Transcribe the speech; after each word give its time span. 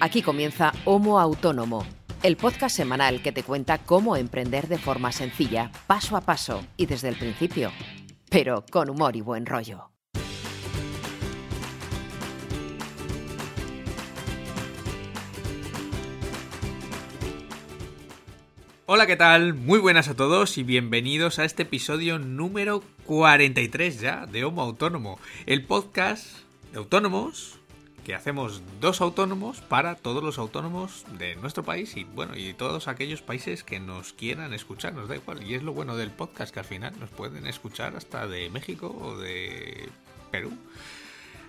Aquí 0.00 0.22
comienza 0.22 0.72
Homo 0.84 1.18
Autónomo, 1.18 1.86
el 2.22 2.36
podcast 2.36 2.76
semanal 2.76 3.22
que 3.22 3.32
te 3.32 3.42
cuenta 3.42 3.78
cómo 3.78 4.16
emprender 4.16 4.68
de 4.68 4.78
forma 4.78 5.12
sencilla, 5.12 5.70
paso 5.86 6.16
a 6.16 6.20
paso 6.20 6.64
y 6.76 6.86
desde 6.86 7.08
el 7.08 7.16
principio, 7.16 7.72
pero 8.28 8.64
con 8.70 8.90
humor 8.90 9.16
y 9.16 9.20
buen 9.20 9.46
rollo. 9.46 9.90
Hola, 18.86 19.06
¿qué 19.06 19.16
tal? 19.16 19.54
Muy 19.54 19.78
buenas 19.78 20.08
a 20.08 20.14
todos 20.14 20.58
y 20.58 20.62
bienvenidos 20.62 21.38
a 21.38 21.46
este 21.46 21.62
episodio 21.62 22.18
número 22.18 22.82
43 23.06 23.98
ya 23.98 24.26
de 24.26 24.44
Homo 24.44 24.60
Autónomo, 24.60 25.18
el 25.46 25.64
podcast 25.64 26.26
de 26.70 26.78
autónomos 26.78 27.58
que 28.04 28.14
hacemos 28.14 28.62
dos 28.80 29.00
autónomos 29.00 29.60
para 29.62 29.96
todos 29.96 30.22
los 30.22 30.38
autónomos 30.38 31.04
de 31.18 31.34
nuestro 31.36 31.64
país 31.64 31.96
y 31.96 32.04
bueno, 32.04 32.36
y 32.36 32.52
todos 32.54 32.86
aquellos 32.86 33.22
países 33.22 33.64
que 33.64 33.80
nos 33.80 34.12
quieran 34.12 34.52
escuchar, 34.52 34.94
nos 34.94 35.08
da 35.08 35.16
igual. 35.16 35.42
Y 35.42 35.54
es 35.54 35.62
lo 35.62 35.72
bueno 35.72 35.96
del 35.96 36.10
podcast, 36.10 36.52
que 36.52 36.60
al 36.60 36.66
final 36.66 36.94
nos 37.00 37.10
pueden 37.10 37.46
escuchar 37.46 37.96
hasta 37.96 38.26
de 38.28 38.50
México 38.50 38.94
o 39.00 39.16
de 39.16 39.88
Perú. 40.30 40.52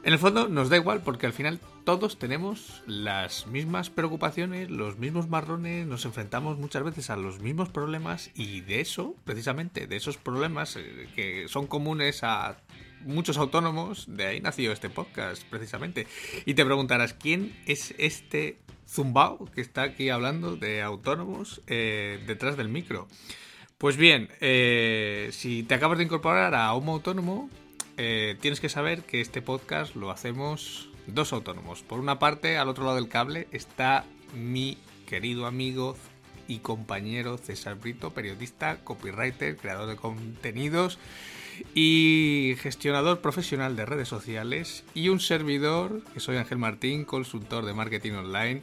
En 0.04 0.14
el 0.14 0.20
fondo 0.20 0.48
nos 0.48 0.70
da 0.70 0.78
igual 0.78 1.02
porque 1.02 1.26
al 1.26 1.34
final 1.34 1.60
todos 1.84 2.18
tenemos 2.18 2.84
las 2.86 3.48
mismas 3.48 3.90
preocupaciones, 3.90 4.70
los 4.70 4.98
mismos 4.98 5.30
marrones, 5.30 5.88
nos 5.88 6.06
enfrentamos 6.06 6.60
muchas 6.60 6.84
veces 6.84 7.10
a 7.10 7.16
los 7.16 7.40
mismos 7.40 7.70
problemas 7.70 8.30
y 8.36 8.62
de 8.62 8.82
eso, 8.82 9.16
precisamente, 9.24 9.88
de 9.88 9.96
esos 9.96 10.18
problemas 10.18 10.76
eh, 10.76 11.08
que 11.16 11.48
son 11.48 11.66
comunes 11.68 12.24
a 12.24 12.58
muchos 13.06 13.38
autónomos, 13.38 14.06
de 14.08 14.26
ahí 14.26 14.42
nació 14.42 14.72
este 14.72 14.90
podcast, 14.90 15.44
precisamente. 15.44 16.08
Y 16.46 16.56
te 16.56 16.66
preguntarás, 16.66 17.14
¿quién 17.14 17.56
es 17.66 17.94
este 17.98 18.60
zumbao 18.88 19.46
que 19.54 19.62
está 19.62 19.84
aquí 19.84 20.10
hablando 20.10 20.56
de 20.56 20.82
autónomos 20.82 21.62
eh, 21.68 22.24
detrás 22.28 22.58
del 22.58 22.70
micro? 22.70 23.08
Pues 23.78 23.98
bien, 23.98 24.30
eh, 24.42 25.30
si 25.32 25.64
te 25.64 25.76
acabas 25.76 25.98
de 25.98 26.06
incorporar 26.06 26.56
a 26.56 26.74
Homo 26.74 26.94
Autónomo, 26.94 27.50
eh, 27.98 28.36
tienes 28.42 28.60
que 28.60 28.70
saber 28.70 29.04
que 29.04 29.22
este 29.22 29.42
podcast 29.42 29.96
lo 29.96 30.12
hacemos 30.12 30.90
dos 31.08 31.34
autónomos. 31.34 31.84
Por 31.84 32.00
una 32.00 32.20
parte, 32.20 32.58
al 32.58 32.70
otro 32.70 32.84
lado 32.86 32.96
del 32.96 33.10
cable 33.10 33.48
está 33.52 34.06
mi 34.34 34.78
querido 35.08 35.46
amigo 35.46 35.96
y 36.48 36.60
compañero 36.60 37.38
César 37.38 37.76
Brito, 37.76 38.12
periodista, 38.12 38.78
copywriter, 38.84 39.58
creador 39.58 39.88
de 39.88 39.96
contenidos 39.96 41.00
y 41.74 42.56
gestionador 42.60 43.22
profesional 43.22 43.76
de 43.76 43.86
redes 43.86 44.08
sociales 44.08 44.84
y 44.94 45.10
un 45.10 45.20
servidor, 45.20 46.04
que 46.14 46.20
soy 46.20 46.38
Ángel 46.38 46.58
Martín, 46.58 47.06
consultor 47.06 47.66
de 47.66 47.74
marketing 47.74 48.14
online, 48.14 48.62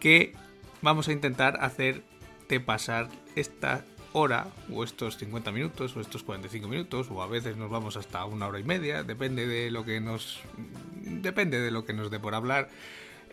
que 0.00 0.34
vamos 0.80 1.08
a 1.08 1.12
intentar 1.12 1.58
hacerte 1.60 2.60
pasar 2.60 3.08
esta 3.36 3.84
hora 4.12 4.48
o 4.70 4.84
estos 4.84 5.16
50 5.16 5.52
minutos 5.52 5.96
o 5.96 6.00
estos 6.00 6.22
45 6.22 6.68
minutos 6.68 7.08
o 7.10 7.22
a 7.22 7.26
veces 7.26 7.56
nos 7.56 7.70
vamos 7.70 7.96
hasta 7.96 8.24
una 8.24 8.46
hora 8.46 8.58
y 8.58 8.64
media, 8.64 9.02
depende 9.02 9.46
de 9.46 9.70
lo 9.70 9.84
que 9.84 10.00
nos 10.00 10.40
depende 11.02 11.60
de 11.60 11.70
lo 11.70 11.84
que 11.84 11.92
nos 11.92 12.10
dé 12.10 12.20
por 12.20 12.34
hablar. 12.34 12.68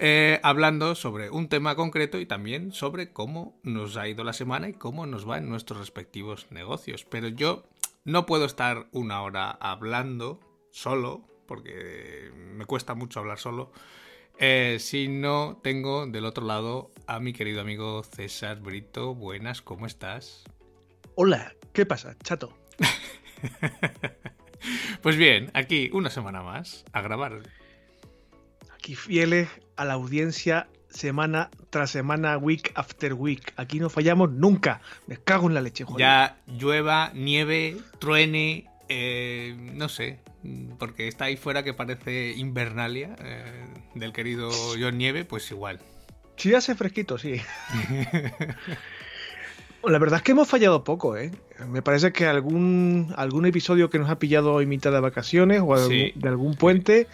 Eh, 0.02 0.40
hablando 0.44 0.96
sobre 0.96 1.30
un 1.30 1.50
tema 1.50 1.76
concreto 1.76 2.20
y 2.20 2.26
también 2.26 2.72
sobre 2.72 3.12
cómo 3.12 3.60
nos 3.64 3.98
ha 3.98 4.08
ido 4.08 4.24
la 4.24 4.32
semana 4.32 4.70
y 4.70 4.74
cómo 4.74 5.06
nos 5.06 5.30
va 5.30 5.40
en 5.40 5.50
nuestros 5.50 5.78
respectivos 5.80 6.48
negocios. 6.52 7.06
Pero 7.10 7.28
yo 7.28 7.66
no 8.10 8.26
puedo 8.26 8.46
estar 8.46 8.88
una 8.92 9.22
hora 9.22 9.52
hablando 9.52 10.40
solo, 10.72 11.28
porque 11.48 12.32
me 12.34 12.66
cuesta 12.66 12.96
mucho 12.96 13.20
hablar 13.20 13.38
solo, 13.38 13.72
eh, 14.40 14.78
si 14.80 15.08
no 15.08 15.60
tengo 15.62 16.08
del 16.08 16.26
otro 16.26 16.46
lado 16.46 16.92
a 17.08 17.20
mi 17.20 17.34
querido 17.34 17.62
amigo 17.62 18.04
César 18.04 18.62
Brito. 18.62 19.14
Buenas, 19.14 19.62
¿cómo 19.62 19.86
estás? 19.86 20.44
Hola, 21.16 21.54
¿qué 21.72 21.86
pasa, 21.86 22.18
chato? 22.24 22.58
pues 25.02 25.16
bien, 25.16 25.52
aquí 25.54 25.90
una 25.94 26.10
semana 26.10 26.42
más 26.42 26.86
a 26.94 27.02
grabar. 27.02 27.44
Aquí 28.74 28.96
fieles 28.96 29.50
a 29.76 29.86
la 29.86 29.94
audiencia 29.94 30.68
semana 30.90 31.50
tras 31.70 31.92
semana, 31.92 32.38
week 32.38 32.72
after 32.76 33.14
week. 33.14 33.54
Aquí 33.58 33.80
no 33.80 33.90
fallamos 33.90 34.32
nunca. 34.32 34.82
Me 35.08 35.18
cago 35.18 35.48
en 35.48 35.54
la 35.54 35.62
leche, 35.62 35.84
joder. 35.84 36.00
Ya 36.00 36.38
llueva, 36.48 37.12
nieve, 37.14 37.78
truene, 38.00 38.68
eh, 38.90 39.56
no 39.76 39.90
sé, 39.90 40.20
porque 40.78 41.08
está 41.08 41.26
ahí 41.26 41.38
fuera 41.38 41.64
que 41.64 41.74
parece 41.74 42.34
Invernalia 42.36 43.16
eh, 43.20 43.68
del 43.96 44.14
querido 44.14 44.50
John 44.80 44.98
Nieve, 44.98 45.26
pues 45.26 45.50
igual. 45.52 45.80
Sí, 46.38 46.54
hace 46.56 46.74
fresquito, 46.74 47.18
sí. 47.18 47.36
La 49.84 49.98
verdad 49.98 50.18
es 50.18 50.24
que 50.24 50.34
hemos 50.34 50.48
fallado 50.48 50.84
poco, 50.84 51.16
¿eh? 51.16 51.32
Me 51.68 51.82
parece 51.82 52.12
que 52.12 52.26
algún, 52.26 53.14
algún 53.16 53.46
episodio 53.46 53.90
que 53.90 53.98
nos 53.98 54.10
ha 54.10 54.20
pillado 54.20 54.60
en 54.60 54.68
mitad 54.68 54.92
de 54.92 55.00
vacaciones 55.00 55.62
o 55.66 55.76
de 55.88 56.14
algún 56.24 56.56
puente, 56.56 57.08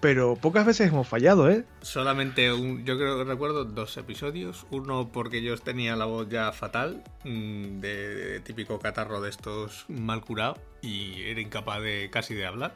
pero 0.00 0.36
pocas 0.36 0.66
veces 0.66 0.88
hemos 0.88 1.08
fallado, 1.08 1.50
¿eh? 1.50 1.64
Solamente 1.80 2.52
un, 2.52 2.84
yo 2.84 2.98
creo 2.98 3.16
que 3.18 3.24
recuerdo 3.24 3.64
dos 3.64 3.96
episodios. 3.96 4.66
Uno 4.70 5.10
porque 5.10 5.42
yo 5.42 5.56
tenía 5.56 5.96
la 5.96 6.04
voz 6.04 6.28
ya 6.28 6.52
fatal, 6.52 7.02
mm, 7.24 7.80
de, 7.80 8.40
típico 8.40 8.78
catarro 8.78 9.20
de 9.22 9.30
estos 9.30 9.86
mal 9.88 10.20
curado, 10.20 10.58
y 10.82 11.22
era 11.22 11.40
incapaz 11.40 11.80
de 11.80 12.10
casi 12.10 12.34
de 12.34 12.44
hablar. 12.44 12.74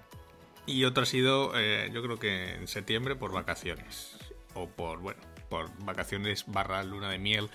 Y 0.65 0.85
otro 0.85 1.03
ha 1.03 1.07
sido, 1.07 1.53
eh, 1.55 1.91
yo 1.93 2.03
creo 2.03 2.19
que 2.19 2.55
en 2.55 2.69
septiembre, 2.69 3.17
por 3.17 3.33
vacaciones. 3.33 4.17
O 4.55 4.67
por, 4.67 4.99
bueno, 5.01 5.21
por 5.51 5.69
vacaciones 5.85 6.45
barra 6.47 6.83
luna 6.83 7.11
de 7.11 7.19
miel 7.19 7.51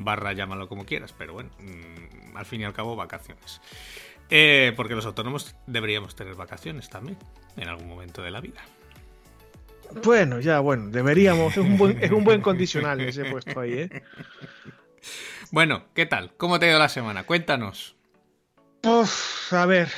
barra 0.00 0.32
llámalo 0.32 0.68
como 0.68 0.84
quieras, 0.84 1.14
pero 1.16 1.34
bueno, 1.34 1.50
mm, 1.58 2.36
al 2.36 2.46
fin 2.46 2.62
y 2.62 2.64
al 2.64 2.72
cabo 2.72 2.96
vacaciones. 2.96 3.60
Eh, 4.30 4.72
porque 4.76 4.94
los 4.94 5.06
autónomos 5.06 5.56
deberíamos 5.66 6.14
tener 6.14 6.34
vacaciones 6.34 6.88
también, 6.88 7.18
en 7.56 7.68
algún 7.68 7.88
momento 7.88 8.22
de 8.22 8.30
la 8.30 8.40
vida. 8.40 8.60
Bueno, 10.04 10.40
ya, 10.40 10.60
bueno, 10.60 10.88
deberíamos, 10.90 11.52
es 11.52 11.58
un 11.58 11.76
buen, 11.76 12.02
es 12.02 12.10
un 12.10 12.24
buen 12.24 12.40
condicional 12.40 13.00
ese 13.08 13.24
puesto 13.24 13.58
ahí, 13.60 13.72
¿eh? 13.72 14.02
Bueno, 15.50 15.84
¿qué 15.94 16.06
tal? 16.06 16.32
¿Cómo 16.36 16.58
te 16.58 16.66
ha 16.66 16.70
ido 16.70 16.78
la 16.78 16.88
semana? 16.88 17.24
Cuéntanos. 17.24 17.96
a 18.84 19.66
ver. 19.66 19.88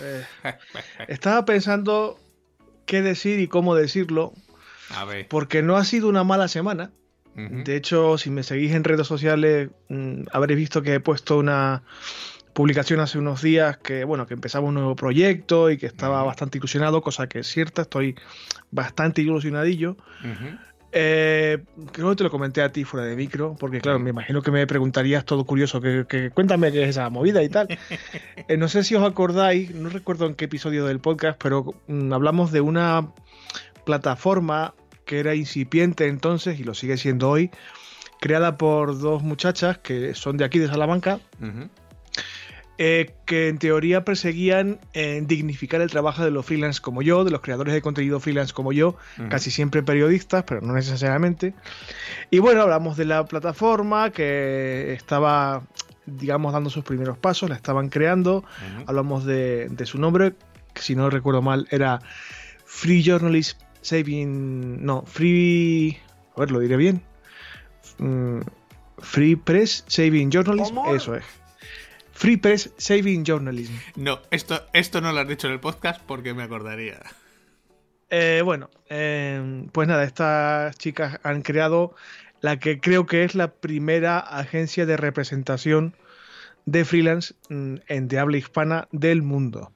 Eh, 0.00 0.24
estaba 1.08 1.44
pensando 1.44 2.20
qué 2.86 3.02
decir 3.02 3.40
y 3.40 3.48
cómo 3.48 3.74
decirlo. 3.74 4.32
A 4.90 5.04
ver. 5.04 5.26
Porque 5.26 5.62
no 5.62 5.76
ha 5.76 5.84
sido 5.84 6.08
una 6.08 6.22
mala 6.22 6.46
semana. 6.46 6.92
De 7.36 7.76
hecho, 7.76 8.16
si 8.16 8.30
me 8.30 8.42
seguís 8.42 8.72
en 8.72 8.82
redes 8.82 9.06
sociales, 9.06 9.68
mm, 9.90 10.22
habréis 10.32 10.58
visto 10.58 10.80
que 10.80 10.94
he 10.94 11.00
puesto 11.00 11.38
una 11.38 11.82
publicación 12.54 13.00
hace 13.00 13.18
unos 13.18 13.42
días 13.42 13.76
que, 13.76 14.04
bueno, 14.04 14.26
que 14.26 14.32
empezaba 14.32 14.66
un 14.66 14.74
nuevo 14.74 14.96
proyecto 14.96 15.70
y 15.70 15.76
que 15.76 15.84
estaba 15.84 16.22
bastante 16.22 16.56
ilusionado, 16.56 17.02
cosa 17.02 17.28
que 17.28 17.40
es 17.40 17.46
cierta, 17.46 17.82
estoy 17.82 18.16
bastante 18.70 19.20
ilusionadillo. 19.20 19.98
Eh, 20.92 21.58
creo 21.92 22.08
que 22.08 22.16
te 22.16 22.24
lo 22.24 22.30
comenté 22.30 22.62
a 22.62 22.72
ti 22.72 22.84
fuera 22.84 23.06
de 23.06 23.14
micro, 23.14 23.54
porque 23.60 23.82
claro, 23.82 23.98
me 23.98 24.08
imagino 24.08 24.40
que 24.40 24.50
me 24.50 24.66
preguntarías 24.66 25.26
todo 25.26 25.44
curioso, 25.44 25.82
que, 25.82 26.30
cuéntame 26.32 26.72
qué 26.72 26.84
es 26.84 26.88
esa 26.88 27.10
movida 27.10 27.42
y 27.42 27.50
tal. 27.50 27.68
Eh, 28.48 28.56
no 28.56 28.68
sé 28.68 28.84
si 28.84 28.94
os 28.94 29.02
acordáis, 29.02 29.74
no 29.74 29.88
recuerdo 29.88 30.24
en 30.26 30.36
qué 30.36 30.44
episodio 30.44 30.86
del 30.86 31.00
podcast, 31.00 31.36
pero 31.42 31.74
mm, 31.88 32.12
hablamos 32.12 32.52
de 32.52 32.60
una 32.60 33.08
plataforma 33.84 34.72
que 35.06 35.20
era 35.20 35.34
incipiente 35.34 36.08
entonces 36.08 36.60
y 36.60 36.64
lo 36.64 36.74
sigue 36.74 36.98
siendo 36.98 37.30
hoy, 37.30 37.50
creada 38.20 38.58
por 38.58 38.98
dos 38.98 39.22
muchachas 39.22 39.78
que 39.78 40.14
son 40.14 40.36
de 40.36 40.44
aquí 40.44 40.58
de 40.58 40.66
Salamanca, 40.66 41.20
eh, 42.78 43.14
que 43.24 43.48
en 43.48 43.58
teoría 43.58 44.04
perseguían 44.04 44.80
eh, 44.92 45.22
dignificar 45.24 45.80
el 45.80 45.90
trabajo 45.90 46.24
de 46.24 46.30
los 46.30 46.44
freelance 46.44 46.80
como 46.82 47.00
yo, 47.00 47.24
de 47.24 47.30
los 47.30 47.40
creadores 47.40 47.72
de 47.72 47.80
contenido 47.80 48.20
freelance 48.20 48.52
como 48.52 48.72
yo, 48.72 48.96
casi 49.30 49.50
siempre 49.50 49.82
periodistas, 49.82 50.42
pero 50.42 50.60
no 50.60 50.74
necesariamente. 50.74 51.54
Y 52.30 52.40
bueno, 52.40 52.62
hablamos 52.62 52.96
de 52.96 53.06
la 53.06 53.24
plataforma 53.24 54.10
que 54.10 54.92
estaba, 54.92 55.62
digamos, 56.04 56.52
dando 56.52 56.68
sus 56.68 56.84
primeros 56.84 57.16
pasos, 57.16 57.48
la 57.48 57.54
estaban 57.54 57.88
creando, 57.88 58.44
hablamos 58.86 59.24
de, 59.24 59.68
de 59.70 59.86
su 59.86 59.98
nombre, 59.98 60.34
que 60.74 60.82
si 60.82 60.96
no 60.96 61.08
recuerdo 61.08 61.42
mal 61.42 61.68
era 61.70 62.00
Free 62.64 63.02
Journalist 63.02 63.62
Saving. 63.86 64.84
No, 64.84 65.04
Free. 65.06 65.98
A 66.36 66.40
ver, 66.40 66.50
lo 66.50 66.60
diré 66.60 66.76
bien. 66.76 67.02
Mm, 67.98 68.40
free 68.98 69.36
Press 69.36 69.84
Saving 69.86 70.30
Journalism. 70.30 70.78
Eso 70.94 71.14
es. 71.14 71.24
Free 72.12 72.36
Press 72.36 72.72
Saving 72.76 73.24
Journalism. 73.24 73.74
No, 73.94 74.20
esto, 74.30 74.66
esto 74.72 75.00
no 75.00 75.12
lo 75.12 75.20
has 75.20 75.28
dicho 75.28 75.46
en 75.46 75.54
el 75.54 75.60
podcast 75.60 76.00
porque 76.06 76.34
me 76.34 76.42
acordaría. 76.42 77.00
Eh, 78.10 78.42
bueno, 78.44 78.70
em, 78.88 79.68
pues 79.68 79.88
nada, 79.88 80.04
estas 80.04 80.76
chicas 80.78 81.18
han 81.22 81.42
creado 81.42 81.94
la 82.40 82.58
que 82.58 82.80
creo 82.80 83.06
que 83.06 83.24
es 83.24 83.34
la 83.34 83.52
primera 83.52 84.18
agencia 84.18 84.86
de 84.86 84.96
representación 84.96 85.94
de 86.64 86.84
freelance 86.84 87.34
mm, 87.48 87.76
en 87.88 88.08
de 88.08 88.18
habla 88.18 88.36
hispana 88.36 88.88
del 88.92 89.22
mundo. 89.22 89.72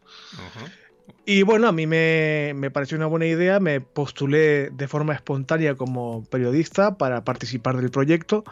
Y 1.26 1.42
bueno, 1.42 1.68
a 1.68 1.72
mí 1.72 1.86
me, 1.86 2.70
pareció 2.72 2.96
una 2.96 3.06
buena 3.06 3.26
idea, 3.26 3.60
me 3.60 3.80
postulé 3.80 4.70
de 4.70 4.88
forma 4.88 5.14
espontánea 5.14 5.74
como 5.74 6.24
periodista 6.24 6.96
para 6.96 7.24
participar 7.24 7.76
del 7.76 7.90
proyecto. 7.90 8.44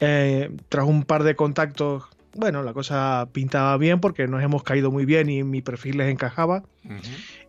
Eh, 0.00 0.50
tras 0.68 0.86
un 0.86 1.04
par 1.04 1.24
de 1.24 1.36
contactos, 1.36 2.04
bueno, 2.34 2.62
la 2.62 2.72
cosa 2.72 3.28
pintaba 3.32 3.76
bien 3.76 4.00
porque 4.00 4.26
nos 4.26 4.42
hemos 4.42 4.62
caído 4.62 4.90
muy 4.90 5.04
bien 5.04 5.28
y 5.28 5.44
mi 5.44 5.62
perfil 5.62 5.98
les 5.98 6.10
encajaba. 6.10 6.64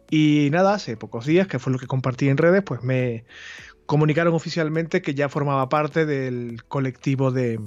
Y 0.10 0.50
nada, 0.52 0.76
hace 0.76 0.98
pocos 0.98 1.26
días, 1.26 1.48
que 1.48 1.60
fue 1.60 1.74
lo 1.74 1.80
que 1.80 1.88
compartí 1.88 2.30
en 2.30 2.38
redes, 2.38 2.64
pues 2.64 2.84
me 2.84 3.26
comunicaron 3.86 4.34
oficialmente 4.34 5.02
que 5.02 5.14
ya 5.14 5.30
formaba 5.30 5.70
parte 5.70 6.06
del 6.06 6.64
colectivo 6.66 7.32
de, 7.32 7.60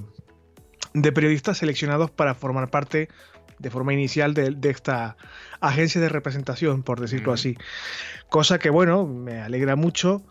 de 0.94 1.12
periodistas 1.12 1.58
seleccionados 1.58 2.10
para 2.10 2.34
formar 2.34 2.70
parte 2.70 3.08
de 3.60 3.70
forma 3.70 3.92
inicial 3.92 4.34
de, 4.34 4.56
esta 4.62 5.16
agencia 5.60 6.00
de 6.00 6.08
representación, 6.08 6.82
por 6.82 7.00
decirlo 7.00 7.32
así. 7.32 7.56
Cosa 8.28 8.58
que, 8.58 8.70
bueno, 8.70 9.06
me 9.06 9.40
alegra 9.40 9.76
mucho 9.76 10.22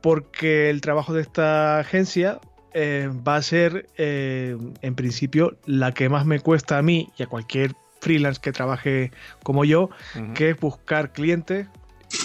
porque 0.00 0.70
el 0.70 0.80
trabajo 0.80 1.12
de 1.12 1.22
esta 1.22 1.78
agencia 1.78 2.40
eh, 2.72 3.08
va 3.26 3.36
a 3.36 3.42
ser, 3.42 3.86
eh, 3.96 4.56
en 4.82 4.94
principio, 4.94 5.56
la 5.66 5.92
que 5.92 6.08
más 6.08 6.26
me 6.26 6.40
cuesta 6.40 6.78
a 6.78 6.82
mí 6.82 7.12
y 7.16 7.22
a 7.22 7.26
cualquier 7.26 7.72
freelance 8.00 8.40
que 8.40 8.52
trabaje 8.52 9.12
como 9.42 9.64
yo, 9.64 9.88
que 10.34 10.50
es 10.50 10.60
buscar 10.60 11.12
clientes 11.12 11.68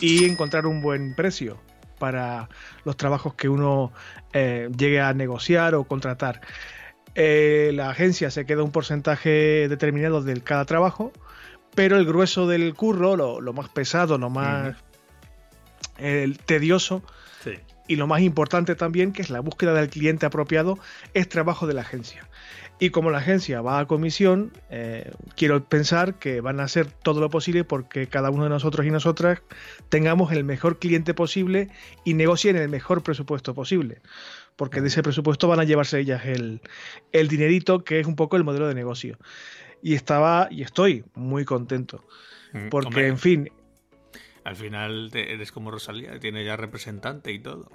y 0.02 0.26
encontrar 0.26 0.66
un 0.66 0.82
buen 0.82 1.16
precio 1.16 1.58
para 2.00 2.50
los 2.84 2.98
trabajos 2.98 3.36
que 3.36 3.48
uno 3.48 3.92
eh, 4.34 4.70
llegue 4.76 5.02
a 5.02 5.14
negociar 5.14 5.76
o 5.76 5.84
contratar. 5.84 6.42
Eh, 7.16 7.72
la 7.74 7.90
agencia 7.90 8.32
se 8.32 8.46
queda 8.46 8.64
un 8.64 8.72
porcentaje 8.72 9.68
determinado 9.68 10.22
de 10.22 10.42
cada 10.42 10.66
trabajo, 10.66 11.12
pero 11.76 11.98
el 11.98 12.06
grueso 12.06 12.48
del 12.48 12.74
curro, 12.74 13.16
lo, 13.16 13.54
más 13.54 13.70
pesado, 13.70 14.18
lo 14.18 14.30
más 14.30 14.76
tedioso 16.46 17.04
y 17.88 17.96
lo 17.96 18.08
más 18.08 18.22
importante 18.22 18.76
también, 18.76 19.12
que 19.12 19.22
es 19.22 19.30
la 19.30 19.40
búsqueda 19.40 19.74
del 19.74 19.90
cliente 19.90 20.26
apropiado, 20.26 20.78
es 21.14 21.28
trabajo 21.28 21.68
de 21.68 21.74
la 21.74 21.82
agencia. 21.82 22.30
Y 22.82 22.92
como 22.92 23.12
la 23.12 23.18
agencia 23.18 23.62
va 23.62 23.80
a 23.80 23.88
comisión, 23.88 24.54
eh, 24.70 25.12
quiero 25.36 25.62
pensar 25.66 26.14
que 26.14 26.40
van 26.40 26.62
a 26.62 26.64
hacer 26.64 26.86
todo 26.86 27.20
lo 27.20 27.30
posible 27.30 27.66
porque 27.66 28.08
cada 28.08 28.30
uno 28.30 28.46
de 28.46 28.50
nosotros 28.50 28.86
y 28.86 28.92
nosotras 28.92 29.42
tengamos 29.90 30.32
el 30.32 30.46
mejor 30.46 30.80
cliente 30.80 31.14
posible 31.14 31.70
y 32.06 32.14
negocien 32.14 32.56
el 32.56 32.70
mejor 32.70 33.04
presupuesto 33.04 33.54
posible 33.54 34.02
porque 34.60 34.82
de 34.82 34.90
ese 34.90 35.02
presupuesto 35.02 35.48
van 35.48 35.62
a 35.62 35.64
llevarse 35.64 36.02
ellas 36.02 36.26
el, 36.26 36.60
dinerito, 37.30 37.86
que 37.86 38.02
es 38.02 38.06
un 38.06 38.18
poco 38.18 38.36
el 38.36 38.44
modelo 38.44 38.68
de 38.68 38.76
negocio. 38.76 39.18
Y 39.82 39.94
estaba 39.94 40.50
y 40.52 40.64
estoy 40.64 41.06
muy 41.16 41.46
contento. 41.46 42.04
Mm, 42.52 42.68
porque, 42.68 43.08
en 43.08 43.18
fin. 43.18 43.50
Al 44.44 44.58
final 44.58 45.12
eres 45.14 45.54
como 45.54 45.72
Rosalía, 45.72 46.20
tiene 46.20 46.44
ya 46.44 46.58
representante 46.58 47.32
y 47.32 47.40
todo. 47.40 47.72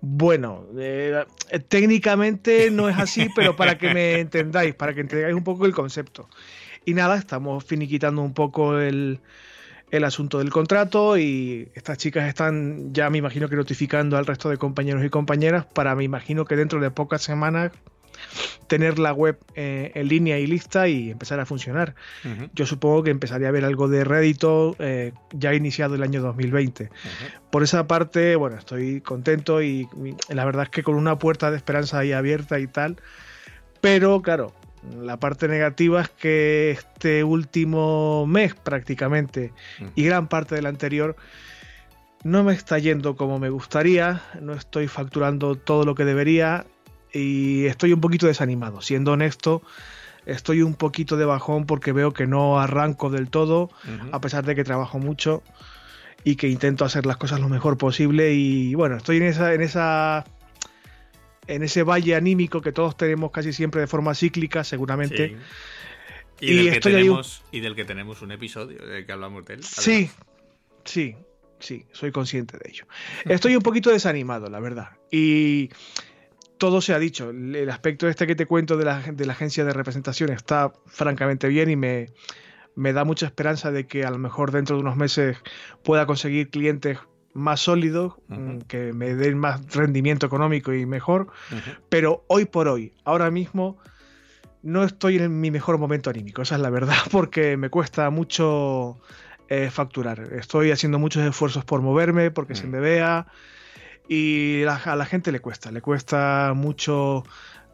Bueno, 0.00 0.66
eh, 0.78 1.22
técnicamente 1.68 2.70
no 2.70 2.88
es 2.88 2.96
así, 2.96 3.28
pero 3.36 3.54
para 3.54 3.76
que 3.76 3.92
me 3.92 4.14
entendáis, 4.20 4.74
para 4.74 4.94
que 4.94 5.02
entendáis 5.02 5.34
un 5.34 5.44
poco 5.44 5.66
el 5.66 5.74
concepto. 5.74 6.30
Y 6.86 6.94
nada, 6.94 7.18
estamos 7.18 7.62
finiquitando 7.62 8.22
un 8.22 8.32
poco 8.32 8.78
el, 8.78 9.20
el 9.90 10.04
asunto 10.04 10.38
del 10.38 10.50
contrato 10.50 11.16
y 11.18 11.68
estas 11.74 11.98
chicas 11.98 12.28
están 12.28 12.92
ya 12.92 13.10
me 13.10 13.18
imagino 13.18 13.48
que 13.48 13.56
notificando 13.56 14.16
al 14.16 14.26
resto 14.26 14.48
de 14.48 14.56
compañeros 14.56 15.04
y 15.04 15.10
compañeras 15.10 15.66
para 15.66 15.94
me 15.94 16.04
imagino 16.04 16.44
que 16.44 16.56
dentro 16.56 16.80
de 16.80 16.90
pocas 16.90 17.22
semanas 17.22 17.72
tener 18.66 18.98
la 18.98 19.12
web 19.12 19.38
eh, 19.54 19.92
en 19.94 20.08
línea 20.08 20.38
y 20.38 20.46
lista 20.46 20.88
y 20.88 21.10
empezar 21.10 21.40
a 21.40 21.46
funcionar. 21.46 21.94
Yo 22.54 22.66
supongo 22.66 23.02
que 23.02 23.10
empezaría 23.10 23.48
a 23.48 23.50
ver 23.50 23.64
algo 23.64 23.88
de 23.88 24.04
rédito 24.04 24.76
eh, 24.78 25.12
ya 25.32 25.54
iniciado 25.54 25.94
el 25.94 26.02
año 26.02 26.22
2020. 26.22 26.90
Por 27.50 27.62
esa 27.62 27.86
parte, 27.86 28.36
bueno, 28.36 28.56
estoy 28.56 29.00
contento 29.00 29.62
y, 29.62 29.88
y 30.02 30.34
la 30.34 30.44
verdad 30.44 30.64
es 30.64 30.70
que 30.70 30.82
con 30.82 30.94
una 30.94 31.18
puerta 31.18 31.50
de 31.50 31.56
esperanza 31.56 31.98
ahí 31.98 32.12
abierta 32.12 32.58
y 32.58 32.66
tal. 32.66 32.96
Pero 33.80 34.22
claro, 34.22 34.54
la 35.00 35.18
parte 35.18 35.48
negativa 35.48 36.02
es 36.02 36.08
que 36.10 36.70
este 36.72 37.24
último 37.24 38.26
mes 38.26 38.54
prácticamente 38.54 39.52
y 39.94 40.04
gran 40.04 40.28
parte 40.28 40.54
del 40.54 40.66
anterior 40.66 41.16
no 42.22 42.42
me 42.42 42.54
está 42.54 42.78
yendo 42.78 43.16
como 43.16 43.38
me 43.38 43.50
gustaría, 43.50 44.22
no 44.40 44.54
estoy 44.54 44.88
facturando 44.88 45.56
todo 45.56 45.84
lo 45.84 45.94
que 45.94 46.04
debería 46.04 46.66
y 47.12 47.66
estoy 47.66 47.92
un 47.92 48.00
poquito 48.00 48.26
desanimado. 48.26 48.80
Siendo 48.80 49.12
honesto, 49.12 49.62
estoy 50.26 50.62
un 50.62 50.74
poquito 50.74 51.16
de 51.16 51.26
bajón 51.26 51.66
porque 51.66 51.92
veo 51.92 52.12
que 52.12 52.26
no 52.26 52.58
arranco 52.58 53.10
del 53.10 53.28
todo, 53.28 53.70
a 54.10 54.20
pesar 54.20 54.44
de 54.44 54.54
que 54.54 54.64
trabajo 54.64 54.98
mucho 54.98 55.42
y 56.24 56.36
que 56.36 56.48
intento 56.48 56.86
hacer 56.86 57.04
las 57.04 57.18
cosas 57.18 57.40
lo 57.40 57.50
mejor 57.50 57.76
posible 57.76 58.32
y 58.32 58.74
bueno, 58.74 58.96
estoy 58.96 59.18
en 59.18 59.24
esa, 59.24 59.52
en 59.52 59.60
esa 59.60 60.24
en 61.46 61.62
ese 61.62 61.82
valle 61.82 62.14
anímico 62.14 62.60
que 62.60 62.72
todos 62.72 62.96
tenemos 62.96 63.30
casi 63.30 63.52
siempre 63.52 63.80
de 63.80 63.86
forma 63.86 64.14
cíclica, 64.14 64.64
seguramente. 64.64 65.36
Y, 66.40 66.56
del, 66.56 66.72
que 66.72 66.80
tenemos, 66.80 67.42
y 67.52 67.60
del 67.60 67.74
que 67.74 67.84
tenemos 67.84 68.22
un 68.22 68.32
episodio 68.32 68.84
del 68.84 69.06
que 69.06 69.12
hablamos 69.12 69.44
de 69.46 69.54
él. 69.54 69.64
Sí, 69.64 70.10
sí, 70.84 71.16
sí, 71.58 71.86
soy 71.92 72.12
consciente 72.12 72.58
de 72.58 72.70
ello. 72.70 72.86
Estoy 73.24 73.56
un 73.56 73.62
poquito 73.62 73.90
desanimado, 73.90 74.48
la 74.50 74.60
verdad. 74.60 74.90
Y 75.10 75.70
todo 76.58 76.80
se 76.80 76.92
ha 76.92 76.98
dicho. 76.98 77.30
El 77.30 77.70
aspecto 77.70 78.08
este 78.08 78.26
que 78.26 78.34
te 78.34 78.46
cuento 78.46 78.76
de 78.76 78.84
la, 78.84 79.00
de 79.00 79.26
la 79.26 79.32
agencia 79.32 79.64
de 79.64 79.72
representación 79.72 80.30
está 80.30 80.72
francamente 80.86 81.48
bien 81.48 81.70
y 81.70 81.76
me, 81.76 82.08
me 82.74 82.92
da 82.92 83.04
mucha 83.04 83.26
esperanza 83.26 83.70
de 83.70 83.86
que 83.86 84.04
a 84.04 84.10
lo 84.10 84.18
mejor 84.18 84.50
dentro 84.50 84.76
de 84.76 84.82
unos 84.82 84.96
meses 84.96 85.36
pueda 85.82 86.06
conseguir 86.06 86.50
clientes 86.50 86.98
más 87.34 87.60
sólido, 87.60 88.22
mm, 88.28 88.58
que 88.60 88.92
me 88.92 89.14
den 89.14 89.38
más 89.38 89.74
rendimiento 89.74 90.26
económico 90.26 90.72
y 90.72 90.86
mejor. 90.86 91.28
Pero 91.88 92.24
hoy 92.28 92.44
por 92.46 92.68
hoy, 92.68 92.92
ahora 93.04 93.30
mismo, 93.30 93.78
no 94.62 94.84
estoy 94.84 95.18
en 95.18 95.40
mi 95.40 95.50
mejor 95.50 95.76
momento 95.78 96.10
anímico, 96.10 96.42
esa 96.42 96.54
es 96.54 96.60
la 96.60 96.70
verdad, 96.70 96.96
porque 97.10 97.56
me 97.56 97.68
cuesta 97.68 98.08
mucho 98.10 99.00
eh, 99.48 99.68
facturar. 99.70 100.32
Estoy 100.32 100.70
haciendo 100.70 100.98
muchos 100.98 101.22
esfuerzos 101.24 101.64
por 101.64 101.82
moverme, 101.82 102.30
porque 102.30 102.54
se 102.54 102.66
mm. 102.66 102.70
me 102.70 102.80
vea. 102.80 103.26
Y 104.08 104.64
a 104.64 104.96
la 104.96 105.06
gente 105.06 105.32
le 105.32 105.40
cuesta, 105.40 105.70
le 105.70 105.80
cuesta 105.80 106.52
mucho 106.54 107.24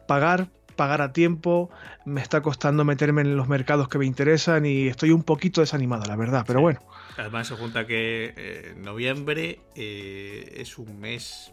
pagar, 0.07 0.49
pagar 0.81 1.03
a 1.03 1.13
tiempo, 1.13 1.69
me 2.05 2.23
está 2.23 2.41
costando 2.41 2.83
meterme 2.83 3.21
en 3.21 3.37
los 3.37 3.47
mercados 3.47 3.87
que 3.87 3.99
me 3.99 4.07
interesan 4.07 4.65
y 4.65 4.87
estoy 4.87 5.11
un 5.11 5.21
poquito 5.21 5.61
desanimado, 5.61 6.05
la 6.05 6.15
verdad, 6.15 6.43
pero 6.47 6.59
bueno. 6.59 6.79
Además 7.17 7.49
se 7.49 7.55
junta 7.55 7.85
que 7.85 8.33
eh, 8.35 8.73
noviembre 8.77 9.59
eh, 9.75 10.55
es 10.57 10.79
un 10.79 10.99
mes 10.99 11.51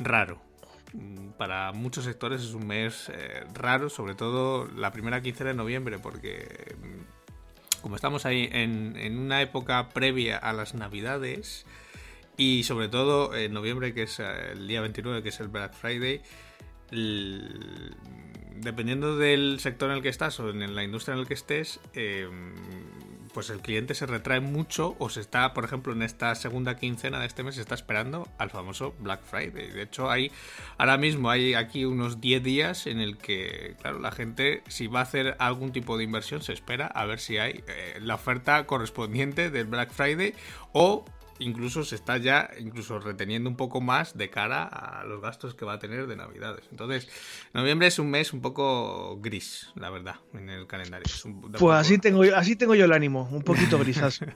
raro. 0.00 0.40
Mm, 0.94 1.28
para 1.38 1.70
muchos 1.70 2.06
sectores 2.06 2.42
es 2.42 2.54
un 2.54 2.66
mes 2.66 3.08
eh, 3.14 3.44
raro, 3.54 3.88
sobre 3.88 4.16
todo 4.16 4.66
la 4.66 4.90
primera 4.90 5.22
quincena 5.22 5.50
de 5.50 5.56
noviembre, 5.56 6.00
porque 6.00 6.74
mm, 6.82 7.82
como 7.82 7.94
estamos 7.94 8.26
ahí 8.26 8.48
en, 8.50 9.16
una 9.16 9.42
época 9.42 9.90
previa 9.90 10.38
a 10.38 10.52
las 10.52 10.74
navidades 10.74 11.66
y 12.36 12.64
sobre 12.64 12.88
todo 12.88 13.36
en 13.36 13.52
noviembre, 13.52 13.94
que 13.94 14.02
es 14.02 14.18
el 14.18 14.66
día 14.66 14.80
29, 14.80 15.22
que 15.22 15.28
es 15.28 15.38
el 15.38 15.46
Black 15.46 15.74
Friday, 15.74 16.20
dependiendo 16.90 19.16
del 19.16 19.60
sector 19.60 19.90
en 19.90 19.96
el 19.96 20.02
que 20.02 20.08
estás 20.08 20.38
o 20.40 20.50
en 20.50 20.74
la 20.74 20.82
industria 20.82 21.14
en 21.14 21.20
el 21.20 21.26
que 21.26 21.34
estés, 21.34 21.80
pues 23.38 23.50
el 23.50 23.60
cliente 23.60 23.94
se 23.94 24.06
retrae 24.06 24.40
mucho 24.40 24.96
o 24.98 25.08
se 25.08 25.20
está, 25.20 25.54
por 25.54 25.64
ejemplo, 25.64 25.92
en 25.92 26.02
esta 26.02 26.34
segunda 26.34 26.76
quincena 26.76 27.20
de 27.20 27.26
este 27.26 27.42
mes 27.42 27.54
se 27.54 27.60
está 27.60 27.74
esperando 27.74 28.28
al 28.38 28.50
famoso 28.50 28.94
Black 28.98 29.22
Friday. 29.22 29.70
De 29.70 29.82
hecho, 29.82 30.10
hay 30.10 30.32
ahora 30.76 30.98
mismo 30.98 31.30
hay 31.30 31.54
aquí 31.54 31.84
unos 31.84 32.20
10 32.20 32.42
días 32.42 32.86
en 32.86 32.98
el 32.98 33.16
que, 33.16 33.76
claro, 33.80 34.00
la 34.00 34.10
gente 34.10 34.62
si 34.68 34.86
va 34.86 35.00
a 35.00 35.02
hacer 35.04 35.36
algún 35.38 35.72
tipo 35.72 35.96
de 35.96 36.04
inversión 36.04 36.42
se 36.42 36.52
espera 36.52 36.86
a 36.86 37.04
ver 37.04 37.20
si 37.20 37.38
hay 37.38 37.62
eh, 37.68 37.98
la 38.00 38.16
oferta 38.16 38.66
correspondiente 38.66 39.50
del 39.50 39.66
Black 39.66 39.92
Friday 39.92 40.34
o 40.72 41.04
incluso 41.38 41.84
se 41.84 41.94
está 41.94 42.16
ya 42.16 42.50
incluso 42.58 42.98
reteniendo 42.98 43.48
un 43.48 43.56
poco 43.56 43.80
más 43.80 44.16
de 44.16 44.30
cara 44.30 44.64
a 44.64 45.04
los 45.04 45.20
gastos 45.20 45.54
que 45.54 45.64
va 45.64 45.74
a 45.74 45.78
tener 45.78 46.06
de 46.06 46.16
Navidades. 46.16 46.64
Entonces, 46.70 47.08
noviembre 47.52 47.88
es 47.88 47.98
un 47.98 48.10
mes 48.10 48.32
un 48.32 48.40
poco 48.40 49.18
gris, 49.20 49.70
la 49.74 49.90
verdad, 49.90 50.16
en 50.34 50.50
el 50.50 50.66
calendario. 50.66 51.06
pues 51.58 51.78
así 51.78 51.98
tengo, 51.98 52.22
así 52.34 52.56
tengo 52.56 52.74
yo 52.74 52.84
el 52.84 52.92
ánimo, 52.92 53.28
un 53.32 53.42
poquito 53.42 53.78
grisazo. 53.80 54.26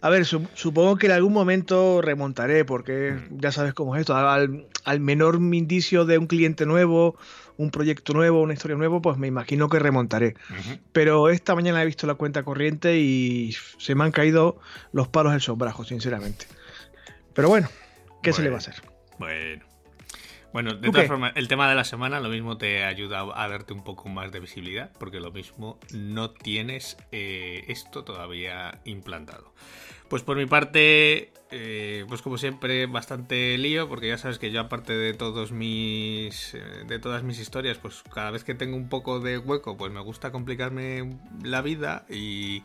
A 0.00 0.10
ver, 0.10 0.26
supongo 0.26 0.96
que 0.96 1.06
en 1.06 1.12
algún 1.12 1.32
momento 1.32 2.02
remontaré, 2.02 2.64
porque 2.64 3.12
mm. 3.12 3.38
ya 3.38 3.52
sabes 3.52 3.72
cómo 3.72 3.96
es 3.96 4.00
esto. 4.00 4.14
Al, 4.14 4.66
al 4.84 5.00
menor 5.00 5.36
indicio 5.36 6.04
de 6.04 6.18
un 6.18 6.26
cliente 6.26 6.66
nuevo 6.66 7.16
un 7.56 7.70
proyecto 7.70 8.12
nuevo, 8.12 8.42
una 8.42 8.54
historia 8.54 8.76
nueva, 8.76 9.00
pues 9.00 9.16
me 9.16 9.26
imagino 9.26 9.68
que 9.68 9.78
remontaré. 9.78 10.34
Pero 10.92 11.28
esta 11.28 11.54
mañana 11.54 11.82
he 11.82 11.86
visto 11.86 12.06
la 12.06 12.14
cuenta 12.14 12.42
corriente 12.42 12.98
y 12.98 13.54
se 13.78 13.94
me 13.94 14.04
han 14.04 14.12
caído 14.12 14.58
los 14.92 15.08
palos 15.08 15.32
del 15.32 15.40
sombrajo, 15.40 15.84
sinceramente. 15.84 16.46
Pero 17.32 17.48
bueno, 17.48 17.68
¿qué 18.22 18.32
se 18.32 18.42
le 18.42 18.50
va 18.50 18.56
a 18.56 18.58
hacer? 18.58 18.74
Bueno. 19.18 19.73
Bueno, 20.54 20.72
de 20.72 20.88
todas 20.88 21.08
formas, 21.08 21.32
el 21.34 21.48
tema 21.48 21.68
de 21.68 21.74
la 21.74 21.82
semana 21.82 22.20
lo 22.20 22.28
mismo 22.28 22.56
te 22.56 22.84
ayuda 22.84 23.26
a 23.34 23.48
darte 23.48 23.72
un 23.72 23.82
poco 23.82 24.08
más 24.08 24.30
de 24.30 24.38
visibilidad, 24.38 24.92
porque 25.00 25.18
lo 25.18 25.32
mismo 25.32 25.80
no 25.92 26.30
tienes 26.30 26.96
eh, 27.10 27.64
esto 27.66 28.04
todavía 28.04 28.80
implantado. 28.84 29.52
Pues 30.08 30.22
por 30.22 30.36
mi 30.36 30.46
parte, 30.46 31.32
eh, 31.50 32.04
pues 32.06 32.22
como 32.22 32.38
siempre, 32.38 32.86
bastante 32.86 33.58
lío, 33.58 33.88
porque 33.88 34.06
ya 34.06 34.16
sabes 34.16 34.38
que 34.38 34.52
yo 34.52 34.60
aparte 34.60 34.92
de 34.92 35.12
todos 35.12 35.50
mis, 35.50 36.54
eh, 36.54 36.84
de 36.86 37.00
todas 37.00 37.24
mis 37.24 37.40
historias, 37.40 37.78
pues 37.78 38.04
cada 38.14 38.30
vez 38.30 38.44
que 38.44 38.54
tengo 38.54 38.76
un 38.76 38.88
poco 38.88 39.18
de 39.18 39.38
hueco, 39.38 39.76
pues 39.76 39.90
me 39.90 40.02
gusta 40.02 40.30
complicarme 40.30 41.18
la 41.42 41.62
vida 41.62 42.06
y, 42.08 42.62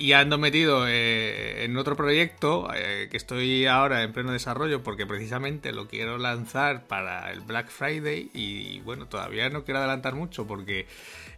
y, 0.00 0.12
ando 0.12 0.38
metido 0.38 0.86
eh, 0.88 1.64
en 1.64 1.76
otro 1.76 1.96
proyecto 1.96 2.68
que 3.10 3.16
estoy 3.16 3.66
ahora 3.66 4.02
en 4.02 4.12
pleno 4.12 4.32
desarrollo, 4.32 4.82
porque 4.82 5.06
precisamente 5.06 5.72
lo 5.72 5.88
quiero 5.88 6.18
lanzar 6.18 6.86
para 6.86 7.30
el 7.32 7.40
Black 7.40 7.68
Friday 7.68 8.30
y 8.34 8.80
bueno, 8.80 9.06
todavía 9.06 9.48
no 9.50 9.64
quiero 9.64 9.78
adelantar 9.78 10.14
mucho 10.14 10.46
porque 10.46 10.86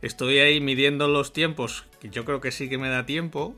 estoy 0.02 0.38
ahí 0.38 0.60
midiendo 0.60 1.08
los 1.08 1.32
tiempos, 1.32 1.86
que 2.00 2.10
yo 2.10 2.24
creo 2.24 2.40
que 2.40 2.50
sí 2.50 2.68
que 2.68 2.78
me 2.78 2.88
da 2.88 3.06
tiempo 3.06 3.56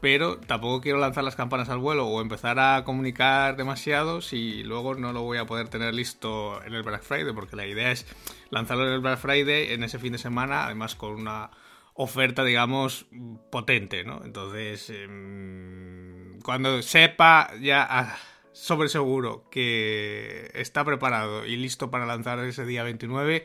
pero 0.00 0.38
tampoco 0.38 0.80
quiero 0.80 0.98
lanzar 0.98 1.24
las 1.24 1.36
campanas 1.36 1.68
al 1.68 1.78
vuelo 1.78 2.06
o 2.06 2.20
empezar 2.20 2.58
a 2.58 2.84
comunicar 2.84 3.56
demasiado 3.56 4.20
si 4.20 4.62
luego 4.62 4.94
no 4.94 5.12
lo 5.12 5.22
voy 5.22 5.38
a 5.38 5.46
poder 5.46 5.68
tener 5.68 5.94
listo 5.94 6.62
en 6.64 6.74
el 6.74 6.82
Black 6.82 7.02
Friday, 7.02 7.32
porque 7.32 7.56
la 7.56 7.66
idea 7.66 7.90
es 7.90 8.06
lanzarlo 8.50 8.86
en 8.86 8.92
el 8.92 9.00
Black 9.00 9.18
Friday 9.18 9.72
en 9.72 9.82
ese 9.82 9.98
fin 9.98 10.12
de 10.12 10.18
semana, 10.18 10.66
además 10.66 10.94
con 10.94 11.14
una 11.14 11.50
oferta, 11.96 12.44
digamos, 12.44 13.06
potente, 13.50 14.04
¿no? 14.04 14.22
Entonces, 14.24 14.90
em, 14.90 16.40
cuando 16.40 16.82
sepa 16.82 17.50
ya 17.60 17.86
ah, 17.88 18.16
sobre 18.52 18.88
seguro 18.88 19.48
que 19.50 20.50
está 20.54 20.84
preparado 20.84 21.46
y 21.46 21.56
listo 21.56 21.90
para 21.90 22.06
lanzar 22.06 22.38
ese 22.40 22.64
día 22.64 22.82
29, 22.82 23.44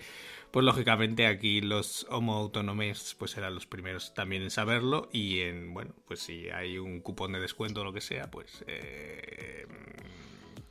pues 0.52 0.66
lógicamente 0.66 1.28
aquí 1.28 1.62
los 1.62 2.06
homo 2.10 2.36
autónomos 2.36 3.16
pues 3.18 3.32
serán 3.32 3.56
los 3.56 3.66
primeros 3.66 4.14
también 4.14 4.44
en 4.44 4.52
saberlo 4.52 5.10
y 5.14 5.42
en, 5.42 5.74
bueno, 5.74 5.94
pues 6.06 6.20
si 6.20 6.50
hay 6.50 6.78
un 6.78 7.00
cupón 7.00 7.32
de 7.32 7.40
descuento 7.40 7.82
o 7.82 7.84
lo 7.86 7.94
que 7.94 8.02
sea, 8.02 8.30
pues 8.30 8.64
eh, 8.68 9.66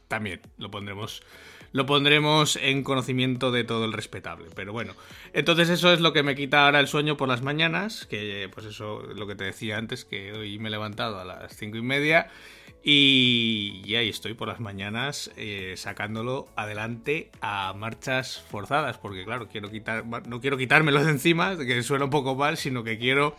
también 0.07 0.41
lo 0.59 0.71
pondremos 0.71 1.23
lo 1.73 1.87
pondremos 1.87 2.57
en 2.57 2.83
conocimiento 2.83 3.51
de 3.53 3.65
todo 3.65 3.85
el 3.85 3.93
respetable. 3.93 4.49
Pero 4.55 4.73
bueno, 4.73 4.95
entonces 5.33 5.69
eso 5.69 5.93
es 5.93 6.01
lo 6.01 6.13
que 6.13 6.23
me 6.23 6.35
quita 6.35 6.65
ahora 6.65 6.81
el 6.81 6.89
sueño 6.89 7.17
por 7.17 7.29
las 7.29 7.43
mañanas, 7.43 8.07
que 8.07 8.49
pues 8.53 8.67
eso, 8.67 9.03
lo 9.03 9.27
que 9.27 9.35
te 9.35 9.45
decía 9.45 9.79
antes, 9.79 10.05
que 10.05 10.33
hoy 10.33 10.59
me 10.59 10.69
he 10.69 10.71
levantado 10.73 11.21
a 11.21 11.25
las 11.25 11.57
cinco 11.57 11.77
y 11.77 11.83
media 11.83 12.29
y, 12.83 13.95
ahí 13.95 14.09
estoy 14.09 14.35
por 14.35 14.49
las 14.49 14.59
mañanas 14.61 15.31
eh, 15.37 15.75
sacándolo 15.77 16.49
adelante 16.57 17.31
a 17.43 17.75
marchas 17.77 18.43
forzadas, 18.51 18.97
porque 18.97 19.25
claro, 19.25 19.49
quiero 19.49 19.71
quitar, 19.71 20.07
no 20.07 20.41
quiero 20.41 20.57
quitármelo 20.57 21.05
de 21.05 21.11
encima, 21.11 21.59
que 21.59 21.83
suena 21.83 22.07
un 22.07 22.11
poco 22.11 22.35
mal, 22.35 22.57
sino 22.57 22.83
que 22.83 22.99
quiero 22.99 23.37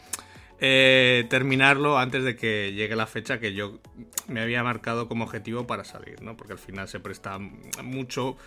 eh, 0.63 1.25
terminarlo 1.27 1.98
antes 1.98 2.24
de 2.24 2.36
que 2.36 2.72
llegue 2.74 2.96
la 2.96 3.08
fecha 3.08 3.39
que 3.39 3.53
yo 3.53 3.80
me 4.27 4.41
había 4.41 4.63
marcado 4.63 5.08
como 5.08 5.24
objetivo 5.24 5.65
para 5.65 5.84
salir, 5.84 6.22
¿no? 6.22 6.38
Porque 6.38 6.53
al 6.53 6.60
final 6.60 6.88
se 6.88 7.00
presta 7.00 7.39
mucho 7.84 8.38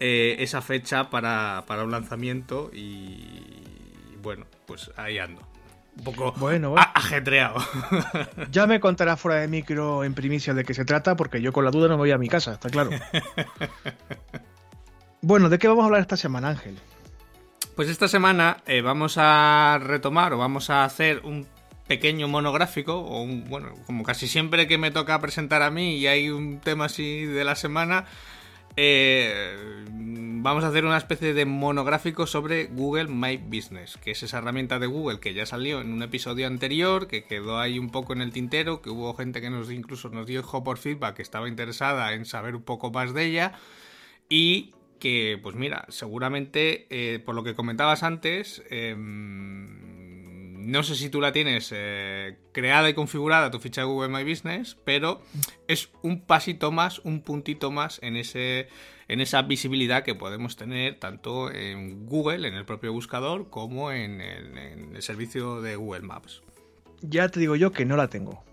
eh, 0.00 0.36
esa 0.38 0.62
fecha 0.62 1.10
para, 1.10 1.64
para 1.66 1.84
un 1.84 1.90
lanzamiento 1.90 2.70
y 2.72 4.16
bueno, 4.22 4.46
pues 4.66 4.90
ahí 4.96 5.18
ando 5.18 5.42
un 5.98 6.04
poco 6.04 6.32
bueno, 6.38 6.74
ajetreado. 6.76 7.56
Ya 8.50 8.66
me 8.66 8.80
contará 8.80 9.18
fuera 9.18 9.40
de 9.40 9.48
micro 9.48 10.04
en 10.04 10.14
primicia 10.14 10.54
de 10.54 10.64
qué 10.64 10.72
se 10.72 10.86
trata, 10.86 11.16
porque 11.16 11.42
yo 11.42 11.52
con 11.52 11.66
la 11.66 11.70
duda 11.70 11.88
no 11.88 11.94
me 11.94 11.98
voy 11.98 12.12
a 12.12 12.18
mi 12.18 12.28
casa, 12.28 12.52
está 12.52 12.70
claro. 12.70 12.90
bueno, 15.20 15.50
¿de 15.50 15.58
qué 15.58 15.68
vamos 15.68 15.82
a 15.82 15.86
hablar 15.86 16.00
esta 16.00 16.16
semana, 16.16 16.48
Ángel? 16.48 16.78
Pues 17.76 17.90
esta 17.90 18.08
semana 18.08 18.58
eh, 18.66 18.80
vamos 18.80 19.16
a 19.18 19.78
retomar 19.82 20.32
o 20.32 20.38
vamos 20.38 20.70
a 20.70 20.84
hacer 20.84 21.20
un 21.24 21.46
pequeño 21.88 22.28
monográfico, 22.28 22.94
o 22.94 23.26
bueno, 23.26 23.74
como 23.86 24.04
casi 24.04 24.28
siempre 24.28 24.68
que 24.68 24.78
me 24.78 24.90
toca 24.90 25.18
presentar 25.20 25.62
a 25.62 25.70
mí 25.70 25.96
y 25.96 26.06
hay 26.06 26.30
un 26.30 26.60
tema 26.60 26.84
así 26.84 27.24
de 27.24 27.44
la 27.44 27.56
semana, 27.56 28.04
eh, 28.76 29.56
vamos 29.88 30.62
a 30.62 30.68
hacer 30.68 30.84
una 30.84 30.98
especie 30.98 31.34
de 31.34 31.44
monográfico 31.46 32.28
sobre 32.28 32.66
Google 32.66 33.08
My 33.08 33.36
Business, 33.38 33.96
que 33.96 34.12
es 34.12 34.22
esa 34.22 34.38
herramienta 34.38 34.78
de 34.78 34.86
Google 34.86 35.18
que 35.18 35.34
ya 35.34 35.46
salió 35.46 35.80
en 35.80 35.92
un 35.92 36.02
episodio 36.02 36.46
anterior, 36.46 37.08
que 37.08 37.24
quedó 37.24 37.58
ahí 37.58 37.78
un 37.78 37.90
poco 37.90 38.12
en 38.12 38.20
el 38.20 38.32
tintero, 38.32 38.80
que 38.80 38.90
hubo 38.90 39.14
gente 39.14 39.40
que 39.40 39.50
nos 39.50 39.70
incluso 39.72 40.10
nos 40.10 40.26
dijo 40.26 40.62
por 40.62 40.78
feedback 40.78 41.16
que 41.16 41.22
estaba 41.22 41.48
interesada 41.48 42.12
en 42.12 42.24
saber 42.24 42.54
un 42.54 42.62
poco 42.62 42.92
más 42.92 43.14
de 43.14 43.24
ella 43.24 43.52
y 44.28 44.74
que, 45.00 45.40
pues 45.42 45.56
mira, 45.56 45.86
seguramente 45.88 46.86
eh, 46.90 47.18
por 47.18 47.34
lo 47.34 47.42
que 47.42 47.54
comentabas 47.54 48.02
antes, 48.02 48.62
em, 48.70 49.97
no 50.58 50.82
sé 50.82 50.96
si 50.96 51.08
tú 51.08 51.20
la 51.20 51.32
tienes 51.32 51.72
eh, 51.74 52.36
creada 52.52 52.90
y 52.90 52.94
configurada 52.94 53.50
tu 53.50 53.60
ficha 53.60 53.82
de 53.82 53.86
Google 53.86 54.08
My 54.08 54.28
Business, 54.28 54.76
pero 54.84 55.22
es 55.68 55.90
un 56.02 56.20
pasito 56.20 56.72
más, 56.72 56.98
un 57.00 57.22
puntito 57.22 57.70
más 57.70 58.00
en 58.02 58.16
ese 58.16 58.68
en 59.08 59.22
esa 59.22 59.42
visibilidad 59.42 60.04
que 60.04 60.14
podemos 60.14 60.56
tener 60.56 60.98
tanto 60.98 61.50
en 61.50 62.06
Google, 62.06 62.46
en 62.46 62.54
el 62.54 62.66
propio 62.66 62.92
buscador, 62.92 63.48
como 63.48 63.90
en 63.90 64.20
el, 64.20 65.02
servicio 65.02 65.62
de 65.62 65.76
Google 65.76 66.02
Maps. 66.02 66.42
Ya 67.00 67.28
te 67.28 67.40
digo 67.40 67.56
yo 67.56 67.72
que 67.72 67.86
no 67.86 67.96
la 67.96 68.08
tengo. 68.08 68.44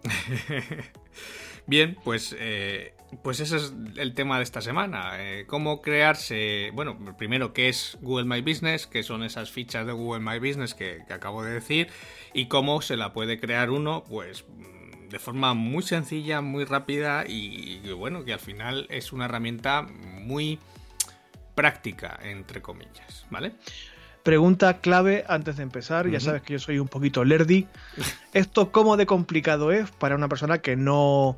Bien, 1.67 1.97
pues 2.03 2.33
eh, 2.39 2.93
pues 3.23 3.39
ese 3.39 3.57
es 3.57 3.73
el 3.97 4.13
tema 4.13 4.37
de 4.37 4.43
esta 4.43 4.61
semana. 4.61 5.13
Eh, 5.17 5.45
cómo 5.47 5.81
crearse. 5.81 6.71
Bueno, 6.73 6.97
primero, 7.17 7.53
¿qué 7.53 7.69
es 7.69 7.97
Google 8.01 8.25
My 8.25 8.41
Business? 8.41 8.87
¿Qué 8.87 9.03
son 9.03 9.23
esas 9.23 9.51
fichas 9.51 9.85
de 9.85 9.93
Google 9.93 10.21
My 10.21 10.39
Business 10.39 10.73
que, 10.73 11.01
acabo 11.09 11.43
de 11.43 11.53
decir? 11.53 11.89
Y 12.33 12.47
cómo 12.47 12.81
se 12.81 12.97
la 12.97 13.13
puede 13.13 13.39
crear 13.39 13.69
uno, 13.69 14.03
pues 14.07 14.45
de 15.09 15.19
forma 15.19 15.53
muy 15.53 15.83
sencilla, 15.83 16.41
muy 16.41 16.65
rápida 16.65 17.25
y, 17.27 17.79
bueno, 17.93 18.25
que 18.25 18.33
al 18.33 18.39
final 18.39 18.87
es 18.89 19.13
una 19.13 19.25
herramienta 19.25 19.83
muy 19.83 20.59
práctica, 21.53 22.19
entre 22.23 22.61
comillas, 22.61 23.25
¿vale? 23.29 23.53
Pregunta 24.23 24.79
clave 24.79 25.23
antes 25.27 25.57
de 25.57 25.63
empezar, 25.63 26.09
ya 26.09 26.19
sabes 26.19 26.41
que 26.41 26.53
yo 26.53 26.59
soy 26.59 26.79
un 26.79 26.87
poquito 26.87 27.23
lerdy. 27.23 27.67
¿Esto 28.33 28.71
cómo 28.71 28.97
de 28.97 29.05
complicado 29.05 29.71
es 29.71 29.91
para 29.91 30.15
una 30.15 30.27
persona 30.27 30.57
que 30.57 30.75
no, 30.75 31.37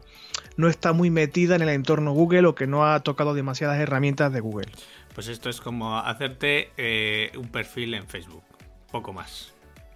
no 0.58 0.68
está 0.68 0.92
muy 0.92 1.10
metida 1.10 1.56
en 1.56 1.62
el 1.62 1.70
entorno 1.70 2.12
Google 2.12 2.48
o 2.48 2.56
que 2.56 2.68
no 2.68 2.86
ha 2.86 3.00
tocado 3.02 3.34
demasiadas 3.34 3.80
herramientas 3.80 4.34
de 4.34 4.40
Google? 4.40 4.68
Pues 5.16 5.28
esto 5.28 5.50
es 5.50 5.62
como 5.62 5.98
hacerte 5.98 6.72
eh, 6.78 7.32
un 7.38 7.50
perfil 7.50 7.94
en 7.94 8.08
Facebook, 8.08 8.44
poco 8.92 9.14
más. 9.14 9.54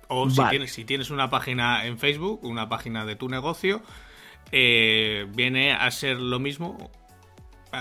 O 0.07 0.29
si, 0.29 0.41
tienes, 0.49 0.73
si 0.73 0.85
tienes 0.85 1.09
una 1.09 1.29
página 1.29 1.85
en 1.85 1.97
Facebook, 1.97 2.43
una 2.43 2.67
página 2.69 3.05
de 3.05 3.15
tu 3.15 3.29
negocio, 3.29 3.81
eh, 4.51 5.27
viene 5.33 5.73
a 5.73 5.89
ser 5.91 6.17
lo 6.17 6.39
mismo, 6.39 6.91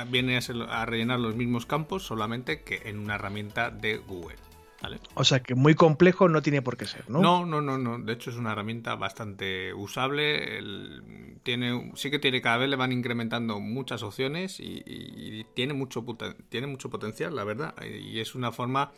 viene 0.08 0.38
a 0.68 0.86
rellenar 0.86 1.18
los 1.18 1.34
mismos 1.34 1.66
campos, 1.66 2.04
solamente 2.04 2.62
que 2.62 2.82
en 2.84 2.98
una 2.98 3.16
herramienta 3.16 3.70
de 3.70 3.96
Google. 3.98 4.36
O 5.14 5.24
sea 5.24 5.40
que 5.40 5.54
muy 5.54 5.74
complejo 5.74 6.28
no 6.28 6.42
tiene 6.42 6.62
por 6.62 6.76
qué 6.76 6.86
ser, 6.86 7.08
¿no? 7.08 7.20
No, 7.20 7.46
no, 7.46 7.60
no, 7.60 7.76
no. 7.76 7.98
De 7.98 8.12
hecho 8.12 8.30
es 8.30 8.36
una 8.36 8.52
herramienta 8.52 8.94
bastante 8.96 9.74
usable. 9.74 10.60
tiene, 11.42 11.92
sí 11.94 12.10
que 12.10 12.18
tiene, 12.18 12.40
cada 12.40 12.58
vez 12.58 12.70
le 12.70 12.76
van 12.76 12.92
incrementando 12.92 13.60
muchas 13.60 14.02
opciones 14.02 14.58
y, 14.58 15.44
tiene, 15.54 15.74
mucho, 15.74 16.04
tiene 16.48 16.66
mucho 16.66 16.90
potencial, 16.90 17.36
la 17.36 17.44
verdad. 17.44 17.74
Y 17.82 18.20
es 18.20 18.34
una 18.34 18.52
forma 18.52 18.92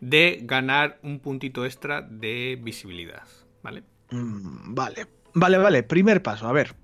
de 0.00 0.40
ganar 0.42 0.98
un 1.02 1.18
puntito 1.18 1.64
extra 1.64 2.02
de 2.02 2.58
visibilidad, 2.62 3.24
¿vale? 3.62 3.82
Mm, 4.10 4.74
vale, 4.74 5.06
vale, 5.34 5.58
vale. 5.58 5.82
Primer 5.82 6.22
paso, 6.22 6.46
a 6.46 6.52
ver. 6.52 6.83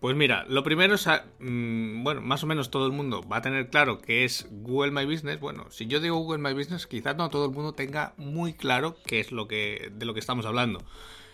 Pues 0.00 0.14
mira, 0.14 0.44
lo 0.48 0.62
primero 0.62 0.94
es, 0.94 1.08
mm, 1.40 2.04
bueno, 2.04 2.20
más 2.20 2.44
o 2.44 2.46
menos 2.46 2.70
todo 2.70 2.86
el 2.86 2.92
mundo 2.92 3.22
va 3.28 3.38
a 3.38 3.42
tener 3.42 3.68
claro 3.68 4.00
que 4.00 4.24
es 4.24 4.46
Google 4.50 4.92
My 4.92 5.04
Business. 5.04 5.40
Bueno, 5.40 5.66
si 5.70 5.86
yo 5.86 5.98
digo 5.98 6.16
Google 6.18 6.38
My 6.38 6.54
Business, 6.56 6.86
quizás 6.86 7.16
no 7.16 7.30
todo 7.30 7.46
el 7.46 7.50
mundo 7.50 7.72
tenga 7.72 8.14
muy 8.16 8.52
claro 8.52 8.96
qué 9.04 9.18
es 9.18 9.32
lo 9.32 9.48
que 9.48 9.90
de 9.92 10.06
lo 10.06 10.14
que 10.14 10.20
estamos 10.20 10.46
hablando. 10.46 10.84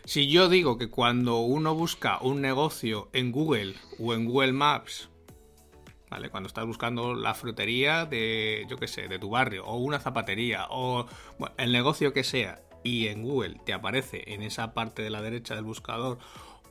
Si 0.06 0.28
yo 0.28 0.48
digo 0.48 0.78
que 0.78 0.88
cuando 0.88 1.40
uno 1.40 1.74
busca 1.74 2.18
un 2.22 2.40
negocio 2.40 3.10
en 3.12 3.32
Google 3.32 3.74
o 3.98 4.14
en 4.14 4.24
Google 4.24 4.52
Maps, 4.52 5.10
¿vale? 6.10 6.30
Cuando 6.30 6.46
estás 6.46 6.64
buscando 6.64 7.14
la 7.14 7.34
frutería 7.34 8.06
de, 8.06 8.66
yo 8.68 8.78
qué 8.78 8.88
sé, 8.88 9.08
de 9.08 9.18
tu 9.18 9.28
barrio 9.28 9.66
o 9.66 9.76
una 9.76 9.98
zapatería 9.98 10.66
o 10.70 11.06
el 11.58 11.72
negocio 11.72 12.14
que 12.14 12.24
sea 12.24 12.62
y 12.82 13.08
en 13.08 13.22
Google 13.22 13.60
te 13.66 13.72
aparece 13.72 14.32
en 14.32 14.42
esa 14.42 14.72
parte 14.72 15.02
de 15.02 15.10
la 15.10 15.22
derecha 15.22 15.54
del 15.54 15.64
buscador 15.64 16.18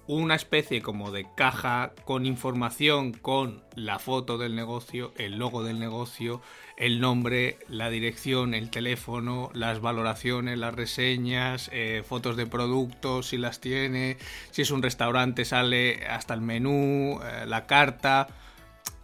una 0.08 0.36
especie 0.36 0.82
como 0.82 1.12
de 1.12 1.26
caja 1.36 1.94
con 2.04 2.26
información 2.26 3.14
con 3.14 3.64
la 3.76 4.00
foto 4.00 4.38
del 4.38 4.56
negocio, 4.56 5.14
el 5.18 5.38
logo 5.38 5.64
del 5.64 5.80
negocio, 5.80 6.42
el 6.76 7.00
nombre, 7.00 7.58
la 7.70 7.90
dirección, 7.90 8.54
el 8.54 8.70
teléfono, 8.70 9.50
las 9.54 9.80
valoraciones, 9.80 10.58
las 10.58 10.74
reseñas, 10.74 11.70
eh, 11.72 12.04
fotos 12.06 12.36
de 12.36 12.46
productos 12.46 13.28
si 13.28 13.38
las 13.38 13.62
tiene, 13.62 14.18
si 14.52 14.64
es 14.64 14.72
un 14.72 14.84
restaurante 14.84 15.46
sale 15.46 16.06
hasta 16.08 16.34
el 16.34 16.42
menú, 16.42 17.20
eh, 17.24 17.46
la 17.46 17.66
carta. 17.66 18.28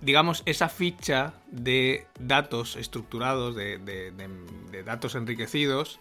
digamos, 0.02 0.44
esa 0.46 0.70
ficha 0.70 1.34
de 1.52 2.08
datos 2.20 2.76
estructurados, 2.78 3.56
de 3.56 4.84
datos 4.86 5.16
enriquecidos, 5.16 6.00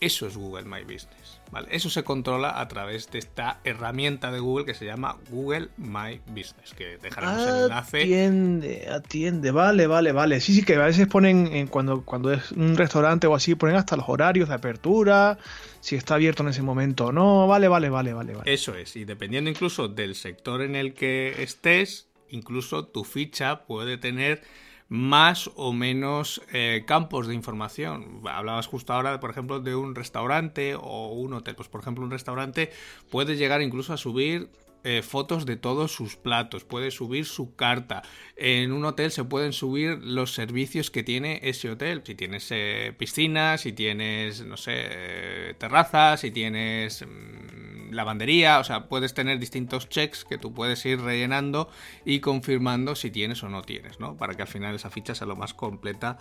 eso 0.00 0.26
es 0.26 0.36
Google 0.36 0.64
My 0.64 0.82
Business. 0.82 1.27
¿Vale? 1.50 1.68
Eso 1.70 1.90
se 1.90 2.04
controla 2.04 2.60
a 2.60 2.68
través 2.68 3.10
de 3.10 3.18
esta 3.18 3.60
herramienta 3.64 4.30
de 4.30 4.40
Google 4.40 4.64
que 4.64 4.74
se 4.74 4.84
llama 4.84 5.16
Google 5.30 5.68
My 5.76 6.20
Business, 6.26 6.74
que 6.76 6.98
dejaremos 6.98 7.46
el 7.46 7.62
enlace. 7.64 8.02
Atiende, 8.02 8.88
atiende, 8.90 9.50
vale, 9.50 9.86
vale, 9.86 10.12
vale. 10.12 10.40
Sí, 10.40 10.54
sí, 10.54 10.64
que 10.64 10.74
a 10.76 10.86
veces 10.86 11.06
ponen, 11.06 11.48
en 11.48 11.66
cuando, 11.66 12.04
cuando 12.04 12.32
es 12.32 12.52
un 12.52 12.76
restaurante 12.76 13.26
o 13.26 13.34
así, 13.34 13.54
ponen 13.54 13.76
hasta 13.76 13.96
los 13.96 14.08
horarios 14.08 14.48
de 14.48 14.54
apertura, 14.54 15.38
si 15.80 15.96
está 15.96 16.14
abierto 16.14 16.42
en 16.42 16.50
ese 16.50 16.62
momento 16.62 17.06
o 17.06 17.12
no. 17.12 17.46
Vale, 17.46 17.68
vale, 17.68 17.88
vale, 17.88 18.12
vale, 18.12 18.34
vale. 18.34 18.52
Eso 18.52 18.74
es, 18.74 18.96
y 18.96 19.04
dependiendo 19.04 19.50
incluso 19.50 19.88
del 19.88 20.14
sector 20.14 20.62
en 20.62 20.76
el 20.76 20.94
que 20.94 21.42
estés, 21.42 22.08
incluso 22.30 22.86
tu 22.86 23.04
ficha 23.04 23.64
puede 23.66 23.98
tener 23.98 24.42
más 24.88 25.50
o 25.54 25.72
menos 25.72 26.40
eh, 26.52 26.84
campos 26.86 27.26
de 27.26 27.34
información. 27.34 28.22
Hablabas 28.24 28.66
justo 28.66 28.92
ahora, 28.92 29.20
por 29.20 29.30
ejemplo, 29.30 29.60
de 29.60 29.74
un 29.74 29.94
restaurante 29.94 30.74
o 30.74 31.08
un 31.08 31.34
hotel. 31.34 31.54
Pues, 31.54 31.68
por 31.68 31.80
ejemplo, 31.80 32.04
un 32.04 32.10
restaurante 32.10 32.70
puede 33.10 33.36
llegar 33.36 33.60
incluso 33.60 33.92
a 33.92 33.98
subir 33.98 34.48
eh, 34.84 35.02
fotos 35.02 35.44
de 35.44 35.56
todos 35.56 35.92
sus 35.92 36.16
platos, 36.16 36.64
puede 36.64 36.90
subir 36.90 37.26
su 37.26 37.54
carta. 37.56 38.02
En 38.36 38.72
un 38.72 38.84
hotel 38.84 39.10
se 39.10 39.24
pueden 39.24 39.52
subir 39.52 39.98
los 40.02 40.32
servicios 40.32 40.90
que 40.90 41.02
tiene 41.02 41.40
ese 41.42 41.70
hotel. 41.70 42.02
Si 42.04 42.14
tienes 42.14 42.46
eh, 42.50 42.94
piscinas, 42.96 43.62
si 43.62 43.72
tienes, 43.72 44.44
no 44.44 44.56
sé, 44.56 45.54
terrazas, 45.58 46.20
si 46.20 46.30
tienes 46.30 47.04
mm, 47.04 47.92
lavandería, 47.92 48.58
o 48.60 48.64
sea, 48.64 48.88
puedes 48.88 49.14
tener 49.14 49.38
distintos 49.38 49.88
checks 49.88 50.24
que 50.24 50.38
tú 50.38 50.52
puedes 50.52 50.84
ir 50.86 51.00
rellenando 51.00 51.68
y 52.04 52.20
confirmando 52.20 52.94
si 52.94 53.10
tienes 53.10 53.42
o 53.42 53.48
no 53.48 53.62
tienes, 53.62 54.00
¿no? 54.00 54.16
Para 54.16 54.34
que 54.34 54.42
al 54.42 54.48
final 54.48 54.74
esa 54.74 54.90
ficha 54.90 55.14
sea 55.14 55.26
lo 55.26 55.36
más 55.36 55.54
completa 55.54 56.18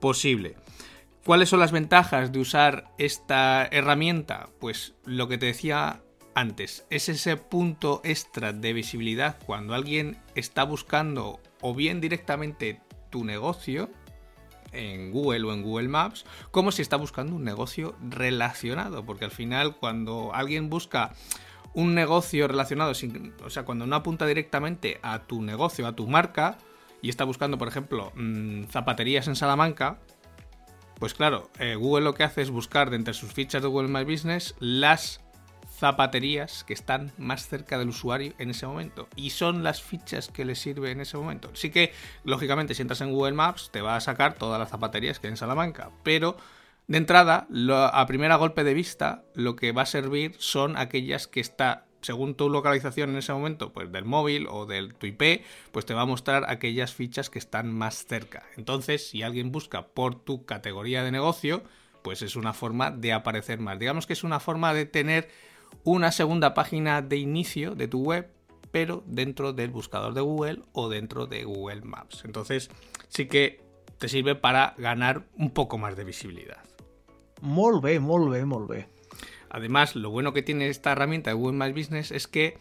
posible. 0.00 0.56
¿Cuáles 1.24 1.48
son 1.48 1.58
las 1.58 1.72
ventajas 1.72 2.30
de 2.30 2.38
usar 2.38 2.92
esta 2.98 3.66
herramienta? 3.72 4.50
Pues 4.60 4.94
lo 5.04 5.26
que 5.26 5.38
te 5.38 5.46
decía 5.46 6.02
antes, 6.36 6.86
es 6.90 7.08
ese 7.08 7.38
punto 7.38 8.02
extra 8.04 8.52
de 8.52 8.74
visibilidad 8.74 9.38
cuando 9.46 9.74
alguien 9.74 10.18
está 10.34 10.64
buscando 10.64 11.40
o 11.62 11.74
bien 11.74 12.02
directamente 12.02 12.82
tu 13.08 13.24
negocio 13.24 13.88
en 14.72 15.12
Google 15.12 15.44
o 15.44 15.54
en 15.54 15.62
Google 15.62 15.88
Maps, 15.88 16.26
como 16.50 16.72
si 16.72 16.82
está 16.82 16.96
buscando 16.96 17.34
un 17.34 17.42
negocio 17.42 17.96
relacionado, 18.02 19.06
porque 19.06 19.24
al 19.24 19.30
final 19.30 19.76
cuando 19.76 20.34
alguien 20.34 20.68
busca 20.68 21.14
un 21.72 21.94
negocio 21.94 22.46
relacionado, 22.46 22.92
o 23.42 23.50
sea, 23.50 23.64
cuando 23.64 23.86
no 23.86 23.96
apunta 23.96 24.26
directamente 24.26 25.00
a 25.02 25.20
tu 25.20 25.40
negocio, 25.40 25.86
a 25.86 25.96
tu 25.96 26.06
marca, 26.06 26.58
y 27.00 27.08
está 27.08 27.24
buscando, 27.24 27.56
por 27.56 27.68
ejemplo, 27.68 28.12
mm, 28.14 28.64
zapaterías 28.64 29.26
en 29.26 29.36
Salamanca, 29.36 30.00
pues 30.98 31.14
claro, 31.14 31.50
eh, 31.58 31.76
Google 31.76 32.04
lo 32.04 32.14
que 32.14 32.24
hace 32.24 32.42
es 32.42 32.50
buscar 32.50 32.90
de 32.90 32.96
entre 32.96 33.14
sus 33.14 33.32
fichas 33.32 33.62
de 33.62 33.68
Google 33.68 33.88
My 33.88 34.04
Business 34.04 34.54
las 34.58 35.20
zapaterías 35.78 36.64
que 36.64 36.72
están 36.72 37.12
más 37.18 37.48
cerca 37.48 37.78
del 37.78 37.88
usuario 37.88 38.32
en 38.38 38.50
ese 38.50 38.66
momento 38.66 39.08
y 39.16 39.30
son 39.30 39.62
las 39.62 39.82
fichas 39.82 40.28
que 40.28 40.44
le 40.44 40.54
sirve 40.54 40.90
en 40.90 41.00
ese 41.00 41.16
momento. 41.16 41.50
Así 41.52 41.70
que, 41.70 41.92
lógicamente, 42.24 42.74
si 42.74 42.82
entras 42.82 43.00
en 43.00 43.12
Google 43.12 43.34
Maps, 43.34 43.70
te 43.72 43.82
va 43.82 43.96
a 43.96 44.00
sacar 44.00 44.34
todas 44.34 44.58
las 44.58 44.70
zapaterías 44.70 45.18
que 45.18 45.26
hay 45.26 45.32
en 45.32 45.36
Salamanca, 45.36 45.90
pero 46.02 46.36
de 46.86 46.98
entrada, 46.98 47.48
a 47.92 48.06
primera 48.06 48.36
golpe 48.36 48.62
de 48.62 48.74
vista, 48.74 49.24
lo 49.34 49.56
que 49.56 49.72
va 49.72 49.82
a 49.82 49.86
servir 49.86 50.34
son 50.38 50.76
aquellas 50.76 51.26
que 51.26 51.40
está 51.40 51.86
según 52.00 52.36
tu 52.36 52.48
localización 52.48 53.10
en 53.10 53.16
ese 53.16 53.32
momento, 53.32 53.72
pues 53.72 53.90
del 53.90 54.04
móvil 54.04 54.46
o 54.48 54.64
del 54.64 54.94
tu 54.94 55.06
IP, 55.06 55.42
pues 55.72 55.84
te 55.86 55.94
va 55.94 56.02
a 56.02 56.06
mostrar 56.06 56.44
aquellas 56.48 56.94
fichas 56.94 57.30
que 57.30 57.40
están 57.40 57.72
más 57.72 58.06
cerca. 58.06 58.44
Entonces, 58.56 59.08
si 59.08 59.24
alguien 59.24 59.50
busca 59.50 59.88
por 59.88 60.14
tu 60.14 60.46
categoría 60.46 61.02
de 61.02 61.10
negocio, 61.10 61.64
pues 62.02 62.22
es 62.22 62.36
una 62.36 62.52
forma 62.52 62.92
de 62.92 63.12
aparecer 63.12 63.58
más. 63.58 63.80
Digamos 63.80 64.06
que 64.06 64.12
es 64.12 64.22
una 64.22 64.38
forma 64.38 64.72
de 64.72 64.86
tener 64.86 65.28
una 65.84 66.12
segunda 66.12 66.54
página 66.54 67.02
de 67.02 67.16
inicio 67.16 67.74
de 67.74 67.88
tu 67.88 68.02
web, 68.02 68.30
pero 68.70 69.02
dentro 69.06 69.52
del 69.52 69.70
buscador 69.70 70.14
de 70.14 70.20
Google 70.20 70.62
o 70.72 70.88
dentro 70.88 71.26
de 71.26 71.44
Google 71.44 71.82
Maps. 71.82 72.22
Entonces, 72.24 72.70
sí 73.08 73.26
que 73.26 73.64
te 73.98 74.08
sirve 74.08 74.34
para 74.34 74.74
ganar 74.78 75.26
un 75.36 75.50
poco 75.50 75.78
más 75.78 75.96
de 75.96 76.04
visibilidad. 76.04 76.62
Bien, 77.40 78.02
muy 78.02 78.66
bien. 78.68 78.88
Además, 79.48 79.96
lo 79.96 80.10
bueno 80.10 80.32
que 80.32 80.42
tiene 80.42 80.68
esta 80.68 80.92
herramienta 80.92 81.30
de 81.30 81.36
Google 81.36 81.56
My 81.56 81.72
Business 81.72 82.10
es 82.10 82.26
que 82.26 82.58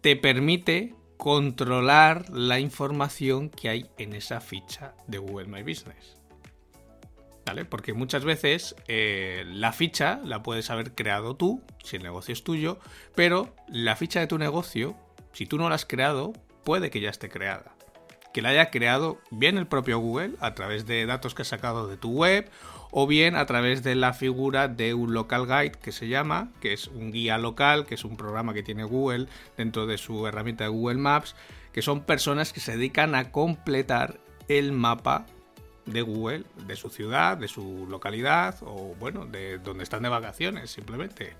te 0.00 0.16
permite 0.16 0.94
controlar 1.16 2.30
la 2.30 2.60
información 2.60 3.50
que 3.50 3.68
hay 3.68 3.90
en 3.98 4.14
esa 4.14 4.40
ficha 4.40 4.94
de 5.06 5.18
Google 5.18 5.48
My 5.48 5.62
Business. 5.62 6.19
Porque 7.68 7.92
muchas 7.92 8.24
veces 8.24 8.76
eh, 8.88 9.44
la 9.46 9.72
ficha 9.72 10.20
la 10.24 10.42
puedes 10.42 10.70
haber 10.70 10.94
creado 10.94 11.36
tú, 11.36 11.62
si 11.82 11.96
el 11.96 12.02
negocio 12.02 12.32
es 12.32 12.44
tuyo, 12.44 12.78
pero 13.14 13.54
la 13.68 13.96
ficha 13.96 14.20
de 14.20 14.26
tu 14.26 14.38
negocio, 14.38 14.96
si 15.32 15.46
tú 15.46 15.58
no 15.58 15.68
la 15.68 15.74
has 15.74 15.86
creado, 15.86 16.32
puede 16.64 16.90
que 16.90 17.00
ya 17.00 17.10
esté 17.10 17.28
creada. 17.28 17.74
Que 18.32 18.42
la 18.42 18.50
haya 18.50 18.70
creado 18.70 19.18
bien 19.30 19.58
el 19.58 19.66
propio 19.66 19.98
Google 19.98 20.34
a 20.40 20.54
través 20.54 20.86
de 20.86 21.04
datos 21.04 21.34
que 21.34 21.42
has 21.42 21.48
sacado 21.48 21.88
de 21.88 21.96
tu 21.96 22.12
web 22.12 22.48
o 22.92 23.06
bien 23.06 23.36
a 23.36 23.46
través 23.46 23.82
de 23.82 23.94
la 23.94 24.12
figura 24.12 24.68
de 24.68 24.94
un 24.94 25.14
local 25.14 25.46
guide 25.46 25.72
que 25.72 25.92
se 25.92 26.08
llama, 26.08 26.52
que 26.60 26.72
es 26.72 26.88
un 26.88 27.12
guía 27.12 27.38
local, 27.38 27.86
que 27.86 27.94
es 27.94 28.04
un 28.04 28.16
programa 28.16 28.54
que 28.54 28.62
tiene 28.62 28.84
Google 28.84 29.26
dentro 29.56 29.86
de 29.86 29.98
su 29.98 30.26
herramienta 30.26 30.64
de 30.64 30.70
Google 30.70 30.98
Maps, 30.98 31.34
que 31.72 31.82
son 31.82 32.02
personas 32.02 32.52
que 32.52 32.60
se 32.60 32.72
dedican 32.72 33.14
a 33.14 33.30
completar 33.30 34.20
el 34.48 34.72
mapa 34.72 35.26
de 35.86 36.02
Google, 36.02 36.44
de 36.66 36.76
su 36.76 36.90
ciudad, 36.90 37.36
de 37.36 37.48
su 37.48 37.86
localidad 37.88 38.56
o 38.62 38.94
bueno, 38.98 39.26
de 39.26 39.58
donde 39.58 39.84
están 39.84 40.02
de 40.02 40.08
vacaciones 40.08 40.70
simplemente. 40.70 41.34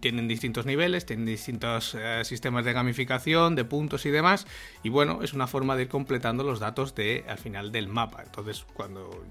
Tienen 0.00 0.28
distintos 0.28 0.66
niveles, 0.66 1.06
tienen 1.06 1.26
distintos 1.26 1.94
eh, 1.98 2.22
sistemas 2.24 2.64
de 2.64 2.72
gamificación, 2.72 3.54
de 3.54 3.64
puntos 3.64 4.06
y 4.06 4.10
demás 4.10 4.46
y 4.82 4.88
bueno, 4.88 5.22
es 5.22 5.32
una 5.32 5.46
forma 5.46 5.76
de 5.76 5.82
ir 5.82 5.88
completando 5.88 6.44
los 6.44 6.60
datos 6.60 6.94
de 6.94 7.24
al 7.28 7.38
final 7.38 7.72
del 7.72 7.88
mapa. 7.88 8.22
Entonces, 8.22 8.64
cuando 8.74 9.24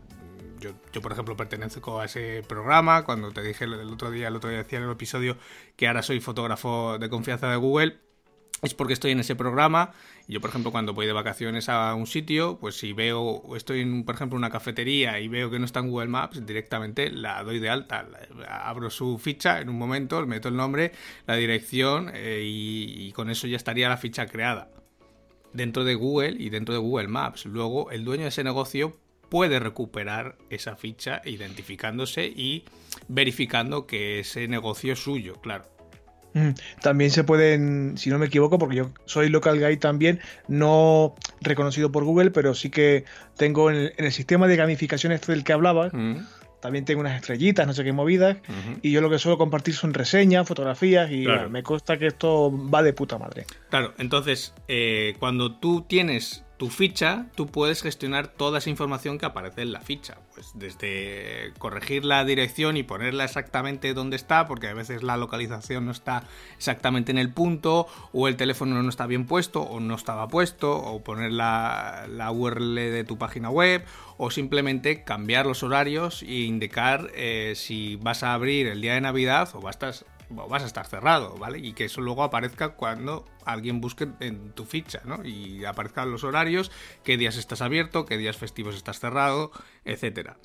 yo, 0.60 0.72
yo, 0.94 1.02
por 1.02 1.12
ejemplo, 1.12 1.36
pertenezco 1.36 2.00
a 2.00 2.06
ese 2.06 2.44
programa. 2.48 3.04
Cuando 3.04 3.32
te 3.32 3.42
dije 3.42 3.66
el 3.66 3.74
otro 3.74 4.12
día, 4.12 4.30
el 4.30 4.36
otro 4.36 4.50
día 4.50 4.60
decía 4.60 4.80
en 4.80 4.86
el 4.86 4.92
episodio 4.92 5.38
que 5.76 5.88
ahora 5.88 6.02
soy 6.02 6.22
fotógrafo 6.22 6.98
de 6.98 7.10
confianza 7.10 7.50
de 7.50 7.58
Google, 7.58 8.00
es 8.62 8.74
porque 8.74 8.94
estoy 8.94 9.12
en 9.12 9.20
ese 9.20 9.36
programa. 9.36 9.92
Yo, 10.28 10.40
por 10.40 10.50
ejemplo, 10.50 10.72
cuando 10.72 10.94
voy 10.94 11.06
de 11.06 11.12
vacaciones 11.12 11.68
a 11.68 11.94
un 11.96 12.08
sitio, 12.08 12.58
pues 12.60 12.78
si 12.78 12.94
veo, 12.94 13.56
estoy 13.58 13.82
en, 13.82 14.06
por 14.06 14.16
ejemplo, 14.16 14.38
una 14.38 14.50
cafetería 14.50 15.20
y 15.20 15.28
veo 15.28 15.52
que 15.52 15.60
no 15.60 15.66
está 15.66 15.82
en 15.82 15.90
Google 15.90 16.08
Maps, 16.08 16.46
directamente 16.46 17.12
la 17.12 17.44
doy 17.44 17.60
de 17.60 17.70
alta. 17.70 18.08
abro 18.48 18.90
su 18.90 19.18
ficha 19.18 19.60
en 19.60 19.70
un 19.70 19.78
momento, 19.78 20.26
meto 20.26 20.48
el 20.48 20.56
nombre, 20.56 20.94
la 21.28 21.36
dirección 21.36 22.10
eh, 22.14 22.42
y, 22.46 23.12
con 23.12 23.30
eso 23.30 23.48
ya 23.48 23.58
estaría 23.58 23.90
la 23.90 23.98
ficha 23.98 24.28
creada. 24.28 24.72
Dentro 25.52 25.84
de 25.84 25.96
Google 25.96 26.36
y 26.40 26.50
dentro 26.50 26.74
de 26.74 26.80
Google 26.80 27.10
Maps. 27.10 27.46
Luego, 27.46 27.92
el 27.92 28.06
dueño 28.06 28.24
de 28.24 28.30
ese 28.30 28.44
negocio 28.44 28.98
puede 29.30 29.60
recuperar 29.60 30.38
esa 30.50 30.76
ficha 30.76 31.22
identificándose 31.26 32.26
y 32.28 32.64
verificando 33.08 33.86
que 33.86 34.20
ese 34.20 34.48
negocio 34.48 34.94
es 34.94 35.00
suyo, 35.00 35.42
claro. 35.42 35.73
Mm, 36.34 36.50
también 36.82 37.12
se 37.12 37.24
pueden, 37.24 37.98
si 37.98 38.10
no 38.10 38.18
me 38.18 38.26
equivoco, 38.26 38.58
porque 38.58 38.78
yo 38.78 38.92
soy 39.06 39.30
local 39.30 39.58
guide 39.58 39.78
también, 39.78 40.20
no 40.48 41.16
reconocido 41.42 41.92
por 41.92 42.04
Google, 42.04 42.32
pero 42.32 42.54
sí 42.54 42.70
que 42.70 43.06
tengo 43.38 43.70
en 43.70 43.92
el, 43.96 44.12
sistema 44.12 44.48
de 44.48 44.56
gamificación 44.56 45.12
este 45.12 45.32
del 45.32 45.44
que 45.44 45.54
hablaba, 45.54 45.90
mm. 45.92 46.26
también 46.62 46.86
tengo 46.86 47.02
unas 47.02 47.16
estrellitas, 47.16 47.68
no 47.68 47.74
sé 47.74 47.84
qué 47.84 47.94
movidas, 47.94 48.38
y 48.82 48.92
yo 48.92 49.02
lo 49.02 49.10
que 49.10 49.20
suelo 49.20 49.38
compartir 49.38 49.76
son 49.76 49.94
reseñas, 49.94 50.48
fotografías, 50.48 51.12
y 51.12 51.26
me 51.50 51.64
consta 51.64 51.98
que 51.98 52.08
esto 52.08 52.52
va 52.70 52.84
de 52.84 52.94
puta 52.94 53.18
madre. 53.18 53.46
Claro, 53.70 53.94
entonces, 53.98 54.54
eh, 54.68 55.16
cuando 55.20 55.56
tú 55.56 55.82
tienes 55.88 56.43
tu 56.58 56.70
ficha, 56.70 57.26
tú 57.36 57.48
puedes 57.48 57.82
gestionar 57.82 58.28
toda 58.28 58.60
esa 58.60 58.70
información 58.70 59.18
que 59.18 59.26
aparece 59.26 59.64
en 59.64 59.72
la 59.72 59.82
ficha. 59.82 60.18
Pues 60.34 60.52
desde 60.54 61.52
corregir 61.58 62.06
la 62.06 62.24
dirección 62.24 62.78
y 62.78 62.84
ponerla 62.84 63.26
exactamente 63.26 63.94
donde 63.94 64.16
está, 64.16 64.48
porque 64.48 64.68
a 64.68 64.74
veces 64.74 65.04
la 65.04 65.18
localización 65.18 65.86
no 65.86 65.92
está 65.92 66.24
exactamente 66.56 67.12
en 67.12 67.18
el 67.18 67.32
punto, 67.32 67.88
o 68.12 68.28
el 68.28 68.36
teléfono 68.36 68.82
no 68.82 68.90
está 68.90 69.08
bien 69.08 69.26
puesto, 69.26 69.62
o 69.62 69.80
no 69.80 69.96
estaba 69.96 70.28
puesto, 70.28 70.76
o 70.78 71.04
poner 71.04 71.32
la, 71.32 72.06
URL 72.32 72.76
de 72.76 73.04
tu 73.04 73.18
página 73.18 73.50
web, 73.50 73.84
o 74.18 74.32
simplemente 74.32 75.04
cambiar 75.04 75.46
los 75.46 75.64
horarios 75.64 76.22
e 76.24 76.42
indicar 76.42 77.10
eh, 77.16 77.54
si 77.56 77.96
vas 77.98 78.24
a 78.24 78.34
abrir 78.34 78.68
el 78.68 78.80
día 78.80 78.94
de 78.94 79.02
Navidad 79.02 79.50
o 79.54 79.62
vas 79.62 79.82
a 79.82 79.92
vas 80.30 80.64
a 80.64 80.66
estar 80.66 80.86
cerrado, 80.86 81.36
¿vale? 81.38 81.60
Y 81.60 81.74
que 81.74 81.86
eso 81.86 82.02
luego 82.02 82.24
aparezca 82.24 82.76
cuando 82.76 83.26
alguien 83.46 83.82
busque 83.82 84.08
en 84.20 84.52
tu 84.54 84.66
ficha, 84.66 85.02
¿no? 85.06 85.24
Y 85.26 85.66
aparezcan 85.66 86.12
los 86.12 86.24
horarios, 86.24 86.72
qué 87.04 87.18
días 87.18 87.38
estás 87.38 87.62
abierto, 87.62 88.06
qué 88.06 88.18
días 88.18 88.38
festivos 88.38 88.76
estás 88.76 89.00
cerrado, 89.00 89.52
etcétera. 89.86 90.38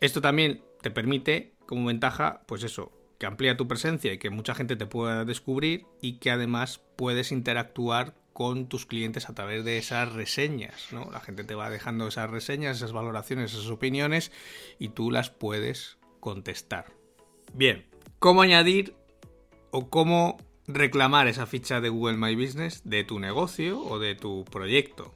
Esto 0.00 0.20
también 0.20 0.62
te 0.82 0.90
permite, 0.90 1.54
como 1.66 1.86
ventaja, 1.86 2.42
pues 2.46 2.62
eso, 2.62 2.92
que 3.18 3.26
amplía 3.26 3.56
tu 3.56 3.66
presencia 3.66 4.12
y 4.12 4.18
que 4.18 4.30
mucha 4.30 4.54
gente 4.54 4.76
te 4.76 4.86
pueda 4.86 5.24
descubrir 5.24 5.86
y 6.00 6.18
que 6.18 6.30
además 6.30 6.80
puedes 6.96 7.32
interactuar 7.32 8.14
con 8.32 8.68
tus 8.68 8.84
clientes 8.84 9.30
a 9.30 9.34
través 9.34 9.64
de 9.64 9.78
esas 9.78 10.12
reseñas, 10.12 10.88
¿no? 10.92 11.08
La 11.10 11.20
gente 11.20 11.44
te 11.44 11.54
va 11.54 11.70
dejando 11.70 12.06
esas 12.06 12.28
reseñas, 12.28 12.76
esas 12.76 12.92
valoraciones, 12.92 13.54
esas 13.54 13.70
opiniones 13.70 14.30
y 14.78 14.90
tú 14.90 15.10
las 15.10 15.30
puedes 15.30 15.96
contestar. 16.20 16.92
Bien, 17.54 17.86
¿cómo 18.18 18.42
añadir 18.42 18.94
o 19.70 19.88
cómo 19.90 20.38
reclamar 20.66 21.28
esa 21.28 21.46
ficha 21.46 21.80
de 21.80 21.88
Google 21.88 22.16
My 22.16 22.34
Business 22.34 22.82
de 22.84 23.04
tu 23.04 23.18
negocio 23.18 23.80
o 23.80 23.98
de 23.98 24.14
tu 24.14 24.44
proyecto? 24.44 25.14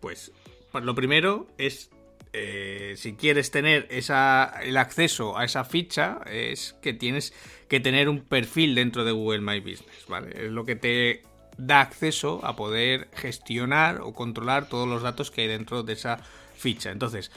Pues, 0.00 0.32
lo 0.72 0.94
primero 0.94 1.46
es 1.58 1.90
eh, 2.32 2.94
si 2.96 3.14
quieres 3.14 3.50
tener 3.50 3.88
el 3.90 4.76
acceso 4.76 5.36
a 5.36 5.44
esa 5.44 5.64
ficha, 5.64 6.20
es 6.30 6.76
que 6.80 6.92
tienes 6.92 7.34
que 7.68 7.80
tener 7.80 8.08
un 8.08 8.20
perfil 8.20 8.74
dentro 8.74 9.04
de 9.04 9.12
Google 9.12 9.40
My 9.40 9.60
Business, 9.60 10.06
¿vale? 10.08 10.46
Es 10.46 10.50
lo 10.52 10.64
que 10.64 10.76
te 10.76 11.22
da 11.58 11.80
acceso 11.80 12.40
a 12.44 12.54
poder 12.54 13.08
gestionar 13.14 14.00
o 14.00 14.12
controlar 14.12 14.68
todos 14.68 14.88
los 14.88 15.02
datos 15.02 15.30
que 15.30 15.42
hay 15.42 15.48
dentro 15.48 15.82
de 15.82 15.92
esa 15.94 16.18
ficha. 16.54 16.92
Entonces, 16.92 17.32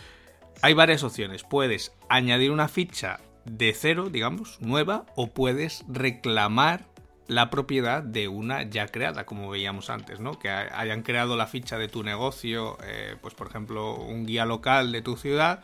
hay 0.61 0.73
varias 0.73 1.03
opciones. 1.03 1.43
Puedes 1.43 1.91
añadir 2.07 2.51
una 2.51 2.67
ficha 2.67 3.19
de 3.45 3.73
cero, 3.73 4.09
digamos, 4.09 4.59
nueva, 4.61 5.05
o 5.15 5.27
puedes 5.27 5.83
reclamar 5.87 6.85
la 7.27 7.49
propiedad 7.49 8.03
de 8.03 8.27
una 8.27 8.63
ya 8.63 8.87
creada, 8.87 9.25
como 9.25 9.49
veíamos 9.49 9.89
antes, 9.89 10.19
¿no? 10.19 10.37
Que 10.39 10.49
hayan 10.49 11.03
creado 11.03 11.37
la 11.37 11.47
ficha 11.47 11.77
de 11.77 11.87
tu 11.87 12.03
negocio, 12.03 12.77
eh, 12.83 13.15
pues 13.21 13.33
por 13.33 13.47
ejemplo, 13.47 13.95
un 13.95 14.25
guía 14.25 14.45
local 14.45 14.91
de 14.91 15.01
tu 15.01 15.15
ciudad 15.15 15.61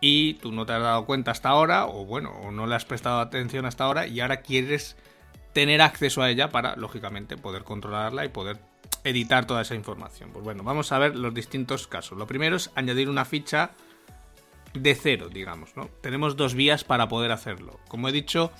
y 0.00 0.34
tú 0.34 0.52
no 0.52 0.66
te 0.66 0.72
has 0.72 0.82
dado 0.82 1.04
cuenta 1.06 1.30
hasta 1.30 1.50
ahora, 1.50 1.86
o 1.86 2.04
bueno, 2.04 2.30
o 2.42 2.50
no 2.50 2.66
le 2.66 2.74
has 2.74 2.84
prestado 2.84 3.20
atención 3.20 3.66
hasta 3.66 3.84
ahora 3.84 4.06
y 4.06 4.20
ahora 4.20 4.38
quieres 4.38 4.96
tener 5.52 5.82
acceso 5.82 6.22
a 6.22 6.30
ella 6.30 6.50
para, 6.50 6.76
lógicamente, 6.76 7.36
poder 7.36 7.64
controlarla 7.64 8.24
y 8.24 8.28
poder 8.28 8.58
editar 9.04 9.46
toda 9.46 9.62
esa 9.62 9.74
información. 9.74 10.30
Pues 10.32 10.44
bueno, 10.44 10.62
vamos 10.62 10.90
a 10.92 10.98
ver 10.98 11.16
los 11.16 11.32
distintos 11.32 11.86
casos. 11.86 12.18
Lo 12.18 12.26
primero 12.26 12.56
es 12.56 12.70
añadir 12.74 13.08
una 13.08 13.24
ficha 13.24 13.70
de 14.74 14.94
cero, 14.94 15.28
digamos, 15.32 15.76
¿no? 15.76 15.88
Tenemos 16.00 16.36
dos 16.36 16.54
vías 16.54 16.84
para 16.84 17.08
poder 17.08 17.30
hacerlo. 17.30 17.80
Como 17.88 18.08
he 18.08 18.12
dicho, 18.12 18.52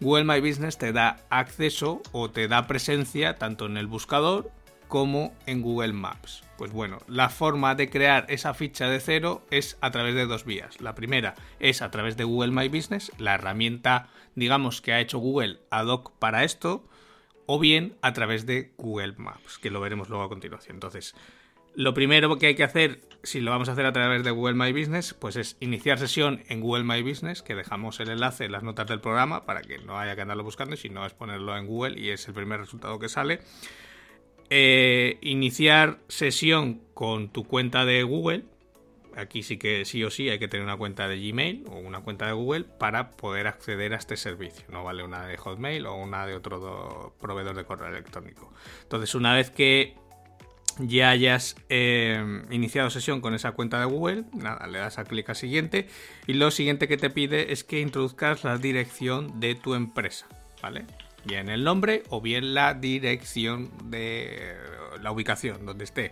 Google 0.00 0.24
My 0.24 0.40
Business 0.40 0.78
te 0.78 0.92
da 0.92 1.24
acceso 1.30 2.02
o 2.12 2.30
te 2.30 2.46
da 2.46 2.66
presencia 2.66 3.36
tanto 3.36 3.66
en 3.66 3.76
el 3.76 3.86
buscador 3.86 4.50
como 4.88 5.34
en 5.46 5.62
Google 5.62 5.94
Maps. 5.94 6.44
Pues 6.58 6.70
bueno, 6.70 6.98
la 7.08 7.30
forma 7.30 7.74
de 7.74 7.88
crear 7.88 8.26
esa 8.28 8.52
ficha 8.52 8.88
de 8.88 9.00
cero 9.00 9.42
es 9.50 9.78
a 9.80 9.90
través 9.90 10.14
de 10.14 10.26
dos 10.26 10.44
vías. 10.44 10.80
La 10.82 10.94
primera 10.94 11.34
es 11.58 11.80
a 11.80 11.90
través 11.90 12.16
de 12.18 12.24
Google 12.24 12.52
My 12.52 12.68
Business, 12.68 13.10
la 13.18 13.34
herramienta, 13.34 14.10
digamos, 14.34 14.82
que 14.82 14.92
ha 14.92 15.00
hecho 15.00 15.18
Google 15.18 15.60
ad 15.70 15.86
hoc 15.86 16.12
para 16.18 16.44
esto, 16.44 16.86
o 17.46 17.58
bien 17.58 17.96
a 18.02 18.12
través 18.12 18.44
de 18.44 18.72
Google 18.76 19.14
Maps, 19.16 19.58
que 19.58 19.70
lo 19.70 19.80
veremos 19.80 20.10
luego 20.10 20.24
a 20.24 20.28
continuación. 20.28 20.76
Entonces, 20.76 21.14
lo 21.74 21.94
primero 21.94 22.36
que 22.36 22.48
hay 22.48 22.54
que 22.54 22.64
hacer, 22.64 23.00
si 23.22 23.40
lo 23.40 23.50
vamos 23.50 23.68
a 23.68 23.72
hacer 23.72 23.86
a 23.86 23.92
través 23.92 24.24
de 24.24 24.30
Google 24.30 24.54
My 24.54 24.72
Business, 24.72 25.14
pues 25.14 25.36
es 25.36 25.56
iniciar 25.60 25.98
sesión 25.98 26.42
en 26.48 26.60
Google 26.60 26.84
My 26.84 27.02
Business, 27.02 27.42
que 27.42 27.54
dejamos 27.54 28.00
el 28.00 28.10
enlace 28.10 28.46
en 28.46 28.52
las 28.52 28.62
notas 28.62 28.86
del 28.88 29.00
programa 29.00 29.44
para 29.44 29.62
que 29.62 29.78
no 29.78 29.98
haya 29.98 30.16
que 30.16 30.22
andarlo 30.22 30.44
buscando, 30.44 30.76
sino 30.76 31.06
es 31.06 31.12
ponerlo 31.14 31.56
en 31.56 31.66
Google 31.66 32.00
y 32.00 32.10
es 32.10 32.26
el 32.26 32.34
primer 32.34 32.60
resultado 32.60 32.98
que 32.98 33.08
sale. 33.08 33.40
Eh, 34.50 35.18
iniciar 35.22 36.00
sesión 36.08 36.82
con 36.94 37.30
tu 37.30 37.44
cuenta 37.44 37.84
de 37.84 38.02
Google. 38.02 38.44
Aquí 39.16 39.42
sí 39.42 39.56
que 39.56 39.84
sí 39.84 40.02
o 40.04 40.10
sí 40.10 40.28
hay 40.30 40.38
que 40.38 40.48
tener 40.48 40.64
una 40.64 40.76
cuenta 40.76 41.06
de 41.06 41.18
Gmail 41.18 41.64
o 41.68 41.78
una 41.78 42.00
cuenta 42.00 42.26
de 42.26 42.32
Google 42.32 42.64
para 42.64 43.10
poder 43.12 43.46
acceder 43.46 43.92
a 43.92 43.96
este 43.96 44.16
servicio. 44.16 44.64
No 44.68 44.84
vale 44.84 45.04
una 45.04 45.26
de 45.26 45.36
Hotmail 45.36 45.86
o 45.86 45.94
una 45.94 46.26
de 46.26 46.34
otro 46.34 47.14
proveedor 47.20 47.56
de 47.56 47.64
correo 47.64 47.88
electrónico. 47.88 48.52
Entonces, 48.82 49.14
una 49.14 49.34
vez 49.34 49.50
que 49.50 49.94
ya 50.78 51.10
hayas 51.10 51.56
eh, 51.68 52.42
iniciado 52.50 52.90
sesión 52.90 53.20
con 53.20 53.34
esa 53.34 53.52
cuenta 53.52 53.80
de 53.80 53.86
Google, 53.86 54.24
nada, 54.34 54.66
le 54.66 54.78
das 54.78 54.98
a 54.98 55.04
clic 55.04 55.28
a 55.30 55.34
siguiente 55.34 55.88
y 56.26 56.34
lo 56.34 56.50
siguiente 56.50 56.88
que 56.88 56.96
te 56.96 57.10
pide 57.10 57.52
es 57.52 57.64
que 57.64 57.80
introduzcas 57.80 58.44
la 58.44 58.58
dirección 58.58 59.40
de 59.40 59.54
tu 59.54 59.74
empresa, 59.74 60.26
¿vale? 60.62 60.84
Bien 61.24 61.48
el 61.48 61.64
nombre 61.64 62.02
o 62.08 62.20
bien 62.20 62.54
la 62.54 62.74
dirección 62.74 63.70
de 63.84 64.56
la 65.00 65.12
ubicación 65.12 65.66
donde 65.66 65.84
esté, 65.84 66.10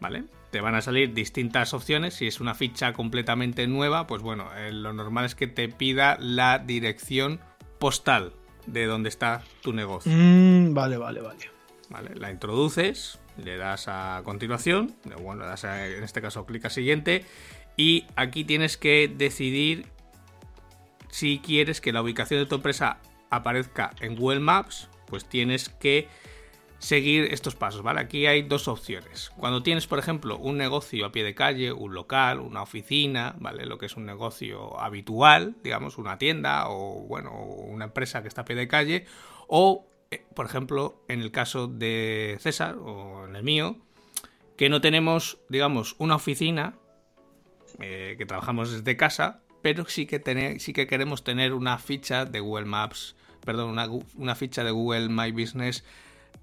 ¿vale? 0.00 0.24
Te 0.50 0.60
van 0.60 0.74
a 0.74 0.82
salir 0.82 1.12
distintas 1.12 1.74
opciones, 1.74 2.14
si 2.14 2.26
es 2.26 2.40
una 2.40 2.54
ficha 2.54 2.92
completamente 2.92 3.66
nueva, 3.66 4.06
pues 4.06 4.22
bueno, 4.22 4.48
eh, 4.56 4.70
lo 4.72 4.92
normal 4.92 5.24
es 5.24 5.34
que 5.34 5.48
te 5.48 5.68
pida 5.68 6.16
la 6.20 6.58
dirección 6.58 7.40
postal 7.80 8.32
de 8.66 8.86
donde 8.86 9.08
está 9.08 9.42
tu 9.62 9.72
negocio. 9.72 10.12
Mm, 10.14 10.74
vale, 10.74 10.96
vale, 10.96 11.20
vale. 11.20 11.50
Vale, 11.90 12.14
la 12.14 12.30
introduces, 12.30 13.18
le 13.36 13.56
das 13.56 13.88
a 13.88 14.22
continuación, 14.24 14.94
bueno, 15.22 15.42
le 15.42 15.48
das 15.48 15.64
en 15.64 16.04
este 16.04 16.20
caso 16.20 16.46
clic 16.46 16.64
a 16.64 16.70
siguiente 16.70 17.24
y 17.76 18.06
aquí 18.16 18.44
tienes 18.44 18.76
que 18.76 19.08
decidir 19.08 19.86
si 21.10 21.38
quieres 21.38 21.80
que 21.80 21.92
la 21.92 22.02
ubicación 22.02 22.40
de 22.40 22.46
tu 22.46 22.56
empresa 22.56 22.98
aparezca 23.30 23.92
en 24.00 24.16
Google 24.16 24.40
Maps, 24.40 24.88
pues 25.06 25.24
tienes 25.24 25.68
que 25.68 26.08
seguir 26.78 27.32
estos 27.32 27.54
pasos, 27.54 27.82
¿vale? 27.82 28.00
Aquí 28.00 28.26
hay 28.26 28.42
dos 28.42 28.68
opciones. 28.68 29.30
Cuando 29.36 29.62
tienes, 29.62 29.86
por 29.86 29.98
ejemplo, 29.98 30.36
un 30.36 30.58
negocio 30.58 31.06
a 31.06 31.12
pie 31.12 31.24
de 31.24 31.34
calle, 31.34 31.72
un 31.72 31.94
local, 31.94 32.40
una 32.40 32.62
oficina, 32.62 33.34
¿vale? 33.38 33.64
Lo 33.64 33.78
que 33.78 33.86
es 33.86 33.96
un 33.96 34.04
negocio 34.04 34.78
habitual, 34.78 35.56
digamos, 35.62 35.98
una 35.98 36.18
tienda 36.18 36.68
o, 36.68 37.06
bueno, 37.06 37.32
una 37.32 37.86
empresa 37.86 38.22
que 38.22 38.28
está 38.28 38.42
a 38.42 38.44
pie 38.44 38.56
de 38.56 38.68
calle, 38.68 39.06
o 39.48 39.86
por 40.34 40.46
ejemplo, 40.46 41.02
en 41.08 41.20
el 41.20 41.30
caso 41.30 41.66
de 41.66 42.36
César 42.40 42.76
o 42.76 43.26
en 43.26 43.36
el 43.36 43.42
mío, 43.42 43.78
que 44.56 44.68
no 44.68 44.80
tenemos, 44.80 45.38
digamos, 45.48 45.96
una 45.98 46.16
oficina, 46.16 46.74
eh, 47.80 48.14
que 48.18 48.26
trabajamos 48.26 48.70
desde 48.70 48.96
casa, 48.96 49.40
pero 49.62 49.86
sí 49.86 50.06
que, 50.06 50.58
sí 50.60 50.72
que 50.72 50.86
queremos 50.86 51.24
tener 51.24 51.54
una 51.54 51.78
ficha 51.78 52.24
de 52.24 52.40
Google 52.40 52.66
Maps, 52.66 53.16
perdón, 53.44 53.70
una, 53.70 53.88
una 54.16 54.34
ficha 54.34 54.62
de 54.62 54.70
Google 54.70 55.08
My 55.08 55.32
Business 55.32 55.84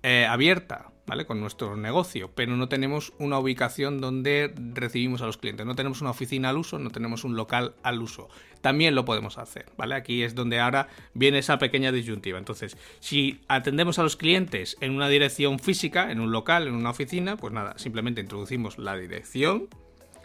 eh, 0.03 0.25
abierta, 0.25 0.91
¿vale? 1.05 1.25
Con 1.25 1.39
nuestro 1.39 1.77
negocio, 1.77 2.31
pero 2.34 2.57
no 2.57 2.67
tenemos 2.67 3.13
una 3.19 3.38
ubicación 3.38 4.01
donde 4.01 4.53
recibimos 4.73 5.21
a 5.21 5.27
los 5.27 5.38
clientes, 5.38 5.65
no 5.65 5.75
tenemos 5.75 6.01
una 6.01 6.10
oficina 6.10 6.49
al 6.49 6.57
uso, 6.57 6.79
no 6.79 6.89
tenemos 6.89 7.23
un 7.23 7.36
local 7.36 7.75
al 7.84 8.01
uso. 8.01 8.27
También 8.62 8.95
lo 8.95 9.06
podemos 9.06 9.38
hacer, 9.38 9.65
¿vale? 9.78 9.95
Aquí 9.95 10.24
es 10.24 10.36
donde 10.36 10.60
ahora 10.60 10.88
viene 11.13 11.39
esa 11.39 11.58
pequeña 11.58 11.91
disyuntiva. 11.91 12.38
Entonces, 12.38 12.78
si 13.00 13.41
atendemos 13.47 14.00
a 14.00 14.04
los 14.04 14.15
clientes 14.15 14.78
en 14.82 14.95
una 14.95 15.10
dirección 15.10 15.60
física, 15.60 16.12
en 16.12 16.19
un 16.19 16.32
local, 16.32 16.67
en 16.67 16.76
una 16.76 16.91
oficina, 16.91 17.38
pues 17.38 17.54
nada, 17.54 17.78
simplemente 17.78 18.21
introducimos 18.21 18.78
la 18.78 18.95
dirección, 18.95 19.67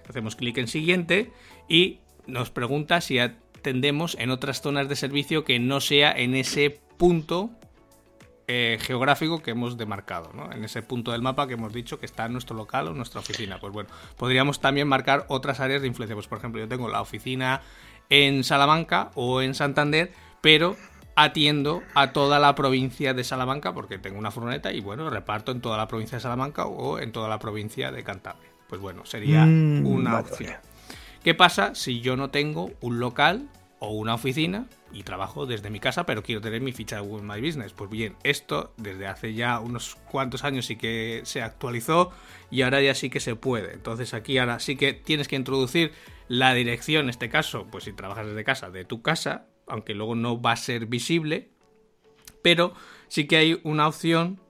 hacemos 0.09 0.37
clic 0.37 0.59
en 0.59 0.69
siguiente 0.69 1.33
y 1.69 2.01
nos 2.27 2.51
pregunta 2.51 3.01
si 3.01 3.19
atendemos 3.19 4.17
en 4.21 4.31
otras 4.31 4.61
zonas 4.61 4.89
de 4.89 4.97
servicio 4.97 5.45
que 5.45 5.59
no 5.59 5.81
sea 5.81 6.13
en 6.13 6.35
ese 6.35 6.79
punto 6.99 7.51
eh, 8.49 8.79
geográfico 8.81 9.43
que 9.43 9.51
hemos 9.51 9.77
demarcado, 9.77 10.31
¿no? 10.33 10.53
En 10.53 10.63
ese 10.63 10.81
punto 10.81 11.11
del 11.11 11.21
mapa 11.21 11.49
que 11.49 11.55
hemos 11.55 11.73
dicho 11.73 11.99
que 11.99 12.07
está 12.07 12.27
en 12.27 12.33
nuestro 12.33 12.57
local 12.57 12.87
o 12.87 12.95
nuestra 12.95 13.21
oficina. 13.21 13.59
Pues 13.59 13.73
bueno, 13.73 13.91
podríamos 14.17 14.61
también 14.61 14.87
marcar 14.87 15.27
otras 15.27 15.59
áreas 15.59 15.83
de 15.83 15.89
influencia. 15.89 16.15
Pues 16.15 16.29
por 16.29 16.39
ejemplo, 16.39 16.61
yo 16.61 16.69
tengo 16.69 16.89
la 16.89 17.01
oficina 17.01 17.63
en 18.11 18.45
Salamanca 18.45 19.11
o 19.15 19.43
en 19.43 19.55
Santander, 19.55 20.13
pero 20.41 20.77
atiendo 21.17 21.83
a 21.95 22.13
toda 22.13 22.39
la 22.39 22.55
provincia 22.55 23.15
de 23.15 23.25
Salamanca 23.25 23.73
porque 23.73 23.99
tengo 23.99 24.19
una 24.19 24.31
furgoneta 24.31 24.73
y 24.73 24.81
bueno, 24.81 25.09
reparto 25.09 25.51
en 25.51 25.61
toda 25.61 25.79
la 25.79 25.89
provincia 25.89 26.19
de 26.19 26.23
Salamanca 26.23 26.67
o 26.67 26.99
en 26.99 27.11
toda 27.11 27.29
la 27.29 27.39
provincia 27.39 27.91
de 27.91 28.05
Cantabria. 28.05 28.51
Pues 28.69 28.81
bueno, 28.81 29.07
sería 29.07 29.47
mm, 29.47 29.87
una 29.87 30.21
opción. 30.21 30.57
¿Qué 31.25 31.35
pasa 31.35 31.75
si 31.75 32.01
yo 32.01 32.17
no 32.17 32.31
tengo 32.31 32.71
un 32.81 33.01
local 33.01 33.49
o 33.87 33.91
una 33.91 34.15
oficina 34.15 34.67
y 34.93 35.03
trabajo 35.03 35.47
desde 35.47 35.71
mi 35.71 35.81
casa, 35.81 36.07
pero 36.07 36.23
quiero 36.23 36.41
tener 36.41 36.61
mi 36.61 36.73
ficha 36.73 36.97
de 36.97 37.03
Google 37.03 37.27
My 37.27 37.41
Business. 37.41 37.73
Pues 37.73 37.89
bien, 37.89 38.17
esto 38.25 38.73
desde 38.77 39.07
hace 39.07 39.35
ya 39.35 39.61
unos 39.61 39.97
cuantos 40.11 40.45
años 40.45 40.67
sí 40.67 40.77
que 40.77 41.23
se 41.25 41.43
actualizó 41.43 42.11
y 42.51 42.63
ahora 42.63 42.81
ya 42.83 42.95
sí 42.95 43.11
que 43.11 43.21
se 43.21 43.37
puede. 43.37 43.73
Entonces 43.73 44.15
aquí 44.15 44.39
ahora 44.39 44.59
sí 44.59 44.77
que 44.77 44.93
tienes 44.93 45.29
que 45.29 45.37
introducir 45.37 45.93
la 46.29 46.55
dirección, 46.55 47.05
en 47.05 47.11
este 47.11 47.29
caso, 47.29 47.67
pues 47.71 47.85
si 47.85 47.93
trabajas 47.93 48.27
desde 48.27 48.45
casa, 48.45 48.71
de 48.71 48.85
tu 48.85 49.03
casa, 49.03 49.47
aunque 49.69 49.95
luego 49.95 50.15
no 50.15 50.41
va 50.41 50.53
a 50.53 50.57
ser 50.57 50.87
visible, 50.87 51.51
pero 52.43 52.75
sí 53.09 53.27
que 53.27 53.37
hay 53.37 53.61
una 53.63 53.87
opción, 53.87 54.41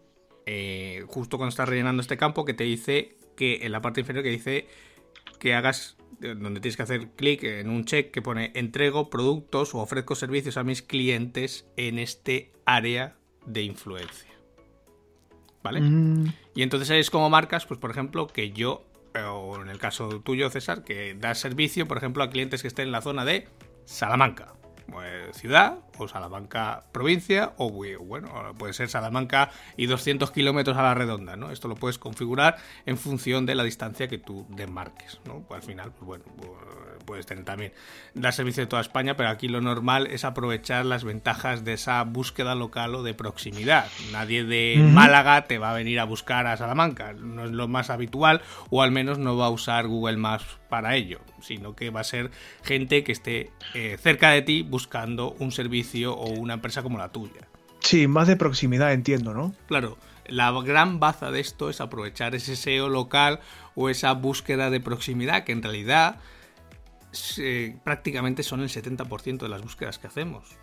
eh, 0.46 1.04
justo 1.08 1.36
cuando 1.36 1.50
estás 1.50 1.68
rellenando 1.68 2.00
este 2.00 2.16
campo, 2.16 2.44
que 2.44 2.54
te 2.54 2.64
dice 2.64 3.16
que 3.36 3.60
en 3.62 3.72
la 3.72 3.82
parte 3.82 4.00
inferior 4.00 4.24
que 4.24 4.30
dice 4.30 4.66
que 5.38 5.54
hagas 5.54 5.95
donde 6.20 6.60
tienes 6.60 6.76
que 6.76 6.82
hacer 6.82 7.10
clic 7.10 7.42
en 7.44 7.68
un 7.68 7.84
check 7.84 8.10
que 8.10 8.22
pone 8.22 8.52
entrego 8.54 9.10
productos 9.10 9.74
o 9.74 9.78
ofrezco 9.78 10.14
servicios 10.14 10.56
a 10.56 10.64
mis 10.64 10.82
clientes 10.82 11.66
en 11.76 11.98
este 11.98 12.52
área 12.64 13.16
de 13.44 13.62
influencia. 13.62 14.30
¿Vale? 15.62 15.80
Mm. 15.80 16.32
Y 16.54 16.62
entonces 16.62 16.90
es 16.90 17.10
como 17.10 17.28
marcas, 17.28 17.66
pues 17.66 17.80
por 17.80 17.90
ejemplo, 17.90 18.26
que 18.28 18.52
yo, 18.52 18.84
o 19.28 19.60
en 19.60 19.68
el 19.68 19.78
caso 19.78 20.20
tuyo, 20.20 20.48
César, 20.50 20.84
que 20.84 21.14
das 21.14 21.38
servicio, 21.38 21.88
por 21.88 21.96
ejemplo, 21.96 22.22
a 22.22 22.30
clientes 22.30 22.62
que 22.62 22.68
estén 22.68 22.86
en 22.86 22.92
la 22.92 23.02
zona 23.02 23.24
de 23.24 23.48
Salamanca. 23.84 24.54
eh, 25.04 25.30
ciudad, 25.32 25.80
o 25.98 26.08
Salamanca 26.08 26.84
provincia, 26.92 27.52
o 27.56 27.70
bueno, 27.70 28.54
puede 28.58 28.72
ser 28.72 28.88
Salamanca 28.88 29.50
y 29.76 29.86
200 29.86 30.30
kilómetros 30.30 30.76
a 30.76 30.82
la 30.82 30.94
redonda, 30.94 31.36
¿no? 31.36 31.50
Esto 31.50 31.68
lo 31.68 31.74
puedes 31.74 31.98
configurar 31.98 32.56
en 32.86 32.98
función 32.98 33.46
de 33.46 33.54
la 33.54 33.64
distancia 33.64 34.08
que 34.08 34.18
tú 34.18 34.46
desmarques, 34.50 35.20
¿no? 35.26 35.40
Pues 35.40 35.60
al 35.60 35.66
final, 35.66 35.92
pues 35.92 36.06
bueno, 36.06 36.24
puedes 37.06 37.24
tener 37.24 37.44
también 37.44 37.72
dar 38.14 38.34
servicio 38.34 38.62
de 38.62 38.66
toda 38.66 38.82
España, 38.82 39.16
pero 39.16 39.30
aquí 39.30 39.48
lo 39.48 39.60
normal 39.60 40.08
es 40.08 40.24
aprovechar 40.24 40.84
las 40.84 41.04
ventajas 41.04 41.64
de 41.64 41.74
esa 41.74 42.02
búsqueda 42.02 42.54
local 42.54 42.94
o 42.94 43.02
de 43.02 43.14
proximidad. 43.14 43.86
Nadie 44.12 44.44
de 44.44 44.76
Málaga 44.78 45.46
te 45.46 45.58
va 45.58 45.70
a 45.70 45.74
venir 45.74 46.00
a 46.00 46.04
buscar 46.04 46.46
a 46.46 46.56
Salamanca, 46.56 47.14
no 47.14 47.44
es 47.44 47.52
lo 47.52 47.68
más 47.68 47.88
habitual, 47.88 48.42
o 48.70 48.82
al 48.82 48.90
menos 48.90 49.18
no 49.18 49.36
va 49.36 49.46
a 49.46 49.50
usar 49.50 49.86
Google 49.86 50.16
Maps 50.16 50.58
para 50.68 50.96
ello, 50.96 51.20
sino 51.40 51.76
que 51.76 51.90
va 51.90 52.00
a 52.00 52.04
ser 52.04 52.30
gente 52.62 53.04
que 53.04 53.12
esté 53.12 53.52
eh, 53.74 53.96
cerca 54.00 54.30
de 54.30 54.42
ti 54.42 54.62
buscando 54.62 55.32
un 55.38 55.52
servicio 55.52 55.85
o 56.12 56.26
una 56.26 56.54
empresa 56.54 56.82
como 56.82 56.98
la 56.98 57.10
tuya. 57.10 57.48
Sí, 57.80 58.08
más 58.08 58.26
de 58.26 58.36
proximidad 58.36 58.92
entiendo, 58.92 59.32
¿no? 59.32 59.54
Claro, 59.68 59.96
la 60.28 60.50
gran 60.62 60.98
baza 60.98 61.30
de 61.30 61.40
esto 61.40 61.70
es 61.70 61.80
aprovechar 61.80 62.34
ese 62.34 62.56
SEO 62.56 62.88
local 62.88 63.40
o 63.74 63.88
esa 63.88 64.12
búsqueda 64.12 64.70
de 64.70 64.80
proximidad 64.80 65.44
que 65.44 65.52
en 65.52 65.62
realidad 65.62 66.16
prácticamente 67.84 68.42
son 68.42 68.60
el 68.60 68.68
70% 68.68 69.38
de 69.38 69.48
las 69.48 69.62
búsquedas 69.62 69.98
que 69.98 70.06
hacemos. 70.06 70.56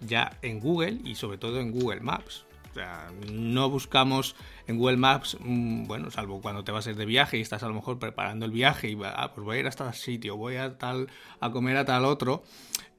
Ya 0.00 0.38
en 0.42 0.60
Google 0.60 0.98
y 1.04 1.14
sobre 1.14 1.38
todo 1.38 1.60
en 1.60 1.72
Google 1.72 2.00
Maps. 2.00 2.46
O 2.70 2.74
sea, 2.74 3.08
no 3.30 3.68
buscamos 3.68 4.36
en 4.68 4.78
Google 4.78 4.96
Maps, 4.96 5.36
mm, 5.40 5.86
bueno, 5.86 6.10
salvo 6.10 6.40
cuando 6.40 6.62
te 6.62 6.70
vas 6.70 6.86
a 6.86 6.90
ir 6.90 6.96
de 6.96 7.04
viaje 7.04 7.36
y 7.36 7.40
estás 7.40 7.64
a 7.64 7.68
lo 7.68 7.74
mejor 7.74 7.98
preparando 7.98 8.46
el 8.46 8.52
viaje 8.52 8.88
y 8.88 8.98
ah, 9.04 9.32
pues 9.34 9.44
voy 9.44 9.56
a 9.56 9.60
ir 9.60 9.66
a 9.66 9.70
tal 9.70 9.92
sitio, 9.92 10.36
voy 10.36 10.56
a 10.56 10.78
tal 10.78 11.08
a 11.40 11.50
comer 11.50 11.76
a 11.76 11.84
tal 11.84 12.04
otro. 12.04 12.44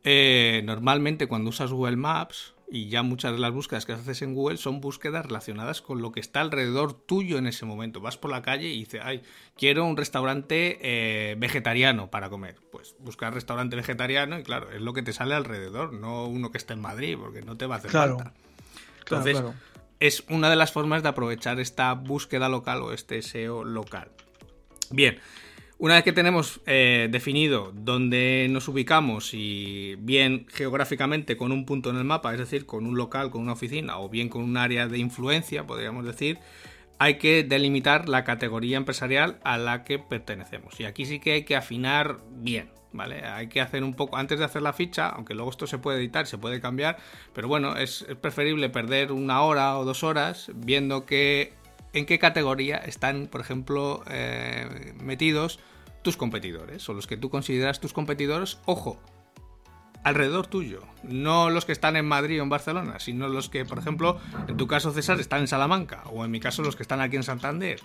Eh, 0.04 0.62
normalmente 0.66 1.28
cuando 1.28 1.50
usas 1.50 1.72
Google 1.72 1.98
Maps, 1.98 2.54
y 2.74 2.88
ya 2.88 3.04
muchas 3.04 3.34
de 3.34 3.38
las 3.38 3.52
búsquedas 3.52 3.86
que 3.86 3.92
haces 3.92 4.22
en 4.22 4.34
Google 4.34 4.56
son 4.56 4.80
búsquedas 4.80 5.26
relacionadas 5.26 5.82
con 5.82 6.02
lo 6.02 6.14
que 6.14 6.22
está 6.22 6.40
alrededor 6.40 6.94
tuyo 6.94 7.38
en 7.38 7.46
ese 7.46 7.66
momento. 7.66 8.00
Vas 8.00 8.18
por 8.18 8.32
la 8.32 8.42
calle 8.42 8.70
y 8.70 8.80
dices, 8.80 9.02
ay, 9.04 9.22
quiero 9.58 9.84
un 9.86 9.98
restaurante 9.98 10.80
eh, 10.82 11.36
vegetariano 11.38 12.10
para 12.10 12.30
comer. 12.30 12.56
Pues 12.72 12.96
buscar 13.00 13.34
restaurante 13.34 13.76
vegetariano 13.76 14.40
y 14.40 14.44
claro, 14.44 14.72
es 14.72 14.80
lo 14.80 14.94
que 14.94 15.04
te 15.04 15.12
sale 15.12 15.36
alrededor, 15.36 15.92
no 15.92 16.28
uno 16.28 16.50
que 16.50 16.58
esté 16.58 16.72
en 16.72 16.80
Madrid, 16.80 17.18
porque 17.20 17.42
no 17.42 17.58
te 17.58 17.66
va 17.66 17.76
a 17.76 17.78
hacer 17.80 17.92
falta. 17.92 18.32
Entonces, 19.00 19.44
es 20.00 20.24
una 20.30 20.50
de 20.50 20.56
las 20.56 20.72
formas 20.72 21.04
de 21.04 21.10
aprovechar 21.10 21.60
esta 21.60 21.94
búsqueda 21.94 22.48
local 22.48 22.84
o 22.84 22.94
este 22.94 23.22
SEO 23.22 23.66
local. 23.66 24.12
Bien, 24.92 25.20
una 25.82 25.96
vez 25.96 26.04
que 26.04 26.14
tenemos 26.14 26.62
eh, 26.68 27.08
definido 27.10 27.72
dónde 27.74 28.46
nos 28.52 28.68
ubicamos 28.68 29.34
y 29.34 29.96
bien 29.96 30.46
geográficamente 30.48 31.38
con 31.38 31.52
un 31.52 31.66
punto 31.66 31.90
en 31.90 31.98
el 31.98 32.04
mapa, 32.04 32.32
es 32.34 32.38
decir, 32.38 32.68
con 32.68 32.86
un 32.86 32.96
local, 32.96 33.32
con 33.32 33.42
una 33.42 33.54
oficina 33.54 33.98
o 33.98 34.08
bien 34.08 34.30
con 34.30 34.44
un 34.44 34.58
área 34.58 34.88
de 34.88 35.00
influencia, 35.00 35.66
podríamos 35.66 36.06
decir, 36.06 36.38
hay 37.00 37.16
que 37.18 37.44
delimitar 37.44 38.10
la 38.10 38.24
categoría 38.24 38.78
empresarial 38.78 39.40
a 39.44 39.58
la 39.58 39.84
que 39.84 39.98
pertenecemos. 39.98 40.80
Y 40.80 40.86
aquí 40.86 41.08
sí 41.08 41.20
que 41.20 41.32
hay 41.32 41.46
que 41.46 41.56
afinar 41.56 42.20
bien, 42.30 42.70
¿vale? 42.92 43.26
Hay 43.26 43.48
que 43.48 43.60
hacer 43.60 43.84
un 43.84 43.96
poco, 43.96 44.18
antes 44.18 44.38
de 44.38 44.46
hacer 44.46 44.62
la 44.62 44.74
ficha, 44.74 45.10
aunque 45.10 45.34
luego 45.34 45.50
esto 45.50 45.66
se 45.66 45.80
puede 45.80 45.98
editar, 45.98 46.28
se 46.28 46.38
puede 46.38 46.62
cambiar, 46.62 46.98
pero 47.34 47.48
bueno, 47.48 47.76
es, 47.76 48.06
preferible 48.22 48.70
perder 48.70 49.12
una 49.12 49.42
hora 49.42 49.80
o 49.80 49.84
dos 49.84 50.04
horas 50.04 50.52
viendo 50.54 51.08
que 51.08 51.54
en 51.94 52.06
qué 52.06 52.20
categoría 52.20 52.78
están, 52.78 53.28
por 53.28 53.42
ejemplo, 53.42 54.04
eh, 54.10 54.94
metidos 55.02 55.60
tus 56.02 56.18
competidores, 56.18 56.88
o 56.90 56.94
los 56.94 57.08
que 57.08 57.18
tú 57.18 57.30
consideras 57.30 57.80
tus 57.80 57.94
competidores, 57.94 58.58
ojo, 58.66 59.00
alrededor 60.04 60.48
tuyo, 60.48 60.82
no 61.04 61.50
los 61.50 61.66
que 61.66 61.72
están 61.72 61.96
en 61.96 62.08
Madrid 62.08 62.40
o 62.40 62.44
en 62.44 62.50
Barcelona, 62.50 63.00
sino 63.00 63.28
los 63.28 63.50
que, 63.50 63.66
por 63.66 63.78
ejemplo, 63.78 64.20
en 64.48 64.58
tu 64.58 64.68
caso 64.68 64.92
César, 64.92 65.20
están 65.20 65.42
en 65.42 65.48
Salamanca, 65.48 66.04
o 66.12 66.26
en 66.26 66.32
mi 66.32 66.40
caso 66.40 66.64
los 66.64 66.76
que 66.76 66.84
están 66.84 67.02
aquí 67.02 67.18
en 67.18 67.24
Santander. 67.24 67.80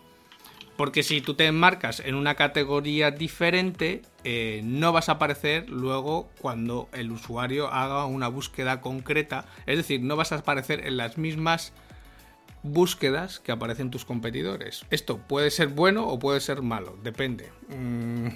Porque 0.76 1.02
si 1.02 1.22
tú 1.22 1.34
te 1.34 1.46
enmarcas 1.46 2.00
en 2.00 2.14
una 2.14 2.34
categoría 2.34 3.10
diferente, 3.10 4.02
eh, 4.24 4.60
no 4.62 4.92
vas 4.92 5.08
a 5.08 5.12
aparecer 5.12 5.70
luego 5.70 6.28
cuando 6.38 6.90
el 6.92 7.10
usuario 7.10 7.72
haga 7.72 8.04
una 8.04 8.28
búsqueda 8.28 8.82
concreta. 8.82 9.46
Es 9.64 9.78
decir, 9.78 10.02
no 10.02 10.16
vas 10.16 10.32
a 10.32 10.36
aparecer 10.36 10.86
en 10.86 10.98
las 10.98 11.16
mismas 11.16 11.72
búsquedas 12.66 13.40
que 13.40 13.52
aparecen 13.52 13.90
tus 13.90 14.04
competidores. 14.04 14.84
Esto 14.90 15.18
puede 15.18 15.50
ser 15.50 15.68
bueno 15.68 16.06
o 16.06 16.18
puede 16.18 16.40
ser 16.40 16.62
malo, 16.62 16.98
depende. 17.02 17.50
Mm, 17.68 18.28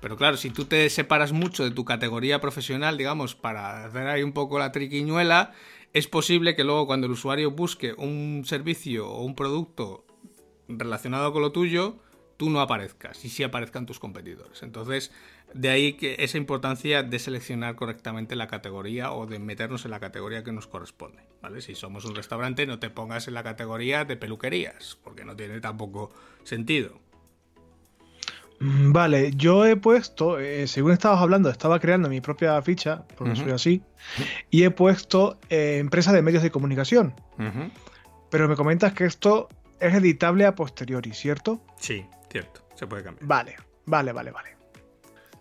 pero 0.00 0.16
claro, 0.16 0.36
si 0.36 0.50
tú 0.50 0.64
te 0.66 0.88
separas 0.90 1.32
mucho 1.32 1.64
de 1.64 1.70
tu 1.70 1.84
categoría 1.84 2.40
profesional, 2.40 2.96
digamos, 2.96 3.34
para 3.34 3.84
hacer 3.84 4.06
ahí 4.06 4.22
un 4.22 4.32
poco 4.32 4.58
la 4.58 4.72
triquiñuela, 4.72 5.52
es 5.92 6.08
posible 6.08 6.54
que 6.54 6.64
luego 6.64 6.86
cuando 6.86 7.06
el 7.06 7.12
usuario 7.12 7.50
busque 7.50 7.94
un 7.94 8.44
servicio 8.46 9.08
o 9.08 9.24
un 9.24 9.34
producto 9.34 10.04
relacionado 10.68 11.32
con 11.32 11.42
lo 11.42 11.52
tuyo, 11.52 11.96
tú 12.36 12.50
no 12.50 12.60
aparezcas 12.60 13.24
y 13.24 13.30
sí 13.30 13.42
aparezcan 13.42 13.86
tus 13.86 13.98
competidores. 13.98 14.62
Entonces, 14.62 15.10
de 15.56 15.68
ahí 15.70 15.92
que 15.94 16.16
esa 16.18 16.38
importancia 16.38 17.02
de 17.02 17.18
seleccionar 17.18 17.74
correctamente 17.74 18.36
la 18.36 18.46
categoría 18.46 19.12
o 19.12 19.26
de 19.26 19.38
meternos 19.38 19.84
en 19.84 19.90
la 19.90 20.00
categoría 20.00 20.44
que 20.44 20.52
nos 20.52 20.66
corresponde. 20.66 21.22
¿vale? 21.42 21.60
Si 21.60 21.74
somos 21.74 22.04
un 22.04 22.14
restaurante, 22.14 22.66
no 22.66 22.78
te 22.78 22.90
pongas 22.90 23.28
en 23.28 23.34
la 23.34 23.42
categoría 23.42 24.04
de 24.04 24.16
peluquerías, 24.16 24.98
porque 25.02 25.24
no 25.24 25.36
tiene 25.36 25.60
tampoco 25.60 26.10
sentido. 26.44 27.00
Mm, 28.60 28.92
vale, 28.92 29.32
yo 29.34 29.66
he 29.66 29.76
puesto, 29.76 30.38
eh, 30.38 30.66
según 30.66 30.92
estabas 30.92 31.20
hablando, 31.20 31.50
estaba 31.50 31.78
creando 31.78 32.08
mi 32.08 32.20
propia 32.20 32.60
ficha, 32.62 33.04
porque 33.16 33.36
soy 33.36 33.50
así, 33.50 33.82
y 34.50 34.64
he 34.64 34.70
puesto 34.70 35.38
eh, 35.50 35.78
empresa 35.78 36.12
de 36.12 36.22
medios 36.22 36.42
de 36.42 36.50
comunicación. 36.50 37.14
Pero 38.30 38.48
me 38.48 38.56
comentas 38.56 38.92
que 38.92 39.04
esto 39.04 39.48
es 39.80 39.94
editable 39.94 40.46
a 40.46 40.54
posteriori, 40.54 41.12
¿cierto? 41.12 41.60
Sí, 41.78 42.06
cierto, 42.30 42.66
se 42.74 42.86
puede 42.86 43.02
cambiar. 43.02 43.26
Vale, 43.26 43.56
vale, 43.84 44.12
vale, 44.12 44.30
vale. 44.30 44.55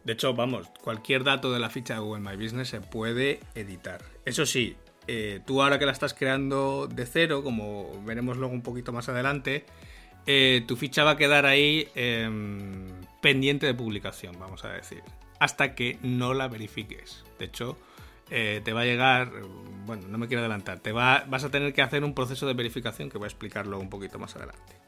De 0.05 0.13
hecho, 0.13 0.35
vamos, 0.35 0.67
cualquier 0.81 1.23
dato 1.23 1.51
de 1.51 1.59
la 1.59 1.69
ficha 1.69 1.95
de 1.95 1.99
Google 1.99 2.21
My 2.21 2.41
Business 2.41 2.69
se 2.69 2.79
puede 2.79 3.39
editar. 3.55 4.01
Eso 4.23 4.45
sí, 4.45 4.77
eh, 5.07 5.41
tú 5.45 5.63
ahora 5.63 5.79
que 5.79 5.85
la 5.87 5.91
estás 5.91 6.13
creando 6.13 6.87
de 6.87 7.07
cero, 7.07 7.43
como 7.43 7.91
veremos 8.05 8.37
luego 8.37 8.53
un 8.53 8.61
poquito 8.61 8.93
más 8.93 9.09
adelante, 9.09 9.65
eh, 10.27 10.63
tu 10.67 10.75
ficha 10.75 11.03
va 11.03 11.11
a 11.11 11.17
quedar 11.17 11.47
ahí 11.47 11.87
em, 11.95 12.87
pendiente 13.19 13.65
de 13.65 13.73
publicación, 13.73 14.35
vamos 14.39 14.63
a 14.63 14.69
decir, 14.69 15.01
hasta 15.39 15.73
que 15.73 15.97
no 16.03 16.35
la 16.35 16.47
verifiques. 16.47 17.23
De 17.39 17.45
hecho, 17.45 17.75
eh, 18.29 18.61
te 18.63 18.73
va 18.73 18.81
a 18.81 18.85
llegar, 18.85 19.31
bueno, 19.85 20.07
no 20.07 20.17
me 20.17 20.27
quiero 20.27 20.41
adelantar, 20.41 20.79
te 20.79 20.91
va, 20.91 21.25
vas 21.27 21.43
a 21.43 21.51
tener 21.51 21.73
que 21.73 21.81
hacer 21.81 22.03
un 22.03 22.13
proceso 22.13 22.47
de 22.47 22.53
verificación 22.53 23.09
que 23.09 23.17
voy 23.17 23.25
a 23.25 23.27
explicarlo 23.27 23.79
un 23.79 23.89
poquito 23.89 24.19
más 24.19 24.35
adelante. 24.35 24.79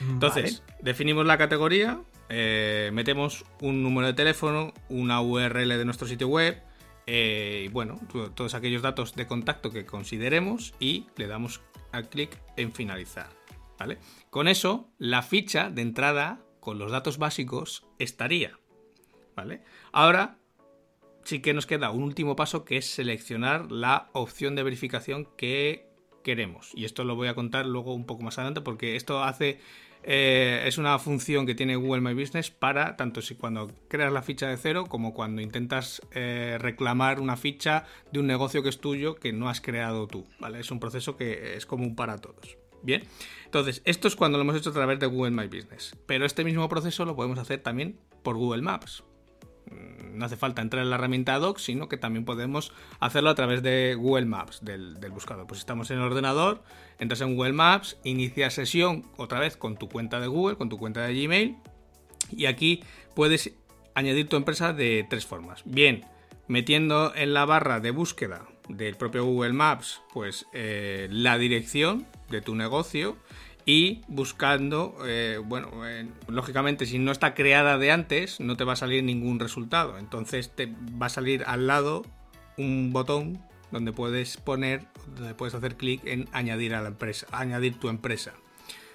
Entonces, 0.00 0.62
definimos 0.80 1.26
la 1.26 1.36
categoría, 1.36 2.00
eh, 2.28 2.90
metemos 2.92 3.44
un 3.60 3.82
número 3.82 4.06
de 4.06 4.14
teléfono, 4.14 4.72
una 4.88 5.20
URL 5.20 5.68
de 5.68 5.84
nuestro 5.84 6.06
sitio 6.06 6.28
web, 6.28 6.62
eh, 7.06 7.64
y 7.66 7.68
bueno, 7.68 8.00
todos 8.34 8.54
aquellos 8.54 8.82
datos 8.82 9.14
de 9.16 9.26
contacto 9.26 9.70
que 9.70 9.84
consideremos 9.84 10.74
y 10.78 11.06
le 11.16 11.26
damos 11.26 11.60
al 11.92 12.08
clic 12.08 12.38
en 12.56 12.72
finalizar. 12.72 13.28
¿vale? 13.78 13.98
Con 14.30 14.46
eso, 14.46 14.88
la 14.98 15.22
ficha 15.22 15.70
de 15.70 15.82
entrada 15.82 16.40
con 16.60 16.78
los 16.78 16.92
datos 16.92 17.18
básicos 17.18 17.84
estaría. 17.98 18.58
¿vale? 19.34 19.62
Ahora 19.92 20.38
sí 21.24 21.40
que 21.40 21.54
nos 21.54 21.66
queda 21.66 21.90
un 21.90 22.02
último 22.02 22.36
paso 22.36 22.64
que 22.64 22.76
es 22.76 22.86
seleccionar 22.86 23.70
la 23.70 24.10
opción 24.12 24.54
de 24.54 24.62
verificación 24.62 25.28
que 25.36 25.88
queremos. 26.22 26.72
Y 26.74 26.84
esto 26.84 27.04
lo 27.04 27.16
voy 27.16 27.28
a 27.28 27.34
contar 27.34 27.66
luego 27.66 27.94
un 27.94 28.06
poco 28.06 28.22
más 28.22 28.38
adelante 28.38 28.60
porque 28.60 28.96
esto 28.96 29.22
hace 29.22 29.60
eh, 30.02 30.62
es 30.66 30.78
una 30.78 30.98
función 30.98 31.46
que 31.46 31.54
tiene 31.54 31.76
Google 31.76 32.00
My 32.00 32.14
Business 32.14 32.50
para 32.50 32.96
tanto 32.96 33.20
si 33.20 33.34
cuando 33.34 33.70
creas 33.88 34.12
la 34.12 34.22
ficha 34.22 34.48
de 34.48 34.56
cero 34.56 34.86
como 34.88 35.12
cuando 35.12 35.42
intentas 35.42 36.00
eh, 36.12 36.56
reclamar 36.58 37.20
una 37.20 37.36
ficha 37.36 37.84
de 38.10 38.20
un 38.20 38.26
negocio 38.26 38.62
que 38.62 38.70
es 38.70 38.80
tuyo 38.80 39.16
que 39.16 39.32
no 39.32 39.48
has 39.48 39.60
creado 39.60 40.06
tú. 40.06 40.26
¿vale? 40.38 40.60
Es 40.60 40.70
un 40.70 40.80
proceso 40.80 41.16
que 41.16 41.56
es 41.56 41.66
común 41.66 41.96
para 41.96 42.18
todos. 42.18 42.56
Bien, 42.82 43.02
entonces 43.44 43.82
esto 43.84 44.08
es 44.08 44.16
cuando 44.16 44.38
lo 44.38 44.42
hemos 44.42 44.56
hecho 44.56 44.70
a 44.70 44.72
través 44.72 44.98
de 44.98 45.06
Google 45.06 45.32
My 45.32 45.48
Business, 45.48 45.94
pero 46.06 46.24
este 46.24 46.44
mismo 46.44 46.66
proceso 46.70 47.04
lo 47.04 47.14
podemos 47.14 47.38
hacer 47.38 47.62
también 47.62 47.98
por 48.22 48.38
Google 48.38 48.62
Maps. 48.62 49.04
Mm, 49.70 50.18
no 50.18 50.24
hace 50.24 50.36
falta 50.36 50.62
entrar 50.62 50.82
en 50.82 50.90
la 50.90 50.96
herramienta 50.96 51.38
Docs, 51.38 51.62
sino 51.62 51.88
que 51.88 51.96
también 51.96 52.24
podemos 52.24 52.72
hacerlo 52.98 53.30
a 53.30 53.34
través 53.34 53.62
de 53.62 53.94
Google 53.94 54.26
Maps, 54.26 54.64
del, 54.64 54.96
buscador. 55.10 55.46
Pues 55.46 55.60
estamos 55.60 55.90
en 55.90 55.98
el 55.98 56.04
ordenador, 56.04 56.62
entras 56.98 57.20
en 57.20 57.36
Google 57.36 57.52
Maps, 57.52 57.98
inicias 58.04 58.54
sesión 58.54 59.04
otra 59.16 59.40
vez 59.40 59.56
con 59.56 59.76
tu 59.76 59.88
cuenta 59.88 60.20
de 60.20 60.26
Google, 60.26 60.56
con 60.56 60.68
tu 60.68 60.78
cuenta 60.78 61.02
de 61.02 61.14
Gmail, 61.14 61.56
y 62.32 62.46
aquí 62.46 62.82
puedes 63.14 63.52
añadir 63.94 64.28
tu 64.28 64.36
empresa 64.36 64.72
de 64.72 65.06
tres 65.08 65.26
formas. 65.26 65.62
Bien, 65.64 66.04
metiendo 66.48 67.14
en 67.14 67.34
la 67.34 67.44
barra 67.44 67.80
de 67.80 67.90
búsqueda 67.90 68.46
del 68.68 68.96
propio 68.96 69.24
Google 69.24 69.52
Maps, 69.52 70.02
pues 70.12 70.46
eh, 70.52 71.08
la 71.10 71.38
dirección 71.38 72.06
de 72.28 72.40
tu 72.40 72.54
negocio 72.54 73.16
y 73.66 74.02
buscando, 74.08 74.96
eh, 75.04 75.38
bueno, 75.44 75.70
lógicamente 76.28 76.86
si 76.86 76.98
no 76.98 77.12
está 77.12 77.34
creada 77.34 77.78
de 77.78 77.92
antes 77.92 78.40
no 78.40 78.56
te 78.56 78.64
va 78.64 78.74
a 78.74 78.76
salir 78.76 79.04
ningún 79.04 79.38
resultado, 79.38 79.98
entonces 79.98 80.50
te 80.54 80.66
va 81.00 81.06
a 81.06 81.10
salir 81.10 81.44
al 81.46 81.66
lado 81.66 82.02
un 82.56 82.92
botón 82.92 83.42
donde 83.70 83.92
puedes 83.92 84.36
poner, 84.36 84.86
donde 85.16 85.34
puedes 85.34 85.54
hacer 85.54 85.76
clic 85.76 86.04
en 86.04 86.28
añadir 86.32 86.74
a 86.74 86.82
la 86.82 86.88
empresa, 86.88 87.26
añadir 87.30 87.78
tu 87.78 87.88
empresa. 87.88 88.32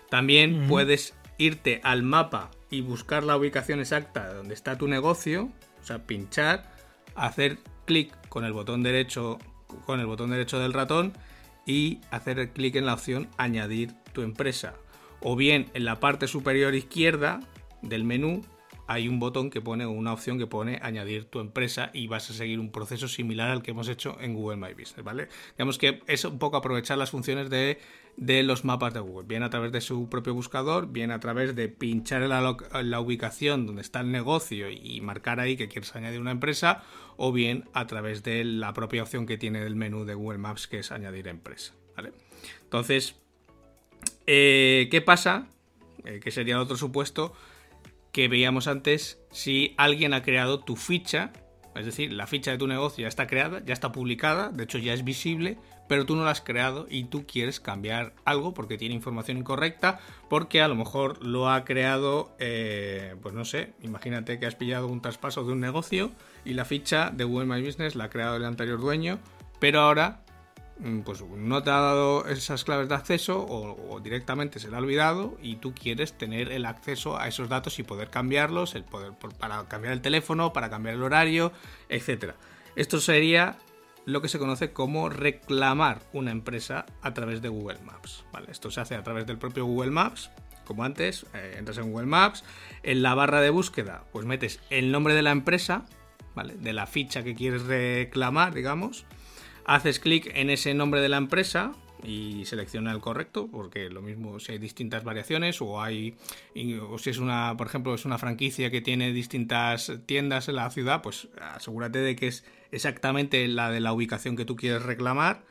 También 0.09 0.67
puedes 0.67 1.13
irte 1.37 1.81
al 1.83 2.03
mapa 2.03 2.51
y 2.69 2.81
buscar 2.81 3.23
la 3.23 3.37
ubicación 3.37 3.79
exacta 3.79 4.27
de 4.29 4.35
donde 4.35 4.53
está 4.53 4.77
tu 4.77 4.87
negocio, 4.87 5.49
o 5.81 5.85
sea, 5.85 6.05
pinchar, 6.05 6.71
hacer 7.15 7.57
clic 7.85 8.13
con 8.29 8.45
el 8.45 8.53
botón 8.53 8.83
derecho 8.83 9.39
con 9.85 9.99
el 9.99 10.05
botón 10.05 10.29
derecho 10.29 10.59
del 10.59 10.73
ratón 10.73 11.13
y 11.65 11.99
hacer 12.11 12.51
clic 12.51 12.75
en 12.75 12.85
la 12.85 12.93
opción 12.93 13.27
añadir 13.37 13.93
tu 14.15 14.23
empresa. 14.23 14.73
O 15.21 15.35
bien 15.35 15.67
en 15.75 15.85
la 15.85 15.99
parte 15.99 16.27
superior 16.27 16.73
izquierda 16.73 17.41
del 17.83 18.03
menú 18.03 18.41
hay 18.87 19.07
un 19.07 19.19
botón 19.19 19.49
que 19.49 19.61
pone 19.61 19.85
una 19.85 20.13
opción 20.13 20.37
que 20.37 20.47
pone 20.47 20.79
añadir 20.81 21.25
tu 21.25 21.39
empresa 21.39 21.89
y 21.93 22.07
vas 22.07 22.29
a 22.29 22.33
seguir 22.33 22.59
un 22.59 22.71
proceso 22.71 23.07
similar 23.07 23.49
al 23.49 23.63
que 23.63 23.71
hemos 23.71 23.87
hecho 23.87 24.17
en 24.19 24.33
Google 24.33 24.57
My 24.57 24.73
Business, 24.73 25.03
¿vale? 25.03 25.27
Digamos 25.57 25.77
que 25.77 26.03
es 26.07 26.23
un 26.25 26.37
poco 26.37 26.57
aprovechar 26.57 26.97
las 26.97 27.09
funciones 27.09 27.49
de, 27.49 27.79
los 28.43 28.63
mapas 28.63 28.93
de 28.93 28.99
Google, 28.99 29.27
bien 29.27 29.43
a 29.43 29.49
través 29.49 29.71
de 29.71 29.81
su 29.81 30.07
propio 30.07 30.33
buscador, 30.33 30.91
bien 30.91 31.11
a 31.11 31.19
través 31.19 31.55
de 31.55 31.67
pinchar 31.67 32.21
en 32.21 32.29
la, 32.29 32.99
ubicación 32.99 33.65
donde 33.65 33.81
está 33.81 34.01
el 34.01 34.11
negocio 34.11 34.69
y 34.69 35.01
marcar 35.01 35.39
ahí 35.39 35.57
que 35.57 35.67
quieres 35.67 35.95
añadir 35.95 36.21
una 36.21 36.31
empresa, 36.31 36.83
o 37.17 37.31
bien 37.31 37.67
a 37.73 37.87
través 37.87 38.23
de 38.23 38.43
la 38.43 38.73
propia 38.73 39.03
opción 39.03 39.25
que 39.25 39.37
tiene 39.37 39.63
del 39.63 39.75
menú 39.75 40.05
de 40.05 40.13
Google 40.13 40.37
Maps 40.37 40.67
que 40.67 40.79
es 40.79 40.91
añadir 40.91 41.27
empresa, 41.27 41.73
¿vale? 41.95 42.11
Entonces, 42.61 43.15
eh, 44.27 44.87
¿qué 44.91 45.01
pasa? 45.01 45.47
Eh, 46.03 46.19
que 46.19 46.31
sería 46.31 46.59
otro 46.59 46.77
supuesto 46.77 47.33
que 48.11 48.27
veíamos 48.27 48.67
antes 48.67 49.19
si 49.31 49.73
alguien 49.77 50.13
ha 50.13 50.23
creado 50.23 50.59
tu 50.59 50.77
ficha, 50.77 51.33
es 51.75 51.85
decir, 51.85 52.13
la 52.13 52.27
ficha 52.27 52.51
de 52.51 52.57
tu 52.57 52.67
negocio 52.67 53.01
ya 53.01 53.09
está 53.09 53.27
creada, 53.27 53.61
ya 53.65 53.73
está 53.73 53.91
publicada, 53.91 54.49
de 54.49 54.63
hecho 54.63 54.77
ya 54.77 54.93
es 54.93 55.03
visible, 55.03 55.57
pero 55.89 56.05
tú 56.05 56.15
no 56.15 56.23
la 56.23 56.31
has 56.31 56.41
creado 56.41 56.87
y 56.89 57.05
tú 57.05 57.25
quieres 57.27 57.59
cambiar 57.59 58.13
algo 58.23 58.53
porque 58.53 58.77
tiene 58.77 58.95
información 58.95 59.37
incorrecta, 59.37 59.99
porque 60.29 60.61
a 60.61 60.67
lo 60.67 60.75
mejor 60.75 61.25
lo 61.25 61.49
ha 61.49 61.65
creado, 61.65 62.35
eh, 62.39 63.15
pues 63.21 63.33
no 63.33 63.43
sé, 63.43 63.73
imagínate 63.81 64.39
que 64.39 64.45
has 64.45 64.55
pillado 64.55 64.87
un 64.87 65.01
traspaso 65.01 65.43
de 65.43 65.51
un 65.51 65.59
negocio 65.59 66.11
y 66.45 66.53
la 66.53 66.63
ficha 66.63 67.09
de 67.09 67.25
Google 67.25 67.47
My 67.47 67.61
Business 67.61 67.95
la 67.95 68.05
ha 68.05 68.09
creado 68.09 68.37
el 68.37 68.45
anterior 68.45 68.79
dueño, 68.79 69.19
pero 69.59 69.81
ahora 69.81 70.24
pues 71.05 71.21
no 71.21 71.63
te 71.63 71.69
ha 71.69 71.79
dado 71.79 72.27
esas 72.27 72.65
claves 72.65 72.89
de 72.89 72.95
acceso 72.95 73.45
o, 73.47 73.99
directamente 74.01 74.59
se 74.59 74.69
le 74.69 74.75
ha 74.75 74.79
olvidado 74.79 75.37
y 75.41 75.55
tú 75.55 75.73
quieres 75.73 76.17
tener 76.17 76.51
el 76.51 76.65
acceso 76.65 77.17
a 77.17 77.27
esos 77.27 77.47
datos 77.47 77.79
y 77.79 77.83
poder 77.83 78.09
cambiarlos, 78.09 78.75
el 78.75 78.83
poder 78.83 79.13
para 79.39 79.67
cambiar 79.67 79.93
el 79.93 80.01
teléfono, 80.01 80.51
para 80.51 80.69
cambiar 80.69 80.95
el 80.95 81.03
horario, 81.03 81.53
etcétera. 81.87 82.35
Esto 82.75 82.99
sería 82.99 83.57
lo 84.05 84.21
que 84.21 84.27
se 84.27 84.37
conoce 84.37 84.73
como 84.73 85.07
reclamar 85.09 86.01
una 86.11 86.31
empresa 86.31 86.85
a 87.01 87.13
través 87.13 87.41
de 87.41 87.49
Google 87.49 87.79
Maps. 87.85 88.25
¿vale? 88.33 88.51
Esto 88.51 88.69
se 88.69 88.81
hace 88.81 88.95
a 88.95 89.03
través 89.03 89.25
del 89.25 89.37
propio 89.37 89.65
Google 89.65 89.91
Maps, 89.91 90.29
como 90.65 90.83
antes, 90.83 91.25
eh, 91.33 91.55
entras 91.57 91.77
en 91.77 91.91
Google 91.91 92.07
Maps, 92.07 92.43
en 92.83 93.01
la 93.01 93.15
barra 93.15 93.39
de 93.39 93.49
búsqueda, 93.49 94.03
pues 94.11 94.25
metes 94.25 94.59
el 94.69 94.91
nombre 94.91 95.13
de 95.13 95.21
la 95.21 95.31
empresa, 95.31 95.85
¿vale? 96.35 96.55
De 96.57 96.73
la 96.73 96.85
ficha 96.85 97.23
que 97.23 97.33
quieres 97.33 97.63
reclamar, 97.63 98.53
digamos 98.53 99.05
haces 99.65 99.99
clic 99.99 100.31
en 100.35 100.49
ese 100.49 100.73
nombre 100.73 101.01
de 101.01 101.09
la 101.09 101.17
empresa 101.17 101.73
y 102.03 102.45
selecciona 102.45 102.91
el 102.91 102.99
correcto, 102.99 103.47
porque 103.51 103.89
lo 103.89 104.01
mismo 104.01 104.39
si 104.39 104.51
hay 104.51 104.57
distintas 104.59 105.03
variaciones 105.03 105.61
o 105.61 105.81
hay 105.81 106.15
o 106.89 106.97
si 106.97 107.09
es 107.09 107.17
una, 107.17 107.55
por 107.57 107.67
ejemplo, 107.67 107.93
es 107.95 108.05
una 108.05 108.17
franquicia 108.17 108.69
que 108.69 108.81
tiene 108.81 109.11
distintas 109.11 109.91
tiendas 110.05 110.47
en 110.47 110.55
la 110.55 110.69
ciudad, 110.69 111.01
pues 111.01 111.27
asegúrate 111.41 111.99
de 111.99 112.15
que 112.15 112.27
es 112.27 112.45
exactamente 112.71 113.47
la 113.47 113.71
de 113.71 113.79
la 113.79 113.93
ubicación 113.93 114.35
que 114.35 114.45
tú 114.45 114.55
quieres 114.55 114.83
reclamar 114.83 115.45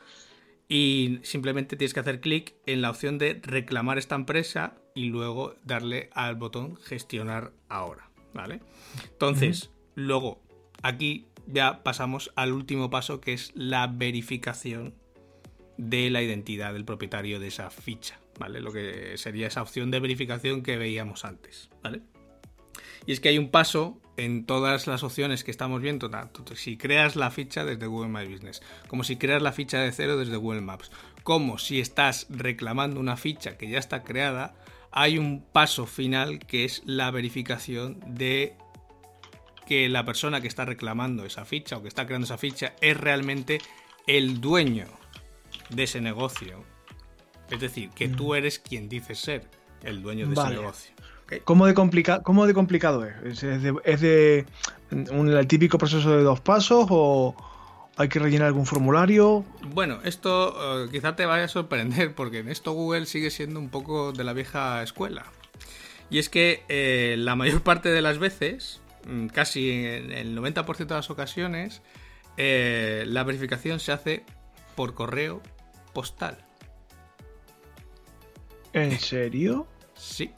y 0.69 1.19
simplemente 1.23 1.77
tienes 1.77 1.93
que 1.93 2.01
hacer 2.01 2.21
clic 2.21 2.55
en 2.67 2.83
la 2.83 2.91
opción 2.91 3.19
de 3.19 3.41
reclamar 3.43 3.99
esta 3.99 4.15
empresa 4.15 4.75
y 4.95 5.07
luego 5.07 5.57
darle 5.65 6.09
al 6.13 6.37
botón 6.37 6.77
gestionar 6.77 7.53
ahora, 7.69 8.11
¿vale? 8.33 8.61
Entonces, 9.13 9.71
luego 9.95 10.41
aquí 10.83 11.27
ya 11.47 11.83
pasamos 11.83 12.33
al 12.37 12.53
último 12.53 12.91
paso 12.91 13.21
que 13.21 13.33
es 13.33 13.53
la 13.55 13.87
verificación 13.87 14.95
de 15.77 16.11
la 16.11 16.23
identidad 16.23 16.73
del 16.73 16.85
propietario 16.85 17.41
de 17.41 17.49
esa 17.49 17.71
ficha, 17.71 18.21
¿vale? 18.39 18.61
Lo 18.61 18.73
que 18.73 19.17
sería 19.19 19.47
esa 19.47 19.63
opción 19.63 19.91
de 19.91 20.01
verificación 20.01 20.63
que 20.63 20.77
veíamos 20.77 21.25
antes, 21.25 21.71
¿vale? 21.83 22.03
Y 23.07 23.13
es 23.13 23.21
que 23.21 23.29
hay 23.29 23.39
un 23.39 23.51
paso 23.51 24.01
en 24.17 24.47
todas 24.47 24.87
las 24.87 25.03
opciones 25.03 25.45
que 25.45 25.51
estamos 25.51 25.83
viendo, 25.83 26.09
tanto 26.09 26.55
si 26.55 26.77
creas 26.77 27.17
la 27.17 27.31
ficha 27.31 27.65
desde 27.65 27.87
Google 27.87 28.09
My 28.09 28.31
Business, 28.31 28.63
como 28.89 29.05
si 29.05 29.17
creas 29.17 29.43
la 29.43 29.53
ficha 29.53 29.81
de 29.81 29.93
cero 29.93 30.17
desde 30.17 30.37
Google 30.37 30.61
Maps, 30.61 30.91
como 31.23 31.59
si 31.59 31.81
estás 31.81 32.27
reclamando 32.31 33.01
una 33.01 33.17
ficha 33.17 33.57
que 33.59 33.69
ya 33.69 33.79
está 33.79 34.05
creada, 34.05 34.55
hay 34.93 35.19
un 35.19 35.43
paso 35.43 35.87
final 35.87 36.39
que 36.39 36.65
es 36.65 36.83
la 36.87 37.11
verificación 37.11 37.99
de 38.07 38.57
que 39.65 39.89
la 39.89 40.05
persona 40.05 40.41
que 40.41 40.49
está 40.49 40.65
reclamando 40.65 41.25
esa 41.25 41.45
ficha 41.45 41.77
o 41.77 41.83
que 41.83 41.89
está 41.89 42.07
creando 42.07 42.25
esa 42.25 42.39
ficha 42.39 42.75
es 42.81 42.97
realmente 42.97 43.61
el 44.07 44.41
dueño 44.41 44.87
de 45.71 45.85
ese 45.85 46.01
negocio. 46.01 46.65
Es 47.51 47.61
decir, 47.61 47.91
que 47.91 48.09
tú 48.09 48.33
mm. 48.33 48.35
eres 48.37 48.59
quien 48.59 48.89
dices 48.89 49.19
ser 49.19 49.49
el 49.83 50.03
dueño 50.03 50.27
de 50.27 50.35
ese 50.35 50.51
negocio. 50.51 50.95
¿Cómo, 51.45 51.67
de 51.67 51.75
¿Cómo 52.23 52.47
de 52.47 52.55
complicado 52.55 53.05
es? 53.05 53.43
¿Es 53.43 54.01
de, 54.01 54.47
un, 55.11 55.29
el 55.31 55.47
típico 55.47 55.79
proceso 55.79 56.17
de 56.17 56.23
dos 56.23 56.41
pasos 56.41 56.87
o 56.91 57.35
hay 57.97 58.09
que 58.09 58.19
rellenar 58.19 58.49
algún 58.49 58.67
formulario? 58.67 59.45
Bueno, 59.73 60.01
esto 60.05 60.85
eh, 60.85 60.89
quizá 60.91 61.17
te 61.17 61.27
vaya 61.27 61.45
a 61.45 61.49
sorprender 61.49 62.15
porque 62.15 62.41
en 62.41 62.49
esto 62.49 62.73
Google 62.73 63.07
sigue 63.07 63.31
siendo 63.31 63.59
un 63.59 63.71
poco 63.71 64.13
de 64.13 64.25
la 64.25 64.33
vieja 64.33 64.83
escuela. 64.83 65.25
Y 66.11 66.19
es 66.19 66.29
que 66.29 66.63
eh, 66.69 67.17
la 67.19 67.37
mayor 67.37 67.63
parte 67.63 67.89
de 67.89 68.03
las 68.03 68.19
veces 68.19 68.81
casi 69.33 69.71
en 69.71 70.13
el 70.13 70.37
90% 70.37 70.87
de 70.87 70.95
las 70.95 71.11
ocasiones, 71.11 71.83
eh, 72.37 73.05
la 73.07 73.25
verificación 73.25 73.81
se 73.81 73.93
hace 73.93 74.25
por 74.75 74.95
correo 74.95 75.43
postal. 75.93 76.39
¿En 78.73 78.99
serio? 78.99 79.69
Sí. 79.95 80.33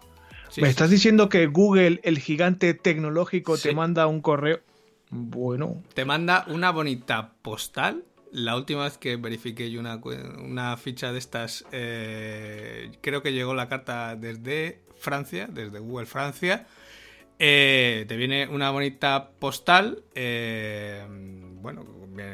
¿Me 0.59 0.69
estás 0.69 0.91
diciendo 0.91 1.29
que 1.29 1.47
Google, 1.47 2.01
el 2.03 2.19
gigante 2.19 2.75
tecnológico, 2.75 3.59
te 3.59 3.75
manda 3.75 4.07
un 4.07 4.21
correo? 4.21 4.61
Bueno. 5.11 5.83
Te 5.95 6.05
manda 6.05 6.45
una 6.49 6.71
bonita 6.71 7.35
postal. 7.43 8.05
La 8.33 8.57
última 8.57 8.85
vez 8.85 8.99
que 8.99 9.17
verifiqué 9.17 9.71
yo 9.71 9.81
una, 9.81 10.77
ficha 10.77 11.13
de 11.13 11.19
estas, 11.19 11.65
eh, 11.73 12.91
creo 13.01 13.23
que 13.23 13.33
llegó 13.33 13.55
la 13.55 13.69
carta 13.69 14.17
desde 14.17 14.83
Francia, 14.99 15.49
desde 15.51 15.79
Google 15.79 16.07
Francia. 16.07 16.67
Eh, 17.39 18.05
te 18.09 18.17
viene 18.17 18.49
una 18.49 18.71
bonita 18.71 19.31
postal, 19.39 20.03
eh, 20.15 21.05
bueno, 21.61 21.85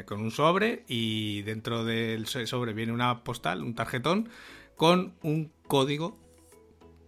con 0.05 0.21
un 0.21 0.31
sobre 0.31 0.83
y 0.87 1.41
dentro 1.41 1.83
del 1.83 2.25
sobre 2.27 2.73
viene 2.73 2.93
una 2.93 3.23
postal, 3.23 3.63
un 3.63 3.75
tarjetón, 3.75 4.29
con 4.77 5.13
un 5.21 5.51
código 5.67 6.17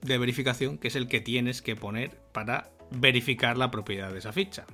de 0.01 0.17
verificación 0.17 0.77
que 0.77 0.89
es 0.89 0.95
el 0.95 1.07
que 1.07 1.21
tienes 1.21 1.61
que 1.61 1.75
poner 1.75 2.19
para 2.31 2.71
verificar 2.91 3.57
la 3.57 3.71
propiedad 3.71 4.11
de 4.11 4.19
esa 4.19 4.33
ficha. 4.33 4.65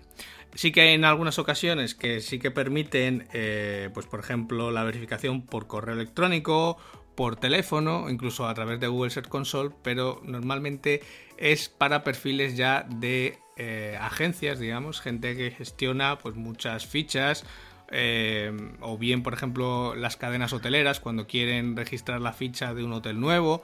Sí 0.54 0.72
que 0.72 0.82
hay 0.82 0.94
en 0.96 1.06
algunas 1.06 1.40
ocasiones 1.40 1.96
que 1.96 2.20
sí 2.20 2.40
que 2.40 2.52
permiten, 2.52 3.28
eh, 3.34 3.90
pues 3.94 4.06
por 4.06 4.20
ejemplo, 4.20 4.72
la 4.72 4.84
verificación 4.84 5.46
por 5.46 5.68
correo 5.68 5.96
electrónico 5.96 6.78
por 7.22 7.36
teléfono, 7.36 8.10
incluso 8.10 8.48
a 8.48 8.54
través 8.56 8.80
de 8.80 8.88
Google 8.88 9.12
Search 9.12 9.28
Console, 9.28 9.70
pero 9.84 10.20
normalmente 10.24 11.04
es 11.38 11.70
para 11.70 12.04
perfiles 12.04 12.58
ya 12.58 12.84
de 12.90 13.38
eh, 13.58 13.96
agencias, 14.02 14.58
digamos, 14.58 15.02
gente 15.02 15.38
que 15.38 15.52
gestiona 15.52 16.18
pues 16.18 16.34
muchas 16.34 16.88
fichas. 16.88 17.46
Eh, 17.92 18.52
o 18.80 18.98
bien, 18.98 19.22
por 19.22 19.36
ejemplo, 19.36 19.94
las 19.94 20.18
cadenas 20.18 20.52
hoteleras 20.52 21.00
cuando 21.00 21.28
quieren 21.28 21.76
registrar 21.76 22.22
la 22.22 22.34
ficha 22.34 22.74
de 22.74 22.84
un 22.84 22.92
hotel 22.92 23.20
nuevo. 23.20 23.62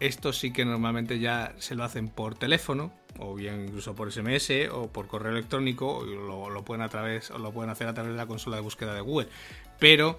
Esto 0.00 0.32
sí 0.32 0.52
que 0.52 0.64
normalmente 0.64 1.20
ya 1.20 1.54
se 1.58 1.76
lo 1.76 1.84
hacen 1.84 2.08
por 2.08 2.34
teléfono, 2.34 2.92
o 3.20 3.36
bien 3.36 3.66
incluso 3.66 3.94
por 3.94 4.10
SMS 4.10 4.50
o 4.72 4.88
por 4.88 5.06
correo 5.06 5.30
electrónico, 5.30 5.98
o 5.98 6.50
lo, 6.50 6.64
pueden 6.64 6.82
a 6.82 6.88
través, 6.88 7.30
o 7.30 7.38
lo 7.38 7.52
pueden 7.52 7.70
hacer 7.70 7.86
a 7.86 7.94
través 7.94 8.10
de 8.10 8.18
la 8.18 8.26
consola 8.26 8.56
de 8.56 8.62
búsqueda 8.62 8.92
de 8.92 9.02
Google. 9.02 9.28
Pero 9.78 10.18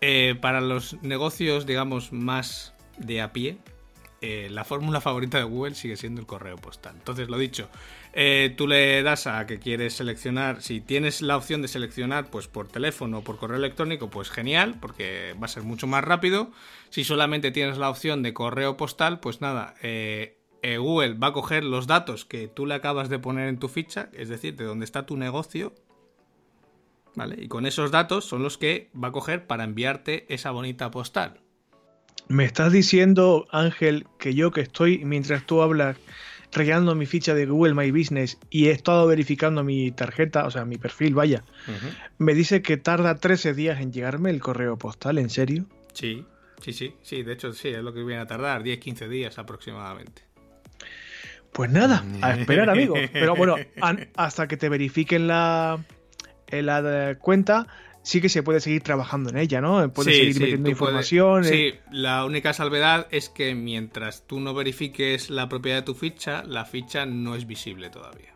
eh, 0.00 0.34
para 0.40 0.60
los 0.60 1.02
negocios, 1.02 1.66
digamos, 1.66 2.12
más 2.12 2.74
de 2.96 3.20
a 3.20 3.32
pie, 3.32 3.58
eh, 4.22 4.48
la 4.50 4.64
fórmula 4.64 5.00
favorita 5.00 5.38
de 5.38 5.44
Google 5.44 5.74
sigue 5.74 5.96
siendo 5.96 6.20
el 6.20 6.26
correo 6.26 6.56
postal. 6.56 6.94
Entonces, 6.96 7.28
lo 7.28 7.36
dicho, 7.38 7.68
eh, 8.12 8.54
tú 8.56 8.66
le 8.66 9.02
das 9.02 9.26
a 9.26 9.46
que 9.46 9.58
quieres 9.58 9.94
seleccionar, 9.94 10.62
si 10.62 10.80
tienes 10.80 11.20
la 11.20 11.36
opción 11.36 11.60
de 11.62 11.68
seleccionar 11.68 12.30
pues 12.30 12.48
por 12.48 12.68
teléfono 12.68 13.18
o 13.18 13.24
por 13.24 13.38
correo 13.38 13.58
electrónico, 13.58 14.08
pues 14.10 14.30
genial, 14.30 14.76
porque 14.80 15.34
va 15.40 15.46
a 15.46 15.48
ser 15.48 15.64
mucho 15.64 15.86
más 15.86 16.02
rápido. 16.02 16.50
Si 16.88 17.04
solamente 17.04 17.50
tienes 17.50 17.76
la 17.76 17.90
opción 17.90 18.22
de 18.22 18.32
correo 18.34 18.76
postal, 18.76 19.20
pues 19.20 19.40
nada, 19.40 19.74
Google 19.82 21.14
va 21.14 21.28
a 21.28 21.32
coger 21.32 21.64
los 21.64 21.86
datos 21.86 22.24
que 22.24 22.48
tú 22.48 22.66
le 22.66 22.74
acabas 22.74 23.08
de 23.08 23.18
poner 23.18 23.48
en 23.48 23.58
tu 23.58 23.68
ficha, 23.68 24.10
es 24.12 24.28
decir, 24.28 24.56
de 24.56 24.64
dónde 24.64 24.84
está 24.84 25.06
tu 25.06 25.16
negocio, 25.16 25.74
¿Vale? 27.14 27.36
Y 27.38 27.48
con 27.48 27.66
esos 27.66 27.90
datos 27.90 28.24
son 28.24 28.42
los 28.42 28.56
que 28.56 28.90
va 28.92 29.08
a 29.08 29.12
coger 29.12 29.46
para 29.46 29.64
enviarte 29.64 30.32
esa 30.32 30.50
bonita 30.50 30.90
postal. 30.90 31.40
Me 32.28 32.44
estás 32.44 32.72
diciendo, 32.72 33.46
Ángel, 33.50 34.06
que 34.18 34.34
yo 34.34 34.52
que 34.52 34.60
estoy, 34.60 35.04
mientras 35.04 35.44
tú 35.46 35.62
hablas, 35.62 35.96
rellenando 36.52 36.94
mi 36.94 37.06
ficha 37.06 37.34
de 37.34 37.46
Google 37.46 37.74
My 37.74 37.90
Business 37.90 38.38
y 38.50 38.66
he 38.66 38.70
estado 38.70 39.06
verificando 39.06 39.64
mi 39.64 39.90
tarjeta, 39.90 40.46
o 40.46 40.50
sea, 40.50 40.64
mi 40.64 40.76
perfil, 40.76 41.14
vaya, 41.14 41.44
me 42.18 42.34
dice 42.34 42.62
que 42.62 42.76
tarda 42.76 43.16
13 43.16 43.54
días 43.54 43.80
en 43.80 43.92
llegarme 43.92 44.30
el 44.30 44.40
correo 44.40 44.76
postal, 44.76 45.18
¿en 45.18 45.30
serio? 45.30 45.66
Sí, 45.92 46.24
sí, 46.62 46.72
sí, 46.72 46.94
sí, 47.02 47.22
de 47.22 47.32
hecho 47.32 47.52
sí, 47.52 47.68
es 47.68 47.82
lo 47.82 47.92
que 47.92 48.04
viene 48.04 48.22
a 48.22 48.26
tardar, 48.26 48.62
10-15 48.62 49.08
días 49.08 49.38
aproximadamente. 49.38 50.22
Pues 51.52 51.70
nada, 51.70 52.04
a 52.22 52.34
esperar, 52.34 52.70
amigo. 52.70 52.94
Pero 53.12 53.34
bueno, 53.34 53.56
hasta 54.14 54.46
que 54.46 54.56
te 54.56 54.68
verifiquen 54.68 55.26
la, 55.26 55.84
la 56.52 57.16
cuenta, 57.20 57.66
sí 58.02 58.20
que 58.20 58.28
se 58.28 58.42
puede 58.42 58.60
seguir 58.60 58.82
trabajando 58.82 59.30
en 59.30 59.38
ella, 59.38 59.60
¿no? 59.60 59.92
Puedes 59.92 60.16
seguir 60.16 60.40
metiendo 60.40 60.70
información. 60.70 61.44
Sí, 61.44 61.54
eh. 61.54 61.80
la 61.90 62.24
única 62.24 62.52
salvedad 62.52 63.06
es 63.10 63.28
que 63.28 63.54
mientras 63.54 64.26
tú 64.26 64.40
no 64.40 64.54
verifiques 64.54 65.30
la 65.30 65.48
propiedad 65.48 65.78
de 65.78 65.82
tu 65.82 65.94
ficha, 65.94 66.42
la 66.44 66.64
ficha 66.64 67.06
no 67.06 67.34
es 67.34 67.46
visible 67.46 67.90
todavía. 67.90 68.34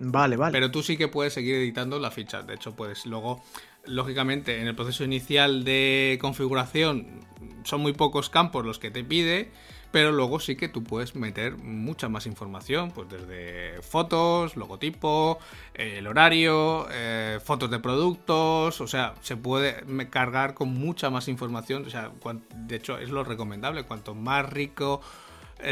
Vale, 0.00 0.36
vale. 0.36 0.52
Pero 0.52 0.70
tú 0.70 0.82
sí 0.82 0.96
que 0.96 1.08
puedes 1.08 1.32
seguir 1.32 1.56
editando 1.56 1.98
la 1.98 2.10
ficha. 2.10 2.42
De 2.42 2.54
hecho, 2.54 2.76
puedes 2.76 3.04
luego, 3.06 3.42
lógicamente, 3.84 4.60
en 4.60 4.68
el 4.68 4.76
proceso 4.76 5.04
inicial 5.04 5.64
de 5.64 6.18
configuración 6.20 7.26
son 7.64 7.80
muy 7.80 7.92
pocos 7.92 8.30
campos 8.30 8.64
los 8.64 8.78
que 8.78 8.90
te 8.90 9.02
pide 9.02 9.50
pero 9.90 10.12
luego 10.12 10.40
sí 10.40 10.56
que 10.56 10.68
tú 10.68 10.84
puedes 10.84 11.14
meter 11.14 11.56
mucha 11.56 12.08
más 12.08 12.26
información, 12.26 12.90
pues 12.90 13.08
desde 13.08 13.80
fotos, 13.82 14.56
logotipo, 14.56 15.38
el 15.74 16.06
horario, 16.06 16.86
eh, 16.90 17.38
fotos 17.42 17.70
de 17.70 17.78
productos, 17.78 18.80
o 18.80 18.86
sea, 18.86 19.14
se 19.22 19.36
puede 19.36 19.84
cargar 20.10 20.54
con 20.54 20.74
mucha 20.74 21.10
más 21.10 21.28
información, 21.28 21.86
o 21.86 21.90
sea, 21.90 22.12
de 22.54 22.76
hecho 22.76 22.98
es 22.98 23.10
lo 23.10 23.24
recomendable, 23.24 23.84
cuanto 23.84 24.14
más 24.14 24.48
rico 24.48 25.00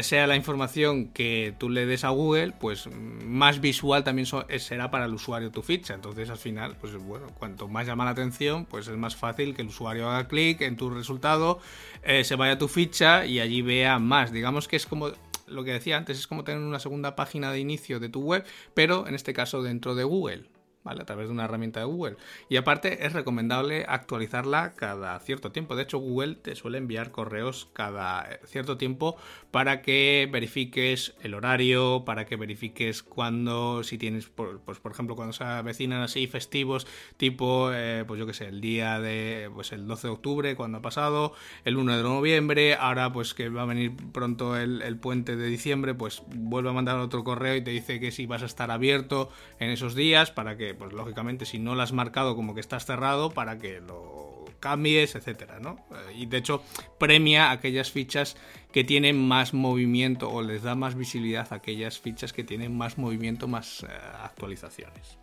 sea 0.01 0.27
la 0.27 0.35
información 0.35 1.07
que 1.07 1.53
tú 1.57 1.69
le 1.69 1.85
des 1.85 2.03
a 2.03 2.09
Google, 2.09 2.53
pues 2.59 2.89
más 3.25 3.61
visual 3.61 4.03
también 4.03 4.27
será 4.59 4.91
para 4.91 5.05
el 5.05 5.13
usuario 5.13 5.51
tu 5.51 5.61
ficha. 5.61 5.93
Entonces, 5.93 6.29
al 6.29 6.37
final, 6.37 6.75
pues 6.79 6.95
bueno, 6.97 7.27
cuanto 7.37 7.67
más 7.67 7.87
llama 7.87 8.05
la 8.05 8.11
atención, 8.11 8.65
pues 8.65 8.87
es 8.87 8.97
más 8.97 9.15
fácil 9.15 9.55
que 9.55 9.61
el 9.61 9.69
usuario 9.69 10.09
haga 10.09 10.27
clic 10.27 10.61
en 10.61 10.75
tu 10.75 10.89
resultado, 10.89 11.59
eh, 12.03 12.23
se 12.23 12.35
vaya 12.35 12.53
a 12.53 12.57
tu 12.57 12.67
ficha 12.67 13.25
y 13.25 13.39
allí 13.39 13.61
vea 13.61 13.99
más. 13.99 14.31
Digamos 14.31 14.67
que 14.67 14.75
es 14.75 14.85
como 14.85 15.11
lo 15.47 15.63
que 15.63 15.73
decía 15.73 15.97
antes, 15.97 16.19
es 16.19 16.27
como 16.27 16.43
tener 16.43 16.61
una 16.61 16.79
segunda 16.79 17.15
página 17.15 17.51
de 17.51 17.59
inicio 17.59 17.99
de 17.99 18.09
tu 18.09 18.21
web, 18.21 18.45
pero 18.73 19.07
en 19.07 19.15
este 19.15 19.33
caso 19.33 19.63
dentro 19.63 19.95
de 19.95 20.03
Google. 20.03 20.56
A 20.87 20.95
través 21.05 21.27
de 21.27 21.33
una 21.33 21.45
herramienta 21.45 21.79
de 21.79 21.85
Google. 21.85 22.17
Y 22.49 22.57
aparte 22.57 23.05
es 23.05 23.13
recomendable 23.13 23.85
actualizarla 23.87 24.73
cada 24.75 25.19
cierto 25.19 25.51
tiempo. 25.51 25.75
De 25.75 25.83
hecho, 25.83 25.99
Google 25.99 26.35
te 26.35 26.55
suele 26.55 26.77
enviar 26.77 27.11
correos 27.11 27.69
cada 27.73 28.39
cierto 28.45 28.77
tiempo 28.77 29.17
para 29.51 29.81
que 29.81 30.27
verifiques 30.31 31.15
el 31.21 31.33
horario, 31.33 32.03
para 32.05 32.25
que 32.25 32.35
verifiques 32.35 33.03
cuando, 33.03 33.83
si 33.83 33.97
tienes, 33.97 34.29
pues 34.29 34.79
por 34.79 34.91
ejemplo, 34.91 35.15
cuando 35.15 35.33
se 35.33 35.43
avecinan 35.43 36.01
así 36.01 36.27
festivos, 36.27 36.87
tipo, 37.17 37.71
eh, 37.73 38.03
pues 38.07 38.19
yo 38.19 38.25
que 38.25 38.33
sé, 38.33 38.47
el 38.47 38.61
día 38.61 38.99
de, 38.99 39.49
pues 39.53 39.71
el 39.71 39.87
12 39.87 40.07
de 40.07 40.13
octubre, 40.13 40.55
cuando 40.55 40.79
ha 40.79 40.81
pasado, 40.81 41.33
el 41.65 41.77
1 41.77 41.97
de 41.97 42.03
noviembre, 42.03 42.75
ahora 42.75 43.11
pues 43.11 43.33
que 43.33 43.49
va 43.49 43.63
a 43.63 43.65
venir 43.65 43.93
pronto 44.11 44.57
el, 44.57 44.81
el 44.81 44.97
puente 44.97 45.35
de 45.35 45.47
diciembre, 45.47 45.93
pues 45.93 46.21
vuelve 46.27 46.69
a 46.69 46.73
mandar 46.73 46.97
otro 46.99 47.23
correo 47.23 47.55
y 47.55 47.61
te 47.61 47.71
dice 47.71 47.99
que 47.99 48.11
si 48.11 48.25
vas 48.25 48.43
a 48.43 48.45
estar 48.45 48.71
abierto 48.71 49.29
en 49.59 49.69
esos 49.69 49.95
días 49.95 50.31
para 50.31 50.57
que 50.57 50.75
pues 50.77 50.93
lógicamente 50.93 51.45
si 51.45 51.59
no 51.59 51.75
lo 51.75 51.81
has 51.81 51.93
marcado 51.93 52.35
como 52.35 52.53
que 52.53 52.61
estás 52.61 52.85
cerrado 52.85 53.31
para 53.31 53.57
que 53.57 53.81
lo 53.81 54.45
cambies, 54.59 55.15
etcétera, 55.15 55.59
¿no? 55.59 55.77
Eh, 55.91 56.19
y 56.19 56.25
de 56.25 56.37
hecho 56.37 56.63
premia 56.97 57.51
aquellas 57.51 57.91
fichas 57.91 58.37
que 58.71 58.83
tienen 58.83 59.17
más 59.27 59.53
movimiento 59.53 60.29
o 60.29 60.41
les 60.41 60.63
da 60.63 60.75
más 60.75 60.95
visibilidad 60.95 61.47
a 61.51 61.55
aquellas 61.55 61.99
fichas 61.99 62.33
que 62.33 62.43
tienen 62.43 62.75
más 62.77 62.97
movimiento, 62.97 63.47
más 63.47 63.83
eh, 63.83 63.87
actualizaciones. 64.23 65.17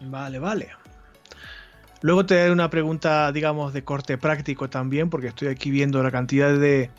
Vale, 0.00 0.38
vale. 0.38 0.70
Luego 2.00 2.26
te 2.26 2.34
daré 2.34 2.50
una 2.50 2.68
pregunta, 2.68 3.30
digamos, 3.30 3.72
de 3.72 3.84
corte 3.84 4.18
práctico 4.18 4.68
también, 4.68 5.08
porque 5.08 5.28
estoy 5.28 5.48
aquí 5.48 5.70
viendo 5.70 6.02
la 6.02 6.10
cantidad 6.10 6.52
de 6.58 6.90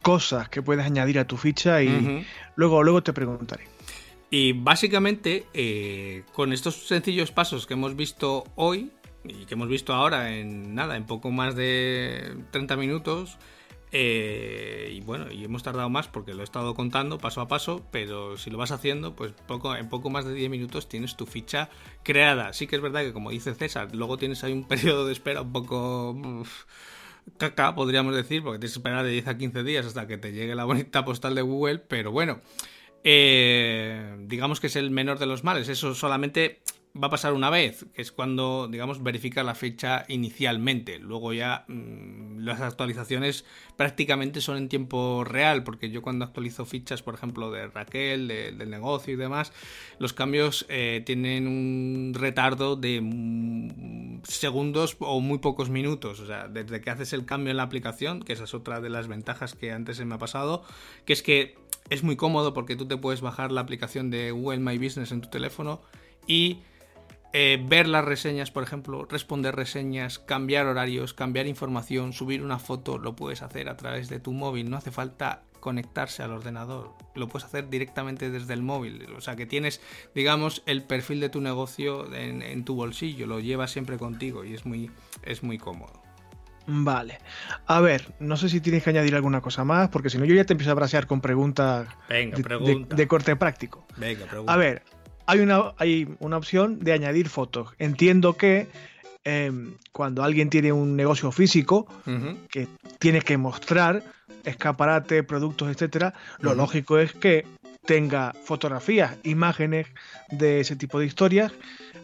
cosas 0.00 0.48
que 0.48 0.62
puedes 0.62 0.86
añadir 0.86 1.18
a 1.18 1.26
tu 1.26 1.36
ficha 1.36 1.82
y 1.82 2.24
luego, 2.56 2.82
luego 2.82 3.02
te 3.02 3.12
preguntaré. 3.12 3.64
Y 4.30 4.52
básicamente, 4.52 5.46
eh, 5.54 6.24
con 6.32 6.52
estos 6.52 6.86
sencillos 6.86 7.32
pasos 7.32 7.66
que 7.66 7.74
hemos 7.74 7.96
visto 7.96 8.44
hoy 8.56 8.90
y 9.24 9.46
que 9.46 9.54
hemos 9.54 9.68
visto 9.68 9.94
ahora 9.94 10.36
en 10.36 10.74
nada, 10.74 10.96
en 10.96 11.06
poco 11.06 11.30
más 11.30 11.54
de 11.54 12.36
30 12.50 12.76
minutos, 12.76 13.38
eh, 13.90 14.90
y 14.92 15.00
bueno, 15.00 15.32
y 15.32 15.44
hemos 15.44 15.62
tardado 15.62 15.88
más 15.88 16.08
porque 16.08 16.34
lo 16.34 16.42
he 16.42 16.44
estado 16.44 16.74
contando 16.74 17.18
paso 17.18 17.40
a 17.40 17.48
paso, 17.48 17.86
pero 17.90 18.36
si 18.36 18.50
lo 18.50 18.58
vas 18.58 18.70
haciendo, 18.70 19.16
pues 19.16 19.32
poco, 19.46 19.74
en 19.74 19.88
poco 19.88 20.10
más 20.10 20.26
de 20.26 20.34
10 20.34 20.50
minutos 20.50 20.88
tienes 20.88 21.16
tu 21.16 21.24
ficha 21.26 21.70
creada. 22.02 22.52
Sí 22.52 22.66
que 22.66 22.76
es 22.76 22.82
verdad 22.82 23.02
que 23.02 23.12
como 23.14 23.30
dice 23.30 23.54
César, 23.54 23.94
luego 23.94 24.18
tienes 24.18 24.44
ahí 24.44 24.52
un 24.52 24.64
periodo 24.68 25.06
de 25.06 25.12
espera 25.12 25.42
un 25.42 25.52
poco... 25.52 26.44
caca, 27.38 27.74
podríamos 27.74 28.14
decir, 28.14 28.42
porque 28.42 28.58
tienes 28.58 28.72
que 28.74 28.78
esperar 28.78 29.04
de 29.04 29.10
10 29.12 29.28
a 29.28 29.38
15 29.38 29.62
días 29.62 29.86
hasta 29.86 30.06
que 30.06 30.18
te 30.18 30.32
llegue 30.32 30.54
la 30.54 30.64
bonita 30.64 31.04
postal 31.04 31.34
de 31.34 31.42
Google, 31.42 31.78
pero 31.78 32.12
bueno, 32.12 32.40
eh, 33.04 34.16
digamos 34.26 34.60
que 34.60 34.68
es 34.68 34.76
el 34.76 34.90
menor 34.90 35.18
de 35.18 35.26
los 35.26 35.44
males. 35.44 35.68
Eso 35.68 35.94
solamente 35.94 36.60
va 37.00 37.08
a 37.08 37.10
pasar 37.10 37.32
una 37.32 37.50
vez, 37.50 37.86
que 37.94 38.02
es 38.02 38.12
cuando, 38.12 38.68
digamos, 38.70 39.02
verifica 39.02 39.42
la 39.42 39.54
fecha 39.54 40.04
inicialmente. 40.08 40.98
Luego 40.98 41.32
ya 41.32 41.64
mm, 41.68 42.38
las 42.40 42.60
actualizaciones 42.60 43.44
prácticamente 43.76 44.40
son 44.40 44.56
en 44.56 44.68
tiempo 44.68 45.24
real, 45.24 45.62
porque 45.64 45.90
yo 45.90 46.02
cuando 46.02 46.24
actualizo 46.24 46.64
fichas, 46.64 47.02
por 47.02 47.14
ejemplo, 47.14 47.50
de 47.50 47.68
Raquel, 47.68 48.28
del 48.28 48.70
negocio 48.70 49.14
y 49.14 49.16
demás, 49.16 49.52
los 49.98 50.12
cambios 50.12 50.66
eh, 50.68 51.02
tienen 51.04 51.46
un 51.46 52.12
retardo 52.14 52.76
de 52.76 53.00
mm, 53.00 54.22
segundos 54.24 54.96
o 54.98 55.20
muy 55.20 55.38
pocos 55.38 55.70
minutos. 55.70 56.20
O 56.20 56.26
sea, 56.26 56.48
desde 56.48 56.80
que 56.80 56.90
haces 56.90 57.12
el 57.12 57.24
cambio 57.24 57.50
en 57.50 57.58
la 57.58 57.64
aplicación, 57.64 58.22
que 58.22 58.32
esa 58.32 58.44
es 58.44 58.54
otra 58.54 58.80
de 58.80 58.90
las 58.90 59.08
ventajas 59.08 59.54
que 59.54 59.72
antes 59.72 59.98
se 59.98 60.04
me 60.04 60.14
ha 60.14 60.18
pasado, 60.18 60.64
que 61.04 61.12
es 61.12 61.22
que 61.22 61.67
es 61.90 62.02
muy 62.02 62.16
cómodo 62.16 62.54
porque 62.54 62.76
tú 62.76 62.86
te 62.86 62.96
puedes 62.96 63.20
bajar 63.20 63.52
la 63.52 63.60
aplicación 63.60 64.10
de 64.10 64.30
Google 64.30 64.58
My 64.58 64.78
Business 64.78 65.12
en 65.12 65.20
tu 65.20 65.30
teléfono 65.30 65.80
y 66.26 66.60
eh, 67.32 67.62
ver 67.62 67.88
las 67.88 68.04
reseñas, 68.04 68.50
por 68.50 68.62
ejemplo, 68.62 69.04
responder 69.04 69.54
reseñas, 69.54 70.18
cambiar 70.18 70.66
horarios, 70.66 71.12
cambiar 71.12 71.46
información, 71.46 72.12
subir 72.12 72.42
una 72.42 72.58
foto, 72.58 72.96
lo 72.96 73.14
puedes 73.16 73.42
hacer 73.42 73.68
a 73.68 73.76
través 73.76 74.08
de 74.08 74.18
tu 74.18 74.32
móvil, 74.32 74.70
no 74.70 74.78
hace 74.78 74.90
falta 74.90 75.42
conectarse 75.60 76.22
al 76.22 76.32
ordenador, 76.32 76.94
lo 77.14 77.28
puedes 77.28 77.44
hacer 77.44 77.68
directamente 77.68 78.30
desde 78.30 78.54
el 78.54 78.62
móvil, 78.62 79.06
o 79.14 79.20
sea 79.20 79.36
que 79.36 79.44
tienes, 79.44 79.82
digamos, 80.14 80.62
el 80.66 80.84
perfil 80.84 81.20
de 81.20 81.28
tu 81.28 81.40
negocio 81.40 82.14
en, 82.14 82.42
en 82.42 82.64
tu 82.64 82.76
bolsillo, 82.76 83.26
lo 83.26 83.40
llevas 83.40 83.72
siempre 83.72 83.98
contigo 83.98 84.44
y 84.44 84.54
es 84.54 84.64
muy, 84.64 84.90
es 85.22 85.42
muy 85.42 85.58
cómodo. 85.58 86.07
Vale. 86.70 87.18
A 87.66 87.80
ver, 87.80 88.12
no 88.20 88.36
sé 88.36 88.50
si 88.50 88.60
tienes 88.60 88.82
que 88.82 88.90
añadir 88.90 89.14
alguna 89.14 89.40
cosa 89.40 89.64
más, 89.64 89.88
porque 89.88 90.10
si 90.10 90.18
no 90.18 90.26
yo 90.26 90.34
ya 90.34 90.44
te 90.44 90.52
empiezo 90.52 90.70
a 90.70 90.74
brasear 90.74 91.06
con 91.06 91.22
preguntas 91.22 91.88
de, 92.08 93.08
corte 93.08 93.36
práctico. 93.36 93.86
Venga, 93.96 94.26
pregunta. 94.26 94.52
A 94.52 94.56
ver, 94.58 94.82
hay 95.26 95.40
una, 95.40 95.72
hay 95.78 96.06
una 96.20 96.36
opción 96.36 96.78
de 96.80 96.92
añadir 96.92 97.30
fotos. 97.30 97.70
Entiendo 97.78 98.34
que 98.36 98.68
em, 99.24 99.76
cuando 99.92 100.22
alguien 100.22 100.50
tiene 100.50 100.70
un 100.70 100.94
negocio 100.94 101.32
físico 101.32 101.88
que 102.50 102.68
tiene 102.98 103.22
que 103.22 103.38
mostrar 103.38 104.02
escaparate, 104.44 105.22
productos, 105.22 105.70
etcétera, 105.70 106.12
lo 106.40 106.54
lógico 106.54 106.98
es 106.98 107.14
que 107.14 107.46
tenga 107.86 108.34
fotografías, 108.44 109.16
imágenes 109.22 109.86
de 110.30 110.60
ese 110.60 110.76
tipo 110.76 111.00
de 111.00 111.06
historias 111.06 111.50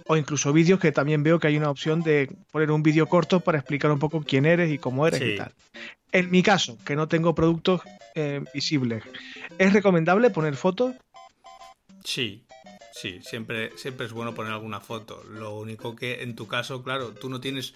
o 0.07 0.17
incluso 0.17 0.53
vídeos 0.53 0.81
que 0.81 0.93
también 0.93 1.23
veo 1.23 1.39
que 1.39 1.49
hay 1.49 1.57
una 1.57 1.71
opción 1.71 2.03
de 2.03 2.31
poner 2.51 2.71
un 2.71 2.83
vídeo 2.83 3.07
corto 3.07 3.41
para 3.41 3.59
explicar 3.59 3.91
un 3.91 3.99
poco 3.99 4.23
quién 4.23 4.45
eres 4.45 4.71
y 4.71 4.79
cómo 4.79 5.07
eres 5.07 5.23
y 5.23 5.37
tal. 5.37 5.53
En 6.13 6.31
mi 6.31 6.43
caso, 6.43 6.79
que 6.85 6.95
no 6.95 7.09
tengo 7.09 7.35
productos 7.35 7.81
eh, 8.15 8.43
visibles, 8.53 9.03
¿es 9.59 9.73
recomendable 9.73 10.31
poner 10.31 10.57
fotos? 10.57 10.95
Sí, 12.05 12.45
sí, 12.93 13.21
siempre, 13.23 13.77
siempre 13.77 14.07
es 14.07 14.13
bueno 14.13 14.35
poner 14.35 14.53
alguna 14.53 14.81
foto. 14.81 15.25
Lo 15.25 15.59
único 15.59 15.97
que 15.97 16.23
en 16.23 16.37
tu 16.37 16.47
caso, 16.47 16.83
claro, 16.83 17.13
tú 17.13 17.29
no 17.31 17.41
tienes 17.41 17.75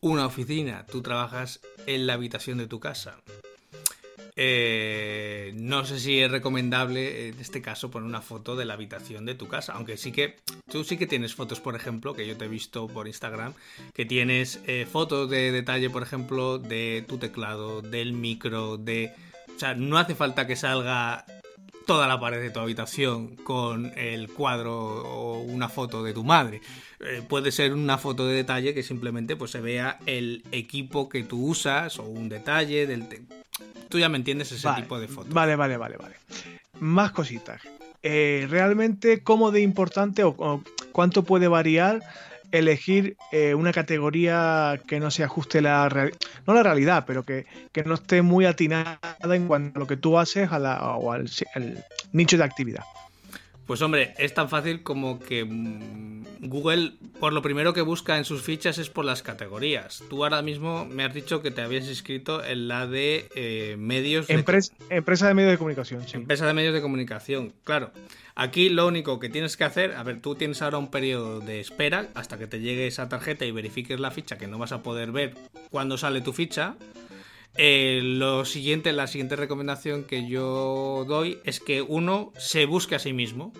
una 0.00 0.26
oficina, 0.26 0.86
tú 0.86 1.02
trabajas 1.02 1.60
en 1.86 2.06
la 2.06 2.14
habitación 2.14 2.58
de 2.58 2.66
tu 2.66 2.80
casa. 2.80 3.22
Eh, 4.36 5.52
no 5.56 5.84
sé 5.84 6.00
si 6.00 6.20
es 6.20 6.30
recomendable 6.30 7.28
en 7.28 7.38
este 7.38 7.60
caso 7.60 7.90
poner 7.90 8.08
una 8.08 8.22
foto 8.22 8.56
de 8.56 8.64
la 8.64 8.74
habitación 8.74 9.26
de 9.26 9.34
tu 9.34 9.48
casa, 9.48 9.74
aunque 9.74 9.96
sí 9.96 10.12
que 10.12 10.36
tú 10.70 10.84
sí 10.84 10.96
que 10.96 11.06
tienes 11.06 11.34
fotos, 11.34 11.60
por 11.60 11.76
ejemplo, 11.76 12.14
que 12.14 12.26
yo 12.26 12.36
te 12.36 12.46
he 12.46 12.48
visto 12.48 12.86
por 12.86 13.06
Instagram, 13.06 13.54
que 13.94 14.04
tienes 14.04 14.60
eh, 14.66 14.86
fotos 14.90 15.28
de 15.28 15.52
detalle, 15.52 15.90
por 15.90 16.02
ejemplo, 16.02 16.58
de 16.58 17.04
tu 17.06 17.18
teclado, 17.18 17.82
del 17.82 18.12
micro, 18.12 18.76
de... 18.78 19.12
O 19.54 19.58
sea, 19.58 19.74
no 19.74 19.98
hace 19.98 20.14
falta 20.14 20.46
que 20.46 20.56
salga 20.56 21.26
toda 21.86 22.06
la 22.06 22.18
pared 22.18 22.40
de 22.40 22.50
tu 22.50 22.60
habitación 22.60 23.36
con 23.36 23.92
el 23.96 24.28
cuadro 24.28 24.74
o 24.74 25.40
una 25.40 25.68
foto 25.68 26.02
de 26.02 26.12
tu 26.12 26.24
madre. 26.24 26.60
Eh, 27.00 27.22
puede 27.28 27.52
ser 27.52 27.72
una 27.72 27.98
foto 27.98 28.26
de 28.26 28.34
detalle 28.34 28.74
que 28.74 28.82
simplemente 28.82 29.36
pues, 29.36 29.50
se 29.50 29.60
vea 29.60 29.98
el 30.06 30.44
equipo 30.52 31.08
que 31.08 31.22
tú 31.24 31.46
usas 31.46 31.98
o 31.98 32.04
un 32.04 32.28
detalle 32.28 32.86
del... 32.86 33.06
Tú 33.88 33.98
ya 33.98 34.08
me 34.08 34.16
entiendes 34.16 34.52
ese 34.52 34.68
tipo 34.76 34.98
de 34.98 35.08
fotos. 35.08 35.32
Vale, 35.32 35.56
vale, 35.56 35.76
vale, 35.76 35.96
vale. 35.96 36.16
Más 36.80 37.12
cositas. 37.12 37.60
Eh, 38.02 38.46
realmente, 38.48 39.22
¿cómo 39.22 39.50
de 39.50 39.60
importante 39.60 40.24
o, 40.24 40.62
cuánto 40.92 41.24
puede 41.24 41.48
variar 41.48 42.02
elegir 42.52 43.16
eh, 43.32 43.54
una 43.54 43.72
categoría 43.72 44.80
que 44.86 45.00
no 45.00 45.10
se 45.10 45.24
ajuste 45.24 45.60
la 45.60 45.88
no 46.46 46.54
la 46.54 46.62
realidad, 46.62 47.04
pero 47.06 47.24
que, 47.24 47.46
no 47.84 47.94
esté 47.94 48.22
muy 48.22 48.44
atinada 48.44 48.98
en 49.22 49.48
cuanto 49.48 49.78
a 49.78 49.80
lo 49.80 49.86
que 49.86 49.96
tú 49.96 50.18
haces 50.18 50.52
a 50.52 50.58
la, 50.58 50.96
o 50.96 51.12
al 51.12 51.28
nicho 52.12 52.36
de 52.36 52.44
actividad. 52.44 52.84
Pues 53.66 53.80
hombre, 53.80 54.14
es 54.18 54.34
tan 54.34 54.48
fácil 54.48 54.82
como 54.82 55.18
que 55.20 55.44
mm, 55.44 56.48
Google, 56.48 56.94
por 57.20 57.32
lo 57.32 57.42
primero 57.42 57.72
que 57.72 57.82
busca 57.82 58.18
en 58.18 58.24
sus 58.24 58.42
fichas 58.42 58.78
es 58.78 58.90
por 58.90 59.04
las 59.04 59.22
categorías. 59.22 60.02
Tú 60.10 60.24
ahora 60.24 60.42
mismo 60.42 60.84
me 60.84 61.04
has 61.04 61.14
dicho 61.14 61.40
que 61.42 61.50
te 61.50 61.62
habías 61.62 61.86
inscrito 61.86 62.44
en 62.44 62.66
la 62.66 62.86
de 62.86 63.28
eh, 63.34 63.76
medios... 63.78 64.26
De... 64.26 64.34
Empresa 64.90 65.28
de 65.28 65.34
medios 65.34 65.52
de 65.52 65.58
comunicación, 65.58 66.06
sí. 66.08 66.16
Empresa 66.16 66.46
de 66.46 66.54
medios 66.54 66.74
de 66.74 66.82
comunicación, 66.82 67.52
claro. 67.64 67.92
Aquí 68.34 68.70
lo 68.70 68.86
único 68.86 69.20
que 69.20 69.28
tienes 69.28 69.56
que 69.56 69.64
hacer, 69.64 69.92
a 69.92 70.02
ver, 70.02 70.20
tú 70.20 70.34
tienes 70.34 70.62
ahora 70.62 70.78
un 70.78 70.90
periodo 70.90 71.40
de 71.40 71.60
espera 71.60 72.08
hasta 72.14 72.38
que 72.38 72.46
te 72.46 72.60
llegue 72.60 72.86
esa 72.86 73.08
tarjeta 73.08 73.44
y 73.44 73.50
verifiques 73.52 74.00
la 74.00 74.10
ficha, 74.10 74.38
que 74.38 74.46
no 74.46 74.58
vas 74.58 74.72
a 74.72 74.82
poder 74.82 75.12
ver 75.12 75.34
cuando 75.70 75.98
sale 75.98 76.22
tu 76.22 76.32
ficha. 76.32 76.74
Eh, 77.56 78.00
lo 78.02 78.44
siguiente, 78.44 78.92
la 78.92 79.06
siguiente 79.06 79.36
recomendación 79.36 80.04
que 80.04 80.26
yo 80.26 81.04
doy 81.06 81.38
es 81.44 81.60
que 81.60 81.82
uno 81.82 82.32
se 82.38 82.64
busque 82.66 82.94
a 82.94 82.98
sí 82.98 83.12
mismo. 83.12 83.52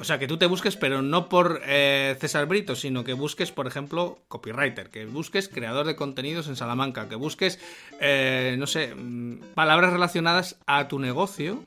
O 0.00 0.04
sea, 0.04 0.18
que 0.18 0.26
tú 0.26 0.36
te 0.36 0.46
busques, 0.46 0.74
pero 0.74 1.00
no 1.00 1.28
por 1.28 1.60
eh, 1.64 2.16
César 2.18 2.46
Brito, 2.46 2.74
sino 2.74 3.04
que 3.04 3.12
busques, 3.12 3.52
por 3.52 3.68
ejemplo, 3.68 4.18
copywriter, 4.26 4.90
que 4.90 5.06
busques 5.06 5.48
creador 5.48 5.86
de 5.86 5.94
contenidos 5.94 6.48
en 6.48 6.56
Salamanca, 6.56 7.08
que 7.08 7.14
busques, 7.14 7.60
eh, 8.00 8.56
no 8.58 8.66
sé, 8.66 8.94
mm, 8.94 9.54
palabras 9.54 9.92
relacionadas 9.92 10.58
a 10.66 10.88
tu 10.88 10.98
negocio 10.98 11.64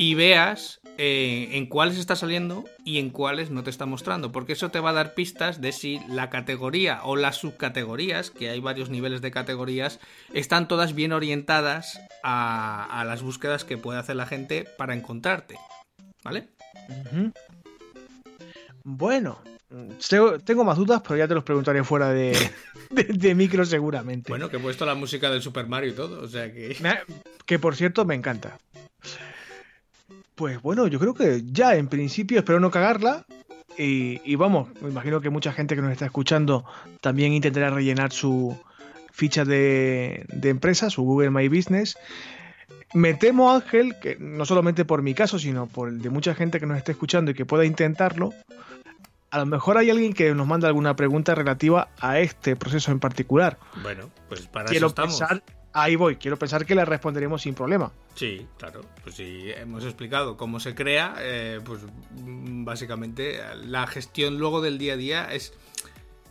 y 0.00 0.14
veas 0.14 0.80
eh, 0.96 1.50
en 1.52 1.66
cuáles 1.66 1.98
está 1.98 2.16
saliendo 2.16 2.64
y 2.86 3.00
en 3.00 3.10
cuáles 3.10 3.50
no 3.50 3.62
te 3.62 3.68
está 3.68 3.84
mostrando, 3.84 4.32
porque 4.32 4.54
eso 4.54 4.70
te 4.70 4.80
va 4.80 4.90
a 4.90 4.94
dar 4.94 5.12
pistas 5.12 5.60
de 5.60 5.72
si 5.72 6.00
la 6.08 6.30
categoría 6.30 7.00
o 7.04 7.16
las 7.16 7.36
subcategorías, 7.36 8.30
que 8.30 8.48
hay 8.48 8.60
varios 8.60 8.88
niveles 8.88 9.20
de 9.20 9.30
categorías, 9.30 10.00
están 10.32 10.68
todas 10.68 10.94
bien 10.94 11.12
orientadas 11.12 12.00
a, 12.22 13.04
las 13.06 13.22
búsquedas 13.22 13.66
que 13.66 13.76
puede 13.76 13.98
hacer 13.98 14.16
la 14.16 14.24
gente 14.24 14.64
para 14.78 14.94
encontrarte. 14.94 15.58
¿Vale? 16.24 16.48
Bueno, 18.82 19.42
tengo 20.46 20.64
más 20.64 20.78
dudas, 20.78 21.02
pero 21.02 21.18
ya 21.18 21.28
te 21.28 21.34
los 21.34 21.44
preguntaré 21.44 21.84
fuera 21.84 22.08
de, 22.14 22.34
de, 22.90 23.34
micro 23.34 23.66
seguramente. 23.66 24.32
Bueno, 24.32 24.48
que 24.48 24.56
he 24.56 24.60
puesto 24.60 24.86
la 24.86 24.94
música 24.94 25.28
del 25.28 25.42
Super 25.42 25.66
Mario 25.66 25.90
y 25.90 25.94
todo, 25.94 26.22
o 26.22 26.26
sea 26.26 26.50
que... 26.50 26.74
Que 27.44 27.58
por 27.58 27.76
cierto 27.76 28.06
me 28.06 28.14
encanta. 28.14 28.56
Pues 30.40 30.62
bueno, 30.62 30.86
yo 30.86 30.98
creo 30.98 31.12
que 31.12 31.42
ya 31.44 31.74
en 31.74 31.86
principio 31.86 32.38
espero 32.38 32.60
no 32.60 32.70
cagarla. 32.70 33.26
Y, 33.76 34.36
vamos, 34.36 34.68
me 34.80 34.88
imagino 34.88 35.20
que 35.20 35.28
mucha 35.28 35.52
gente 35.52 35.76
que 35.76 35.82
nos 35.82 35.92
está 35.92 36.06
escuchando 36.06 36.64
también 37.02 37.34
intentará 37.34 37.68
rellenar 37.68 38.10
su 38.10 38.58
ficha 39.12 39.44
de, 39.44 40.24
empresa, 40.42 40.88
su 40.88 41.02
Google 41.02 41.28
My 41.28 41.46
Business. 41.48 41.98
Me 42.94 43.12
temo, 43.12 43.52
Ángel, 43.52 43.96
que 44.00 44.16
no 44.18 44.46
solamente 44.46 44.86
por 44.86 45.02
mi 45.02 45.12
caso, 45.12 45.38
sino 45.38 45.66
por 45.66 45.90
el 45.90 46.00
de 46.00 46.08
mucha 46.08 46.34
gente 46.34 46.58
que 46.58 46.64
nos 46.64 46.78
esté 46.78 46.92
escuchando 46.92 47.32
y 47.32 47.34
que 47.34 47.44
pueda 47.44 47.66
intentarlo, 47.66 48.32
a 49.30 49.40
lo 49.40 49.46
mejor 49.46 49.76
hay 49.76 49.90
alguien 49.90 50.14
que 50.14 50.34
nos 50.34 50.46
manda 50.46 50.68
alguna 50.68 50.96
pregunta 50.96 51.34
relativa 51.34 51.90
a 52.00 52.18
este 52.18 52.56
proceso 52.56 52.92
en 52.92 52.98
particular. 52.98 53.58
Bueno, 53.82 54.08
pues 54.30 54.46
para 54.46 54.70
eso 54.70 54.86
estamos. 54.86 55.22
Ahí 55.72 55.94
voy, 55.94 56.16
quiero 56.16 56.36
pensar 56.36 56.66
que 56.66 56.74
le 56.74 56.84
responderemos 56.84 57.42
sin 57.42 57.54
problema. 57.54 57.92
Sí, 58.16 58.46
claro. 58.58 58.80
Pues 59.04 59.14
si 59.14 59.50
hemos 59.52 59.84
explicado 59.84 60.36
cómo 60.36 60.58
se 60.58 60.74
crea, 60.74 61.14
eh, 61.18 61.60
pues 61.64 61.82
mm, 62.10 62.64
básicamente 62.64 63.40
la 63.66 63.86
gestión 63.86 64.38
luego 64.38 64.60
del 64.60 64.78
día 64.78 64.94
a 64.94 64.96
día 64.96 65.32
es, 65.32 65.52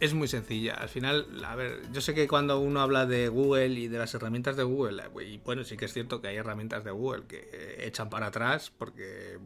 es 0.02 0.14
muy 0.14 0.28
sencilla. 0.28 0.74
Al 0.74 0.90
final, 0.90 1.26
a 1.46 1.56
ver, 1.56 1.82
yo 1.94 2.02
sé 2.02 2.14
que 2.14 2.28
cuando 2.28 2.60
uno 2.60 2.82
habla 2.82 3.06
de 3.06 3.30
Google 3.30 3.80
y 3.80 3.88
de 3.88 3.98
las 3.98 4.14
herramientas 4.14 4.58
de 4.58 4.64
Google, 4.64 5.04
eh, 5.04 5.24
y 5.26 5.38
bueno, 5.38 5.64
sí 5.64 5.78
que 5.78 5.86
es 5.86 5.94
cierto 5.94 6.22
que 6.22 6.28
hay 6.28 6.36
herramientas 6.36 6.84
de 6.84 6.92
Google 6.92 7.24
que 7.26 7.78
echan 7.80 8.10
para 8.10 8.28
atrás 8.28 8.74
porque 8.78 9.38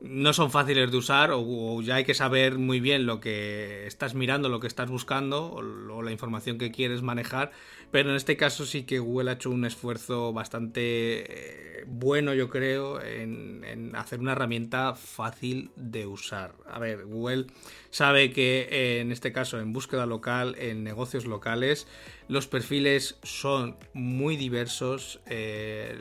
no 0.00 0.32
son 0.32 0.50
fáciles 0.50 0.90
de 0.90 0.96
usar 0.96 1.30
o, 1.32 1.80
ya 1.82 1.96
hay 1.96 2.04
que 2.04 2.14
saber 2.14 2.58
muy 2.58 2.80
bien 2.80 3.06
lo 3.06 3.20
que 3.20 3.86
estás 3.86 4.14
mirando, 4.14 4.48
lo 4.48 4.58
que 4.58 4.66
estás 4.66 4.88
buscando 4.88 5.52
o, 5.52 6.02
la 6.02 6.10
información 6.10 6.58
que 6.58 6.70
quieres 6.70 7.02
manejar. 7.02 7.52
Pero 7.90 8.10
en 8.10 8.16
este 8.16 8.36
caso 8.36 8.66
sí 8.66 8.84
que 8.84 9.00
Google 9.00 9.30
ha 9.30 9.34
hecho 9.34 9.50
un 9.50 9.64
esfuerzo 9.64 10.32
bastante 10.32 11.80
eh, 11.80 11.84
bueno, 11.86 12.34
yo 12.34 12.48
creo, 12.48 13.02
en, 13.02 13.92
hacer 13.96 14.20
una 14.20 14.32
herramienta 14.32 14.94
fácil 14.94 15.70
de 15.76 16.06
usar. 16.06 16.54
A 16.68 16.78
ver, 16.78 17.04
Google 17.04 17.46
sabe 17.90 18.32
que 18.32 18.68
eh, 18.70 19.00
en 19.00 19.10
este 19.10 19.32
caso 19.32 19.58
en 19.58 19.72
búsqueda 19.72 20.06
local, 20.06 20.54
en 20.58 20.84
negocios 20.84 21.26
locales, 21.26 21.88
los 22.28 22.46
perfiles 22.46 23.18
son 23.22 23.76
muy 23.92 24.36
diversos, 24.36 25.20
eh, 25.26 25.96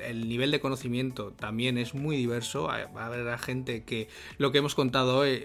el, 0.00 0.28
nivel 0.28 0.50
de 0.50 0.60
conocimiento 0.60 1.32
también 1.32 1.78
es 1.78 1.94
muy 1.94 2.16
diverso. 2.16 2.64
Va 2.64 3.02
a 3.02 3.06
haber 3.06 3.38
gente 3.38 3.84
que 3.84 4.08
lo 4.36 4.52
que 4.52 4.58
hemos 4.58 4.74
contado 4.74 5.16
hoy 5.16 5.44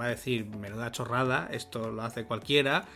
va 0.00 0.06
a 0.06 0.08
decir, 0.08 0.46
menuda 0.46 0.90
chorrada, 0.90 1.48
esto 1.52 1.90
lo 1.90 2.02
hace 2.02 2.24
cualquiera. 2.24 2.86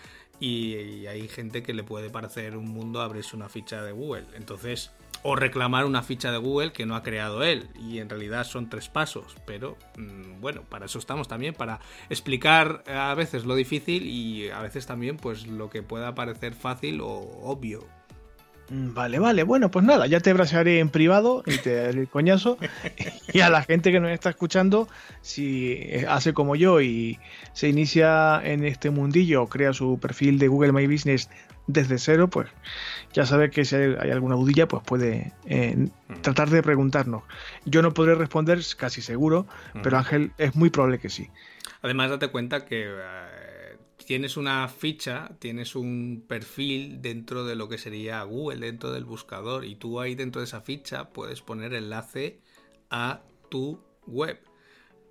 Y, 0.41 1.07
hay 1.07 1.28
gente 1.28 1.62
que 1.62 1.74
le 1.74 1.82
puede 1.82 2.11
parecer 2.11 2.57
un 2.57 2.66
mundo 2.66 3.01
abrirse 3.01 3.36
una 3.36 3.49
ficha 3.49 3.82
de 3.82 3.93
Google. 3.93 4.26
Entonces, 4.34 4.93
o 5.22 5.34
reclamar 5.34 5.84
una 5.84 6.03
ficha 6.03 6.30
de 6.30 6.39
Google 6.39 6.72
que 6.72 6.86
no 6.86 6.95
ha 6.95 7.03
creado 7.03 7.43
él. 7.43 7.68
Y 7.78 7.99
en 7.99 8.09
realidad 8.09 8.45
son 8.45 8.68
tres 8.68 8.89
pasos. 8.89 9.36
Pero 9.47 9.76
mm, 9.97 10.41
bueno, 10.41 10.62
para 10.62 10.86
eso 10.86 10.99
estamos 10.99 11.28
también, 11.28 11.55
para 11.55 11.80
explicar 12.09 12.84
a 12.86 13.14
veces 13.14 13.45
lo 13.45 13.55
difícil 13.55 14.07
y 14.07 14.51
a 14.51 14.61
veces 14.61 14.86
también 14.86 15.16
pues 15.16 15.47
lo 15.47 15.70
que 15.70 15.82
pueda 15.82 16.14
parecer 16.14 16.55
fácil 16.55 17.01
o 17.01 17.09
obvio. 17.09 17.97
Mm, 18.71 18.93
vale, 18.93 19.19
vale, 19.19 19.43
bueno, 19.45 19.71
pues 19.71 19.85
nada, 19.85 20.07
ya 20.07 20.21
te 20.21 20.31
abraçaré 20.31 20.79
en 20.79 20.91
privado 20.91 21.43
y 21.47 21.59
te 21.59 21.75
daré 21.75 22.01
el 22.01 22.09
coñazo. 22.09 22.59
y 23.33 23.41
a 23.41 23.51
la 23.51 23.62
gente 23.62 23.93
que 23.93 24.01
nos 24.01 24.11
está 24.11 24.31
escuchando, 24.31 24.89
si 25.21 25.81
hace 26.09 26.35
como 26.35 26.57
yo 26.57 26.81
y 26.81 27.19
se 27.53 27.69
inicia 27.69 28.41
en 28.45 28.64
este 28.64 28.91
mundillo, 28.91 29.47
crea 29.47 29.73
su 29.73 29.99
perfil 29.99 30.39
de 30.39 30.49
Google 30.49 30.73
My 30.73 30.87
Business 30.87 31.31
desde 31.66 31.99
cero, 31.99 32.29
pues 32.29 32.49
ya 33.12 33.27
sabe 33.27 33.51
que 33.51 33.64
si 33.64 33.77
hay 33.77 34.11
alguna 34.11 34.35
dudilla, 34.35 34.66
pues 34.66 34.83
puede 34.83 35.33
eh, 35.47 35.77
mm. 35.77 36.21
tratar 36.23 36.51
de 36.51 36.62
preguntarnos. 36.62 37.23
Yo 37.64 37.83
no 37.83 37.95
podré 37.95 38.14
responder, 38.14 38.61
casi 38.77 39.03
seguro, 39.03 39.47
pero 39.83 39.99
Ángel 39.99 40.33
es 40.39 40.57
muy 40.57 40.71
probable 40.71 40.99
que 40.99 41.11
sí. 41.11 41.31
Además, 41.83 42.11
date 42.11 42.29
cuenta 42.29 42.64
que 42.64 42.85
eh, 42.85 43.57
tienes 44.09 44.38
una 44.38 44.66
ficha, 44.68 45.36
tienes 45.38 45.76
un 45.76 46.24
perfil 46.26 47.02
dentro 47.02 47.44
de 47.44 47.56
lo 47.56 47.68
que 47.68 47.76
sería 47.76 48.22
Google, 48.22 48.64
dentro 48.64 48.90
del 48.90 49.04
buscador, 49.04 49.66
y 49.66 49.74
tú 49.74 50.00
ahí 50.00 50.14
dentro 50.14 50.40
de 50.40 50.46
esa 50.46 50.62
ficha 50.62 51.11
puedes 51.11 51.42
poner 51.42 51.74
enlace 51.74 52.40
a 52.88 53.20
tu 53.50 53.84
web 54.06 54.40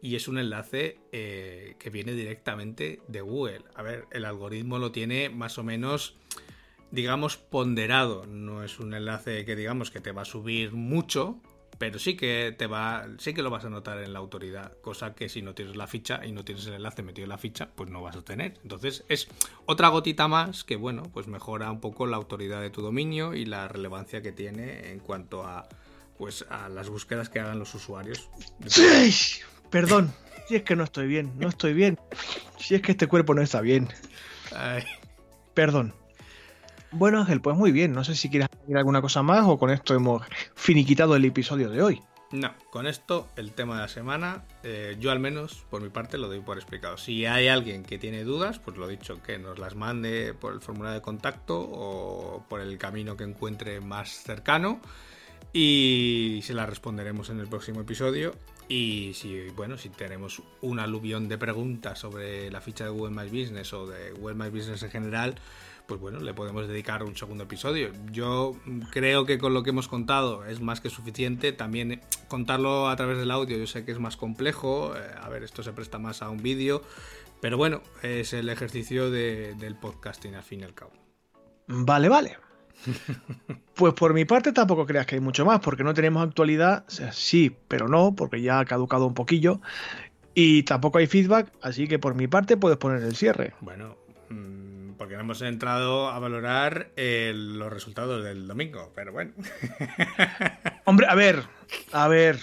y 0.02 0.16
es 0.16 0.28
un 0.28 0.40
enlace 0.40 0.98
eh, 1.12 1.76
que 1.78 1.92
viene 1.92 2.14
directamente 2.14 3.04
de 3.08 3.22
Google. 3.22 3.66
A 3.76 3.84
ver, 3.84 4.06
el 4.14 4.26
algoritmo 4.26 4.80
lo 4.80 4.92
tiene 4.92 5.30
más 5.30 5.60
o 5.60 5.64
menos 5.64 6.16
digamos, 6.90 7.38
ponderado. 7.38 8.26
No 8.26 8.64
es 8.64 8.80
un 8.80 8.96
enlace 8.96 9.46
que 9.46 9.56
digamos 9.56 9.92
que 9.92 10.00
te 10.00 10.12
va 10.12 10.24
a 10.24 10.26
subir 10.26 10.72
mucho, 10.72 11.40
pero 11.78 12.00
sí 12.00 12.16
que 12.16 12.56
te 12.58 12.68
va, 12.68 13.08
sí 13.20 13.34
que 13.34 13.42
lo 13.42 13.50
vas 13.50 13.66
a 13.66 13.70
notar 13.70 14.00
en 14.00 14.14
la 14.14 14.20
autoridad, 14.20 14.74
cosa 14.82 15.14
que 15.14 15.30
si 15.30 15.42
no 15.42 15.54
tienes 15.54 15.76
la 15.76 15.88
ficha 15.88 16.26
y 16.26 16.32
no 16.32 16.44
tienes 16.44 16.66
el 16.68 16.74
enlace 16.74 17.04
metido 17.04 17.26
en 17.26 17.30
la 17.30 17.38
ficha, 17.38 17.70
pues 17.76 17.90
no 17.90 18.02
vas 18.02 18.16
a 18.16 18.24
tener. 18.24 18.56
Entonces 18.64 19.04
es 19.10 19.28
otra 19.66 19.90
gotita 19.90 20.28
más 20.28 20.64
que 20.64 20.76
bueno, 20.76 21.04
pues 21.14 21.28
mejora 21.28 21.72
un 21.72 21.80
poco 21.80 22.08
la 22.08 22.18
autoridad 22.18 22.62
de 22.62 22.70
tu 22.70 22.82
dominio 22.82 23.34
y 23.34 23.46
la 23.46 23.68
relevancia 23.68 24.22
que 24.22 24.32
tiene 24.32 24.92
en 24.92 25.00
cuanto 25.00 25.44
a 25.46 25.68
pues 26.18 26.46
a 26.50 26.68
las 26.70 26.90
búsquedas 26.90 27.30
que 27.30 27.40
hagan 27.40 27.60
los 27.60 27.76
usuarios. 27.76 28.30
Sí, 28.66 29.42
perdón, 29.70 30.12
si 30.48 30.56
es 30.56 30.64
que 30.64 30.76
no 30.76 30.84
estoy 30.84 31.08
bien, 31.08 31.34
no 31.38 31.48
estoy 31.48 31.74
bien. 31.74 32.00
Si 32.58 32.74
es 32.74 32.82
que 32.82 32.94
este 32.94 33.08
cuerpo 33.08 33.36
no 33.36 33.42
está 33.42 33.62
bien. 33.62 33.88
Perdón. 35.54 35.94
Bueno, 36.92 37.20
Ángel, 37.20 37.42
pues 37.42 37.56
muy 37.56 37.72
bien. 37.72 37.94
No 37.94 38.04
sé 38.04 38.16
si 38.16 38.30
quieres 38.30 38.50
añadir 38.54 38.78
alguna 38.78 39.02
cosa 39.02 39.22
más 39.24 39.46
o 39.46 39.58
con 39.58 39.70
esto 39.70 39.94
hemos 39.94 40.24
finiquitado 40.56 41.16
el 41.16 41.26
episodio 41.26 41.70
de 41.70 41.82
hoy. 41.82 42.02
No, 42.32 42.54
con 42.72 42.88
esto 42.88 43.30
el 43.38 43.54
tema 43.54 43.76
de 43.76 43.82
la 43.82 43.88
semana, 43.88 44.44
eh, 44.62 44.98
yo 45.00 45.12
al 45.12 45.20
menos 45.20 45.64
por 45.70 45.82
mi 45.82 45.88
parte 45.88 46.18
lo 46.18 46.28
doy 46.28 46.42
por 46.42 46.58
explicado. 46.58 46.98
Si 46.98 47.26
hay 47.26 47.48
alguien 47.48 47.84
que 47.84 47.98
tiene 47.98 48.26
dudas, 48.26 48.60
pues 48.60 48.76
lo 48.76 48.88
dicho, 48.88 49.22
que 49.24 49.38
nos 49.38 49.60
las 49.60 49.76
mande 49.76 50.34
por 50.34 50.54
el 50.54 50.60
formulario 50.60 51.00
de 51.00 51.02
contacto 51.02 51.58
o 51.58 52.46
por 52.50 52.60
el 52.60 52.78
camino 52.78 53.16
que 53.16 53.24
encuentre 53.24 53.80
más 53.80 54.10
cercano. 54.24 54.82
Y 55.54 56.42
se 56.44 56.54
la 56.54 56.66
responderemos 56.66 57.30
en 57.30 57.40
el 57.40 57.48
próximo 57.48 57.82
episodio. 57.82 58.36
Y 58.68 59.14
si, 59.14 59.48
bueno, 59.56 59.78
si 59.78 59.88
tenemos 59.88 60.42
un 60.62 60.80
aluvión 60.80 61.30
de 61.30 61.38
preguntas 61.38 62.00
sobre 62.00 62.52
la 62.52 62.60
ficha 62.60 62.84
de 62.84 62.90
Google 62.90 63.16
My 63.16 63.30
Business 63.30 63.72
o 63.72 63.88
de 63.88 64.12
Google 64.12 64.36
My 64.36 64.50
Business 64.50 64.84
en 64.84 64.92
general, 64.92 65.36
pues 65.88 66.00
bueno, 66.00 66.20
le 66.20 66.34
podemos 66.34 66.68
dedicar 66.68 67.04
un 67.04 67.16
segundo 67.16 67.46
episodio. 67.46 67.92
Yo 68.12 68.56
creo 68.92 69.26
que 69.26 69.38
con 69.38 69.54
lo 69.54 69.64
que 69.64 69.70
hemos 69.70 69.88
contado 69.88 70.46
es 70.46 70.62
más 70.62 70.82
que 70.82 70.90
suficiente. 70.90 71.54
También 71.54 71.94
eh, 71.94 72.02
contarlo 72.28 72.90
a 72.90 72.96
través 72.96 73.18
del 73.18 73.32
audio 73.32 73.58
yo 73.58 73.68
sé 73.68 73.86
que 73.86 73.92
es 73.92 74.00
más 74.00 74.18
complejo. 74.18 74.94
Eh, 74.96 75.00
a 75.22 75.30
ver, 75.30 75.44
esto 75.44 75.64
se 75.64 75.74
presta 75.74 75.98
más 75.98 76.22
a 76.22 76.30
un 76.30 76.44
vídeo. 76.44 76.84
Pero 77.42 77.58
bueno, 77.58 77.82
es 78.04 78.34
el 78.34 78.50
ejercicio 78.50 79.10
del 79.12 79.76
podcasting 79.80 80.36
al 80.36 80.44
fin 80.44 80.62
y 80.62 80.64
al 80.64 80.74
cabo. 80.74 80.92
Vale, 81.68 82.10
vale. 82.10 82.38
Pues 83.76 83.94
por 83.94 84.12
mi 84.16 84.26
parte 84.26 84.54
tampoco 84.54 84.88
creas 84.88 85.06
que 85.06 85.14
hay 85.14 85.22
mucho 85.22 85.46
más, 85.46 85.60
porque 85.60 85.84
no 85.84 85.94
tenemos 85.94 86.26
actualidad, 86.26 86.84
sí, 87.12 87.56
pero 87.68 87.88
no, 87.88 88.16
porque 88.16 88.42
ya 88.42 88.58
ha 88.58 88.66
caducado 88.66 89.06
un 89.06 89.14
poquillo. 89.14 89.62
Y 90.34 90.64
tampoco 90.64 90.98
hay 90.98 91.06
feedback, 91.06 91.52
así 91.62 91.88
que 91.88 92.00
por 92.00 92.16
mi 92.16 92.28
parte 92.28 92.58
puedes 92.58 92.80
poner 92.80 93.04
el 93.04 93.16
cierre. 93.16 93.54
Bueno, 93.62 93.96
mm, 94.30 94.57
porque 95.08 95.16
no 95.16 95.22
hemos 95.22 95.42
entrado 95.42 96.10
a 96.10 96.20
valorar 96.20 96.90
los 96.98 97.72
resultados 97.72 98.26
del 98.26 98.46
domingo, 98.46 98.92
pero 98.94 99.14
bueno. 99.14 99.32
Hombre, 100.84 101.08
a 101.08 101.16
ver, 101.16 101.44
a 101.94 102.10
ver, 102.10 102.40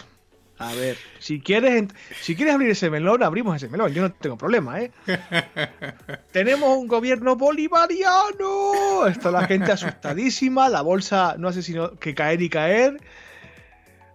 a 0.57 0.73
ver, 0.73 0.97
si 1.19 1.41
quieres, 1.41 1.89
si 2.23 2.35
quieres 2.35 2.55
abrir 2.55 2.71
ese 2.71 2.89
melón, 2.89 3.23
abrimos 3.23 3.55
ese 3.55 3.69
melón. 3.69 3.93
Yo 3.93 4.01
no 4.01 4.13
tengo 4.13 4.39
problema, 4.39 4.81
¿eh? 4.81 4.93
Tenemos 6.33 6.79
un 6.79 6.89
gobierno 6.89 7.37
bolivariano. 7.37 9.09
Está 9.09 9.31
la 9.31 9.47
gente 9.47 9.71
asustadísima. 9.71 10.71
La 10.71 10.81
bolsa 10.81 11.35
no 11.39 11.49
hace 11.49 11.63
sino 11.63 11.99
que 11.99 12.15
caer 12.15 12.41
y 12.41 12.49
caer. 12.49 12.97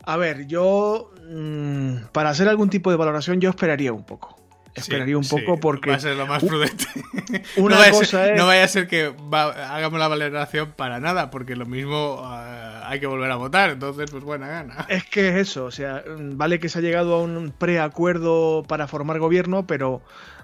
A 0.06 0.18
ver, 0.18 0.48
yo 0.48 1.14
mm, 1.30 2.06
para 2.12 2.32
hacer 2.32 2.50
algún 2.50 2.72
tipo 2.72 2.90
de 2.90 2.98
valoración, 2.98 3.40
yo 3.42 3.52
esperaría 3.52 3.94
un 3.94 4.08
poco. 4.08 4.39
Esperaría 4.80 5.18
un 5.18 5.28
poco 5.28 5.60
porque. 5.60 5.92
Va 5.92 5.96
a 5.98 6.00
ser 6.00 6.16
lo 6.16 6.28
más 6.28 6.44
prudente. 6.44 6.86
Una 7.58 7.88
no 7.88 7.92
cosa 7.92 8.30
es... 8.30 8.38
No 8.38 8.46
vaya 8.46 8.64
a 8.64 8.68
ser 8.68 8.88
que 8.88 9.14
hagamos 9.34 10.00
la 10.00 10.08
valoración 10.08 10.72
para 10.76 11.00
nada, 11.00 11.30
porque 11.30 11.56
lo 11.56 11.66
mismo 11.66 12.22
ah, 12.24 12.84
hay 12.88 13.00
que 13.00 13.08
volver 13.08 13.32
a 13.32 13.36
votar, 13.36 13.70
entonces, 13.70 14.10
pues 14.12 14.24
buena 14.24 14.48
gana. 14.48 14.86
Es 14.90 15.06
que 15.06 15.30
es 15.30 15.36
eso, 15.36 15.66
o 15.66 15.72
sea, 15.72 16.04
vale 16.08 16.60
que 16.60 16.70
se 16.70 16.80
ha 16.80 16.82
llegado 16.82 17.16
a 17.16 17.22
un 17.22 17.54
preacuerdo 17.58 18.64
para 18.68 18.88
formar 18.88 19.20
gobierno, 19.20 19.68
pero 19.68 20.02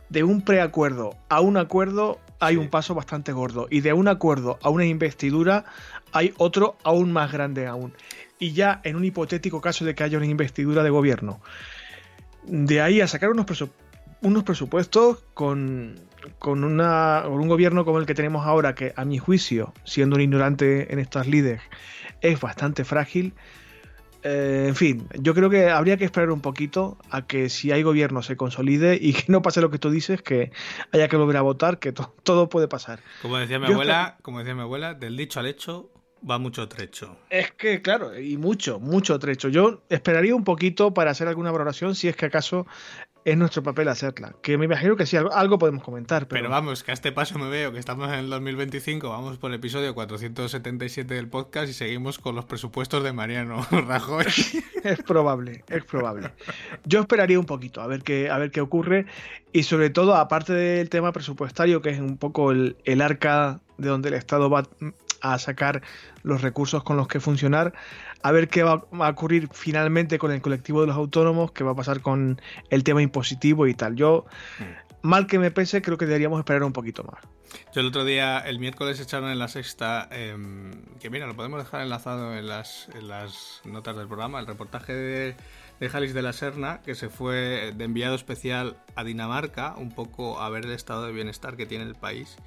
de 0.09 0.23
un 0.23 0.41
preacuerdo 0.41 1.15
a 1.29 1.41
un 1.41 1.57
acuerdo 1.57 2.19
hay 2.39 2.57
un 2.57 2.69
paso 2.69 2.93
bastante 2.93 3.31
gordo. 3.31 3.67
Y 3.69 3.81
de 3.81 3.93
un 3.93 4.07
acuerdo 4.07 4.59
a 4.61 4.69
una 4.69 4.85
investidura 4.85 5.65
hay 6.11 6.33
otro 6.37 6.77
aún 6.83 7.11
más 7.11 7.31
grande 7.31 7.67
aún. 7.67 7.93
Y 8.39 8.53
ya 8.53 8.81
en 8.83 8.95
un 8.95 9.05
hipotético 9.05 9.61
caso 9.61 9.85
de 9.85 9.95
que 9.95 10.03
haya 10.03 10.17
una 10.17 10.27
investidura 10.27 10.83
de 10.83 10.89
gobierno. 10.89 11.41
De 12.43 12.81
ahí 12.81 13.01
a 13.01 13.07
sacar 13.07 13.31
unos 13.31 13.45
presupuestos 13.45 13.84
unos 14.21 14.43
presupuestos 14.43 15.23
con, 15.33 15.95
con, 16.39 16.63
una, 16.63 17.23
un 17.27 17.47
gobierno 17.47 17.85
como 17.85 17.99
el 17.99 18.05
que 18.05 18.15
tenemos 18.15 18.45
ahora, 18.45 18.75
que 18.75 18.93
a 18.95 19.05
mi 19.05 19.17
juicio, 19.17 19.73
siendo 19.83 20.15
un 20.15 20.21
ignorante 20.21 20.91
en 20.91 20.99
estas 20.99 21.27
líderes, 21.27 21.61
es 22.21 22.39
bastante 22.39 22.83
frágil. 22.83 23.33
Eh, 24.23 24.65
en 24.67 24.75
fin, 24.75 25.07
yo 25.19 25.35
creo 25.35 25.51
que 25.51 25.69
habría 25.69 25.97
que 25.97 26.05
esperar 26.05 26.31
un 26.31 26.41
poquito 26.41 26.97
a 27.11 27.27
que 27.27 27.49
si 27.49 27.71
hay 27.71 27.83
gobierno 27.83 28.23
se 28.23 28.35
consolide 28.35 28.97
y 28.99 29.13
que 29.13 29.25
no 29.27 29.43
pase 29.43 29.61
lo 29.61 29.69
que 29.69 29.77
tú 29.77 29.91
dices, 29.91 30.21
que 30.23 30.51
haya 30.91 31.07
que 31.07 31.15
volver 31.15 31.37
a 31.37 31.41
votar, 31.41 31.77
que 31.77 31.91
todo 31.91 32.49
puede 32.49 32.67
pasar. 32.67 33.01
Como 33.21 33.37
decía 33.37 33.59
mi 33.59 33.67
abuela, 33.67 34.17
como 34.23 34.39
decía 34.39 34.55
mi 34.55 34.61
abuela, 34.61 34.95
del 34.95 35.15
dicho 35.15 35.39
al 35.39 35.45
hecho 35.45 35.91
va 36.27 36.39
mucho 36.39 36.67
trecho. 36.67 37.17
Es 37.29 37.51
que, 37.51 37.81
claro, 37.81 38.19
y 38.19 38.37
mucho, 38.37 38.79
mucho 38.79 39.19
trecho. 39.19 39.49
Yo 39.49 39.83
esperaría 39.89 40.35
un 40.35 40.43
poquito 40.43 40.93
para 40.93 41.11
hacer 41.11 41.27
alguna 41.27 41.51
valoración 41.51 41.93
si 41.93 42.07
es 42.07 42.15
que 42.15 42.25
acaso 42.25 42.65
es 43.25 43.35
nuestro 43.35 43.63
papel 43.63 43.87
hacerla. 43.87 44.35
Que 44.43 44.55
me 44.57 44.65
imagino 44.65 44.95
que 44.95 45.07
sí, 45.07 45.17
algo, 45.17 45.57
podemos 45.57 45.83
comentar. 45.83 46.27
Pero... 46.27 46.47
vamos, 46.47 46.83
que 46.83 46.91
a 46.91 46.93
este 46.93 47.11
paso 47.11 47.39
me 47.39 47.49
veo 47.49 47.73
que 47.73 47.79
estamos 47.79 48.07
en 48.09 48.19
el 48.19 48.29
2025, 48.29 49.09
vamos 49.09 49.39
por 49.39 49.49
el 49.49 49.55
episodio 49.55 49.95
477 49.95 51.11
del 51.11 51.27
podcast 51.27 51.67
y 51.67 51.73
seguimos 51.73 52.19
con 52.19 52.35
los 52.35 52.45
presupuestos 52.45 53.03
de 53.03 53.13
Mariano 53.13 53.65
Rajoy. 53.71 54.27
es 54.83 55.01
probable, 55.01 55.63
es 55.67 55.83
probable. 55.83 56.31
Yo 56.85 57.01
esperaría 57.01 57.39
un 57.39 57.47
poquito 57.47 57.81
a 57.81 57.87
ver 57.87 58.03
qué, 58.03 58.29
a 58.29 58.37
ver 58.37 58.51
qué 58.51 58.61
ocurre 58.61 59.07
y 59.51 59.63
sobre 59.63 59.89
todo, 59.89 60.15
aparte 60.15 60.53
del 60.53 60.89
tema 60.89 61.11
presupuestario, 61.11 61.81
que 61.81 61.89
es 61.89 61.99
un 61.99 62.17
poco 62.17 62.51
el, 62.51 62.77
el 62.85 63.01
arca 63.01 63.59
de 63.79 63.89
donde 63.89 64.09
el 64.09 64.13
Estado 64.13 64.51
va 64.51 64.67
a 65.21 65.39
sacar 65.39 65.81
los 66.21 66.43
recursos 66.43 66.83
con 66.83 66.95
los 66.95 67.07
que 67.07 67.19
funcionar, 67.19 67.73
a 68.25 68.31
ver 68.31 68.47
qué 68.47 68.63
va, 68.63 68.83
a 68.91 69.09
ocurrir 69.09 69.49
finalmente 69.51 70.17
con 70.17 70.31
el 70.31 70.41
colectivo 70.41 70.81
de 70.81 70.87
los 70.87 70.95
autónomos, 70.95 71.51
qué 71.51 71.63
va 71.63 71.73
a 71.73 71.75
pasar 71.75 72.01
con 72.01 72.41
el 72.71 72.83
tema 72.83 73.03
impositivo 73.03 73.67
y 73.67 73.75
tal. 73.75 73.95
Yo, 73.95 74.25
mm. 74.57 75.07
mal 75.07 75.27
que 75.27 75.37
me 75.37 75.51
pese, 75.51 75.83
creo 75.83 75.99
que 75.99 76.07
deberíamos 76.07 76.39
esperar 76.39 76.63
un 76.63 76.73
poquito 76.73 77.03
más. 77.03 77.21
Yo 77.71 77.81
el 77.81 77.87
otro 77.87 78.03
día, 78.03 78.39
el 78.39 78.57
miércoles 78.57 78.99
echaron 78.99 79.29
en 79.29 79.37
la 79.37 79.47
sexta, 79.47 80.09
em, 80.09 80.71
que 80.99 81.11
mira, 81.11 81.27
lo 81.27 81.35
podemos 81.35 81.59
dejar 81.59 81.81
enlazado 81.81 82.35
en 82.35 82.47
las, 82.47 82.89
las 82.99 83.61
notas 83.63 83.95
del 83.95 84.07
programa, 84.07 84.39
el 84.39 84.47
reportaje 84.47 84.95
de, 84.95 85.35
de 85.79 85.89
Jalis 85.89 86.15
de 86.15 86.23
la 86.23 86.33
Serna, 86.33 86.81
que 86.83 86.95
se 86.95 87.09
fue 87.09 87.73
de 87.75 87.83
enviado 87.83 88.15
especial 88.15 88.75
a 88.95 89.03
Dinamarca, 89.03 89.75
un 89.77 89.93
poco 89.93 90.41
a 90.41 90.49
ver 90.49 90.65
el 90.65 90.71
estado 90.71 91.05
de 91.05 91.11
bienestar 91.11 91.57
que 91.57 91.67
tiene 91.67 91.83
el 91.83 91.93
país. 91.93 92.37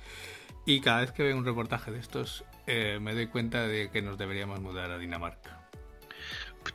Y 0.66 0.80
cada 0.80 1.02
vez 1.02 1.12
que 1.12 1.22
veo 1.22 1.36
un 1.36 1.44
reportaje 1.44 1.92
de 1.92 2.00
estos, 2.00 2.44
eh, 2.66 2.98
me 3.00 3.14
doy 3.14 3.28
cuenta 3.28 3.68
de 3.68 3.90
que 3.90 4.02
nos 4.02 4.18
deberíamos 4.18 4.60
mudar 4.60 4.90
a 4.90 4.98
Dinamarca. 4.98 5.57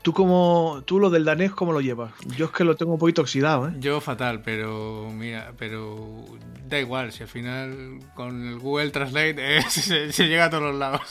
¿Tú, 0.02 0.12
como, 0.12 0.84
tú 0.86 1.00
lo 1.00 1.10
del 1.10 1.24
danés, 1.24 1.52
¿cómo 1.52 1.72
lo 1.72 1.80
llevas? 1.80 2.14
Yo 2.36 2.46
es 2.46 2.52
que 2.52 2.64
lo 2.64 2.76
tengo 2.76 2.94
un 2.94 3.00
poquito 3.00 3.22
oxidado, 3.22 3.70
¿eh? 3.70 3.74
Yo 3.80 4.02
fatal, 4.02 4.42
pero 4.44 5.10
mira, 5.14 5.54
pero 5.58 6.26
da 6.68 6.80
igual, 6.80 7.12
si 7.12 7.24
al 7.24 7.30
final 7.30 8.00
con 8.16 8.48
el 8.48 8.60
Google 8.60 8.90
Translate 8.90 9.58
eh, 9.58 9.62
se, 9.70 10.28
llega 10.28 10.46
a 10.46 10.50
todos 10.50 10.64
los 10.64 10.76
lados. 10.76 11.02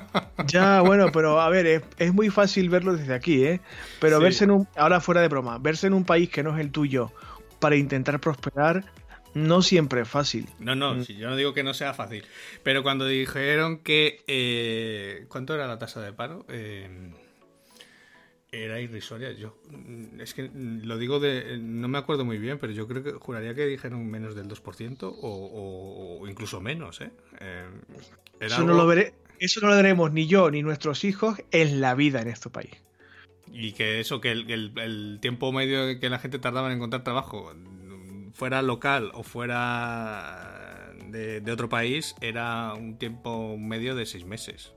ya, 0.46 0.80
bueno, 0.80 1.10
pero 1.12 1.40
a 1.40 1.48
ver, 1.48 1.84
es, 1.98 2.14
muy 2.14 2.30
fácil 2.30 2.68
verlo 2.68 2.96
desde 2.96 3.14
aquí, 3.14 3.44
¿eh? 3.44 3.60
Pero 4.00 4.20
verse 4.20 4.44
en 4.44 4.52
un, 4.52 4.68
ahora 4.76 5.00
fuera 5.00 5.20
de 5.22 5.28
broma, 5.28 5.58
verse 5.58 5.86
en 5.86 5.94
un 5.94 6.04
país 6.04 6.28
que 6.30 6.42
no 6.42 6.54
es 6.54 6.60
el 6.60 6.70
tuyo 6.70 7.12
para 7.58 7.76
intentar 7.76 8.20
prosperar, 8.20 8.84
no 9.34 9.60
siempre 9.60 10.02
es 10.02 10.08
fácil. 10.08 10.48
No, 10.58 10.74
no, 10.74 10.94
mm. 10.94 11.02
yo 11.02 11.28
no 11.28 11.36
digo 11.36 11.52
que 11.52 11.62
no 11.62 11.74
sea 11.74 11.94
fácil. 11.94 12.24
Pero 12.62 12.82
cuando 12.82 13.06
dijeron 13.06 13.78
que... 13.78 14.22
Eh, 14.26 15.26
¿Cuánto 15.28 15.54
era 15.54 15.66
la 15.66 15.78
tasa 15.78 16.00
de 16.00 16.12
paro? 16.12 16.46
Eh, 16.48 17.10
era 18.64 18.80
irrisoria. 18.80 19.32
Yo 19.32 19.56
mm, 19.70 20.20
es 20.20 20.34
que 20.34 20.50
lo 20.54 20.98
digo 20.98 21.20
de 21.20 21.58
no 21.58 21.88
me 21.88 21.98
acuerdo 21.98 22.24
muy 22.24 22.38
bien, 22.38 22.58
pero 22.58 22.72
yo 22.72 22.86
creo 22.86 23.02
que 23.02 23.12
juraría 23.12 23.54
que 23.54 23.66
dijeron 23.66 24.06
menos 24.06 24.34
del 24.34 24.48
2% 24.48 25.02
o, 25.02 26.20
o, 26.20 26.28
incluso 26.28 26.60
menos, 26.60 27.00
¿eh? 27.00 27.10
eh 27.40 27.66
eso, 28.40 28.64
no 28.64 28.74
lo 28.74 28.86
veré, 28.86 29.14
eso 29.38 29.60
no 29.60 29.68
lo 29.68 29.76
veremos 29.76 30.12
ni 30.12 30.26
yo 30.26 30.50
ni 30.50 30.62
nuestros 30.62 31.04
hijos 31.04 31.38
en 31.50 31.80
la 31.80 31.94
vida 31.94 32.20
en 32.22 32.28
este 32.28 32.50
país. 32.50 32.82
Y 33.52 33.72
que 33.72 34.00
eso, 34.00 34.20
que 34.20 34.32
el, 34.32 34.72
el 34.76 35.18
tiempo 35.20 35.52
medio 35.52 35.98
que 35.98 36.10
la 36.10 36.18
gente 36.18 36.38
tardaba 36.38 36.68
en 36.68 36.76
encontrar 36.76 37.04
trabajo 37.04 37.54
fuera 38.36 38.60
local 38.60 39.10
o 39.14 39.22
fuera 39.22 40.92
de, 41.08 41.52
otro 41.52 41.68
país, 41.68 42.14
era 42.20 42.74
un 42.74 42.98
tiempo 42.98 43.56
medio 43.56 43.94
de 43.94 44.06
seis 44.06 44.24
meses. 44.24 44.72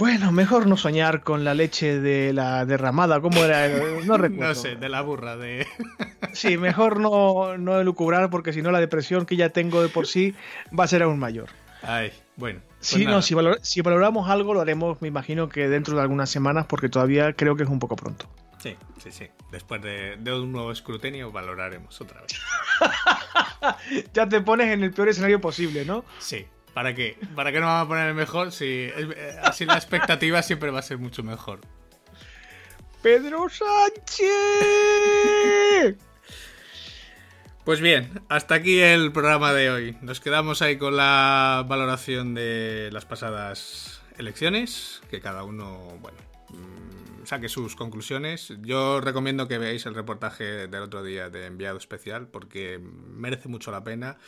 Bueno, 0.00 0.32
mejor 0.32 0.66
no 0.66 0.78
soñar 0.78 1.22
con 1.22 1.44
la 1.44 1.52
leche 1.52 2.00
de 2.00 2.32
la 2.32 2.64
derramada, 2.64 3.20
¿cómo 3.20 3.44
era? 3.44 3.68
No 4.06 4.16
recuerdo. 4.16 4.48
no 4.48 4.54
sé, 4.54 4.76
de 4.76 4.88
la 4.88 5.02
burra, 5.02 5.36
de... 5.36 5.66
sí, 6.32 6.56
mejor 6.56 6.98
no, 6.98 7.58
no 7.58 7.84
lucubrar 7.84 8.30
porque 8.30 8.54
si 8.54 8.62
no 8.62 8.70
la 8.70 8.80
depresión 8.80 9.26
que 9.26 9.36
ya 9.36 9.50
tengo 9.50 9.82
de 9.82 9.90
por 9.90 10.06
sí 10.06 10.34
va 10.76 10.84
a 10.84 10.88
ser 10.88 11.02
aún 11.02 11.18
mayor. 11.18 11.50
Ay, 11.82 12.12
bueno. 12.36 12.60
Pues 12.78 13.06
no, 13.06 13.20
si, 13.20 13.34
si 13.60 13.82
valoramos 13.82 14.30
algo 14.30 14.54
lo 14.54 14.62
haremos, 14.62 15.02
me 15.02 15.08
imagino 15.08 15.50
que 15.50 15.68
dentro 15.68 15.96
de 15.96 16.00
algunas 16.00 16.30
semanas 16.30 16.64
porque 16.66 16.88
todavía 16.88 17.34
creo 17.34 17.54
que 17.54 17.64
es 17.64 17.68
un 17.68 17.78
poco 17.78 17.94
pronto. 17.94 18.26
Sí, 18.56 18.76
sí, 19.02 19.10
sí. 19.12 19.26
Después 19.52 19.82
de, 19.82 20.16
un 20.32 20.50
nuevo 20.50 20.72
escrutinio 20.72 21.30
valoraremos 21.30 22.00
otra 22.00 22.22
vez. 22.22 22.40
ya 24.14 24.26
te 24.26 24.40
pones 24.40 24.68
en 24.68 24.82
el 24.82 24.92
peor 24.92 25.10
escenario 25.10 25.42
posible, 25.42 25.84
¿no? 25.84 26.06
Sí. 26.20 26.46
¿Para 26.74 26.94
qué? 26.94 27.18
¿Para 27.34 27.52
qué 27.52 27.60
no 27.60 27.66
vamos 27.66 27.86
a 27.86 27.88
poner 27.88 28.08
el 28.08 28.14
mejor? 28.14 28.52
Si 28.52 28.64
eh, 28.66 29.36
así 29.42 29.64
la 29.64 29.74
expectativa 29.74 30.42
siempre 30.42 30.70
va 30.70 30.78
a 30.78 30.82
ser 30.82 30.98
mucho 30.98 31.22
mejor. 31.22 31.60
¡Pedro 33.02 33.48
Sánchez! 33.48 34.28
Pues 37.64 37.80
bien, 37.80 38.22
hasta 38.28 38.54
aquí 38.54 38.80
el 38.80 39.12
programa 39.12 39.52
de 39.52 39.70
hoy. 39.70 39.96
Nos 40.00 40.20
quedamos 40.20 40.62
ahí 40.62 40.76
con 40.76 40.96
la 40.96 41.64
valoración 41.68 42.34
de 42.34 42.90
las 42.92 43.04
pasadas 43.04 44.02
elecciones, 44.18 45.02
que 45.10 45.20
cada 45.20 45.44
uno, 45.44 45.78
bueno, 46.00 46.18
saque 47.24 47.48
sus 47.48 47.76
conclusiones. 47.76 48.52
Yo 48.60 49.00
recomiendo 49.00 49.46
que 49.46 49.58
veáis 49.58 49.86
el 49.86 49.94
reportaje 49.94 50.68
del 50.68 50.82
otro 50.82 51.02
día 51.02 51.30
de 51.30 51.46
Enviado 51.46 51.78
Especial 51.78 52.28
porque 52.28 52.78
merece 52.78 53.48
mucho 53.48 53.70
la 53.70 53.84
pena 53.84 54.18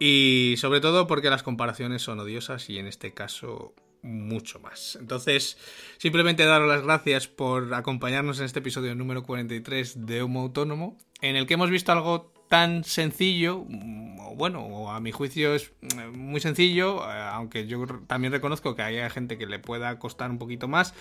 y 0.00 0.54
sobre 0.56 0.80
todo 0.80 1.06
porque 1.06 1.28
las 1.30 1.42
comparaciones 1.42 2.02
son 2.02 2.18
odiosas 2.18 2.70
y 2.70 2.78
en 2.78 2.86
este 2.86 3.12
caso 3.12 3.74
mucho 4.02 4.58
más. 4.60 4.96
Entonces, 4.98 5.58
simplemente 5.98 6.46
daros 6.46 6.68
las 6.68 6.82
gracias 6.82 7.28
por 7.28 7.72
acompañarnos 7.74 8.38
en 8.38 8.46
este 8.46 8.60
episodio 8.60 8.94
número 8.94 9.22
43 9.22 10.06
de 10.06 10.22
Homo 10.22 10.40
Autónomo, 10.40 10.96
en 11.20 11.36
el 11.36 11.46
que 11.46 11.54
hemos 11.54 11.68
visto 11.68 11.92
algo 11.92 12.32
tan 12.48 12.82
sencillo, 12.82 13.64
mm, 13.68 14.36
bueno, 14.38 14.90
a 14.90 15.00
mi 15.00 15.12
juicio 15.12 15.54
es 15.54 15.72
mm, 15.82 16.16
muy 16.16 16.40
sencillo, 16.40 17.04
eh, 17.04 17.20
aunque 17.32 17.66
yo 17.66 17.84
también 18.06 18.32
reconozco 18.32 18.74
que 18.74 18.82
hay 18.82 19.10
gente 19.10 19.36
que 19.36 19.46
le 19.46 19.58
pueda 19.58 19.98
costar 19.98 20.30
un 20.30 20.38
poquito 20.38 20.66
más, 20.66 20.94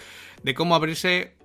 de 0.44 0.54
cómo 0.54 0.76
abrirse 0.76 1.38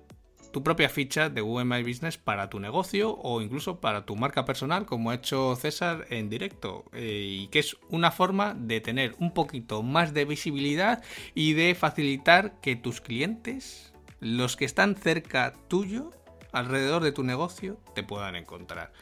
tu 0.55 0.63
propia 0.63 0.87
ficha 0.87 1.27
de 1.27 1.41
Google 1.41 1.65
My 1.65 1.83
Business 1.83 2.15
para 2.15 2.49
tu 2.49 2.61
negocio 2.61 3.13
o 3.21 3.41
incluso 3.41 3.81
para 3.81 4.05
tu 4.05 4.15
marca 4.15 4.45
personal, 4.45 4.85
como 4.85 5.11
ha 5.11 5.15
hecho 5.15 5.53
César 5.57 6.05
en 6.09 6.29
directo, 6.29 6.85
eh, 6.93 7.41
y 7.41 7.47
que 7.47 7.59
es 7.59 7.75
una 7.89 8.09
forma 8.09 8.53
de 8.53 8.79
tener 8.79 9.15
un 9.19 9.33
poquito 9.33 9.83
más 9.83 10.13
de 10.13 10.23
visibilidad 10.23 11.03
y 11.33 11.51
de 11.55 11.75
facilitar 11.75 12.53
que 12.61 12.77
tus 12.77 13.01
clientes, 13.01 13.91
los 14.21 14.55
que 14.55 14.63
están 14.63 14.95
cerca 14.95 15.51
tuyo, 15.67 16.11
alrededor 16.53 17.03
de 17.03 17.11
tu 17.11 17.23
negocio, 17.23 17.77
te 17.93 18.03
puedan 18.03 18.37
encontrar. 18.37 18.93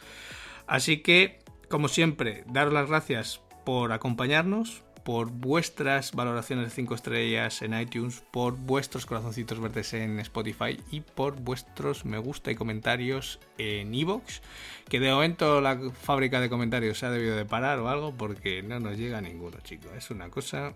Así 0.66 1.04
que, 1.04 1.38
como 1.70 1.88
siempre, 1.88 2.46
daros 2.48 2.74
las 2.74 2.90
gracias 2.90 3.42
por 3.64 3.92
acompañarnos, 3.92 4.82
por 5.04 5.32
vuestras 5.32 6.14
valoraciones 6.14 6.66
de 6.66 6.72
5 6.72 6.96
estrellas 6.96 7.62
en 7.62 7.80
iTunes, 7.80 8.24
por 8.32 8.56
vuestros 8.56 9.06
corazoncitos 9.06 9.60
verdes 9.60 9.94
en 9.94 10.20
Spotify 10.20 10.80
y 10.92 11.02
por 11.02 11.36
vuestros 11.36 12.06
me 12.06 12.18
gusta 12.18 12.52
y 12.52 12.56
comentarios 12.56 13.40
en 13.58 13.94
Evox, 13.94 14.42
que 14.88 15.00
de 15.00 15.12
momento 15.12 15.62
la 15.62 15.78
fábrica 15.92 16.40
de 16.40 16.50
comentarios 16.50 17.00
se 17.00 17.06
ha 17.06 17.12
debido 17.12 17.36
de 17.36 17.46
parar 17.46 17.80
o 17.80 17.90
algo 17.90 18.14
porque 18.16 18.64
no 18.64 18.80
nos 18.80 18.98
llega 18.98 19.22
ninguno, 19.22 19.58
chicos. 19.64 19.92
Es 19.98 20.10
una 20.12 20.30
cosa 20.30 20.74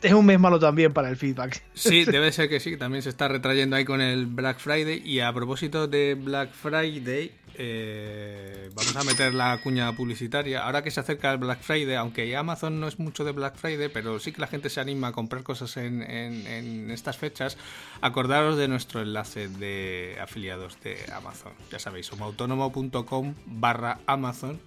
es 0.02 0.12
un 0.12 0.26
mes 0.26 0.38
malo 0.38 0.58
también 0.58 0.92
para 0.92 1.08
el 1.08 1.16
feedback. 1.16 1.62
Sí, 1.74 2.04
debe 2.06 2.32
ser 2.32 2.48
que 2.48 2.60
sí, 2.60 2.76
también 2.76 3.02
se 3.02 3.10
está 3.10 3.28
retrayendo 3.28 3.76
ahí 3.76 3.84
con 3.84 4.00
el 4.00 4.26
Black 4.26 4.58
Friday. 4.58 5.02
Y 5.04 5.20
a 5.20 5.32
propósito 5.32 5.86
de 5.86 6.14
Black 6.14 6.52
Friday, 6.52 7.32
eh, 7.54 8.70
vamos 8.74 8.96
a 8.96 9.04
meter 9.04 9.34
la 9.34 9.58
cuña 9.62 9.92
publicitaria. 9.92 10.64
Ahora 10.64 10.82
que 10.82 10.90
se 10.90 11.00
acerca 11.00 11.32
el 11.32 11.38
Black 11.38 11.60
Friday, 11.60 11.94
aunque 11.96 12.34
Amazon 12.36 12.80
no 12.80 12.88
es 12.88 12.98
mucho 12.98 13.24
de 13.24 13.32
Black 13.32 13.56
Friday, 13.56 13.88
pero 13.88 14.18
sí 14.18 14.32
que 14.32 14.40
la 14.40 14.46
gente 14.46 14.70
se 14.70 14.80
anima 14.80 15.08
a 15.08 15.12
comprar 15.12 15.42
cosas 15.42 15.76
en, 15.76 16.02
en 16.02 16.90
estas 16.90 17.18
fechas, 17.18 17.58
acordaros 18.00 18.56
de 18.56 18.68
nuestro 18.68 19.02
enlace 19.02 19.48
de 19.48 20.16
afiliados 20.20 20.78
de 20.82 20.98
Amazon. 21.14 21.52
Ya 21.70 21.78
sabéis, 21.78 22.12
homautónomo.com 22.12 23.34
barra 23.46 23.98
Amazon 24.06 24.60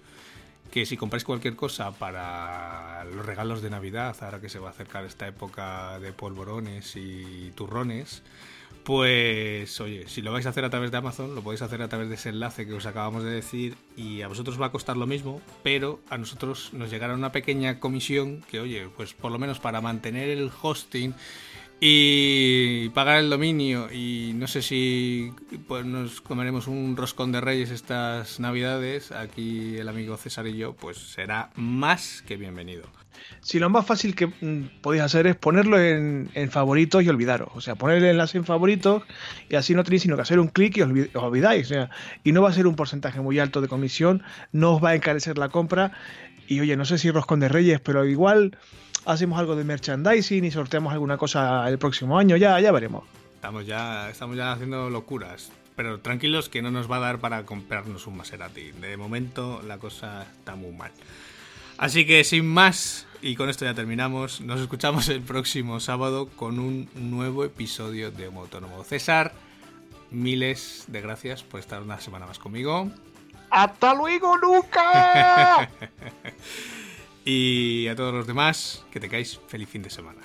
que 0.70 0.86
si 0.86 0.96
compráis 0.96 1.24
cualquier 1.24 1.56
cosa 1.56 1.92
para 1.92 3.04
los 3.04 3.24
regalos 3.24 3.62
de 3.62 3.70
Navidad, 3.70 4.16
ahora 4.20 4.40
que 4.40 4.48
se 4.48 4.58
va 4.58 4.68
a 4.68 4.70
acercar 4.70 5.04
esta 5.04 5.26
época 5.26 5.98
de 6.00 6.12
polvorones 6.12 6.96
y 6.96 7.52
turrones, 7.54 8.22
pues 8.84 9.80
oye, 9.80 10.06
si 10.08 10.20
lo 10.20 10.30
vais 10.30 10.44
a 10.44 10.50
hacer 10.50 10.64
a 10.64 10.70
través 10.70 10.90
de 10.90 10.98
Amazon, 10.98 11.34
lo 11.34 11.42
podéis 11.42 11.62
hacer 11.62 11.80
a 11.80 11.88
través 11.88 12.10
de 12.10 12.16
ese 12.16 12.28
enlace 12.28 12.66
que 12.66 12.74
os 12.74 12.84
acabamos 12.84 13.24
de 13.24 13.30
decir 13.30 13.76
y 13.96 14.20
a 14.20 14.28
vosotros 14.28 14.60
va 14.60 14.66
a 14.66 14.72
costar 14.72 14.98
lo 14.98 15.06
mismo, 15.06 15.40
pero 15.62 16.00
a 16.10 16.18
nosotros 16.18 16.70
nos 16.74 16.90
llegará 16.90 17.14
una 17.14 17.32
pequeña 17.32 17.80
comisión 17.80 18.42
que, 18.50 18.60
oye, 18.60 18.88
pues 18.94 19.14
por 19.14 19.32
lo 19.32 19.38
menos 19.38 19.58
para 19.58 19.80
mantener 19.80 20.28
el 20.28 20.50
hosting 20.60 21.14
y 21.80 22.88
pagar 22.90 23.18
el 23.18 23.30
dominio 23.30 23.92
y 23.92 24.32
no 24.34 24.46
sé 24.46 24.62
si 24.62 25.32
pues 25.68 25.84
nos 25.84 26.20
comeremos 26.20 26.66
un 26.66 26.96
roscón 26.96 27.32
de 27.32 27.40
reyes 27.40 27.70
estas 27.70 28.40
navidades 28.40 29.12
aquí 29.12 29.76
el 29.76 29.88
amigo 29.88 30.16
César 30.16 30.46
y 30.46 30.56
yo 30.56 30.74
pues 30.74 30.98
será 30.98 31.50
más 31.56 32.22
que 32.26 32.36
bienvenido. 32.36 32.84
Si 33.40 33.58
lo 33.58 33.68
más 33.70 33.86
fácil 33.86 34.14
que 34.14 34.26
mm, 34.26 34.80
podéis 34.80 35.02
hacer 35.02 35.26
es 35.26 35.36
ponerlo 35.36 35.78
en, 35.80 36.30
favoritos 36.50 37.02
y 37.02 37.08
olvidaros. 37.08 37.48
O 37.54 37.60
sea 37.60 37.74
poner 37.74 37.98
el 37.98 38.04
enlace 38.04 38.38
en 38.38 38.44
favoritos 38.44 39.02
y 39.48 39.56
así 39.56 39.74
no 39.74 39.84
tenéis 39.84 40.02
sino 40.02 40.16
que 40.16 40.22
hacer 40.22 40.38
un 40.38 40.48
clic 40.48 40.76
y 40.76 40.82
os, 40.82 40.90
olvidáis. 41.14 41.66
O 41.66 41.68
sea, 41.68 41.90
y 42.22 42.32
no 42.32 42.42
va 42.42 42.50
a 42.50 42.52
ser 42.52 42.66
un 42.66 42.76
porcentaje 42.76 43.20
muy 43.20 43.38
alto 43.38 43.60
de 43.60 43.68
comisión 43.68 44.22
no 44.52 44.74
os 44.74 44.84
va 44.84 44.90
a 44.90 44.94
encarecer 44.94 45.38
la 45.38 45.48
compra. 45.48 45.92
Y 46.46 46.60
oye 46.60 46.76
no 46.76 46.84
sé 46.84 46.98
si 46.98 47.10
roscón 47.10 47.40
de 47.40 47.48
reyes 47.48 47.80
pero 47.80 48.04
igual 48.06 48.58
hacemos 49.04 49.38
algo 49.38 49.56
de 49.56 49.64
merchandising 49.64 50.44
y 50.44 50.50
sorteamos 50.50 50.92
alguna 50.92 51.16
cosa 51.16 51.68
el 51.68 51.78
próximo 51.78 52.18
año, 52.18 52.36
ya, 52.36 52.60
ya 52.60 52.72
veremos. 52.72 53.04
Estamos 53.34 53.66
ya, 53.66 54.10
estamos 54.10 54.36
ya 54.36 54.52
haciendo 54.52 54.90
locuras. 54.90 55.50
Pero 55.76 56.00
tranquilos 56.00 56.48
que 56.48 56.62
no 56.62 56.70
nos 56.70 56.90
va 56.90 56.96
a 56.96 57.00
dar 57.00 57.18
para 57.18 57.44
comprarnos 57.44 58.06
un 58.06 58.16
Maserati. 58.16 58.70
De 58.72 58.96
momento 58.96 59.60
la 59.66 59.78
cosa 59.78 60.24
está 60.38 60.54
muy 60.54 60.72
mal. 60.72 60.92
Así 61.76 62.06
que 62.06 62.22
sin 62.22 62.46
más, 62.46 63.06
y 63.20 63.34
con 63.34 63.48
esto 63.48 63.64
ya 63.64 63.74
terminamos, 63.74 64.40
nos 64.40 64.60
escuchamos 64.60 65.08
el 65.08 65.20
próximo 65.20 65.80
sábado 65.80 66.28
con 66.36 66.60
un 66.60 66.88
nuevo 66.94 67.44
episodio 67.44 68.12
de 68.12 68.28
Homo 68.28 68.42
Autónomo. 68.42 68.84
César, 68.84 69.32
miles 70.12 70.84
de 70.86 71.00
gracias 71.00 71.42
por 71.42 71.58
estar 71.58 71.82
una 71.82 72.00
semana 72.00 72.26
más 72.26 72.38
conmigo. 72.38 72.88
¡Hasta 73.50 73.94
luego, 73.94 74.36
Luca! 74.36 75.68
Y 77.24 77.88
a 77.88 77.96
todos 77.96 78.12
los 78.12 78.26
demás, 78.26 78.84
que 78.90 79.00
tengáis 79.00 79.40
feliz 79.48 79.68
fin 79.68 79.82
de 79.82 79.88
semana. 79.88 80.20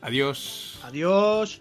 Adiós. 0.00 0.78
Adiós. 0.84 1.60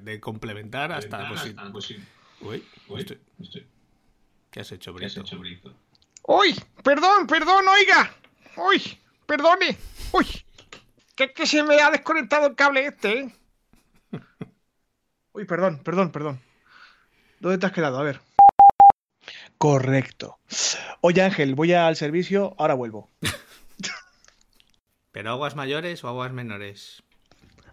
De 0.00 0.20
complementar 0.20 0.92
hasta, 0.92 1.28
pues, 1.72 1.96
Uy, 2.40 2.62
¿Qué 4.52 4.60
has 4.60 4.70
hecho, 4.70 4.92
Brito? 4.92 5.00
¿Qué 5.00 5.20
has 5.20 5.26
hecho, 5.26 5.38
Brito? 5.40 5.74
¡Uy! 6.26 6.60
Perdón, 6.82 7.26
perdón, 7.26 7.66
oiga. 7.68 8.12
¡Uy! 8.56 8.98
Perdone. 9.26 9.78
¡Uy! 10.12 10.26
Que, 11.14 11.32
que 11.32 11.46
se 11.46 11.62
me 11.62 11.80
ha 11.80 11.90
desconectado 11.90 12.48
el 12.48 12.56
cable 12.56 12.86
este, 12.86 13.20
¿eh? 13.20 13.36
Uy, 15.32 15.44
perdón, 15.44 15.80
perdón, 15.84 16.10
perdón. 16.10 16.40
¿Dónde 17.40 17.58
te 17.58 17.66
has 17.66 17.72
quedado? 17.72 17.98
A 17.98 18.02
ver. 18.02 18.20
Correcto. 19.58 20.38
Oye, 21.00 21.22
Ángel, 21.22 21.54
voy 21.54 21.72
al 21.72 21.96
servicio, 21.96 22.54
ahora 22.58 22.74
vuelvo. 22.74 23.10
¿Pero 25.12 25.30
aguas 25.30 25.56
mayores 25.56 26.02
o 26.04 26.08
aguas 26.08 26.32
menores? 26.32 27.02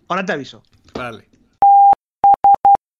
Ahora 0.08 0.26
te 0.26 0.34
aviso. 0.34 0.64
Vale. 0.93 1.33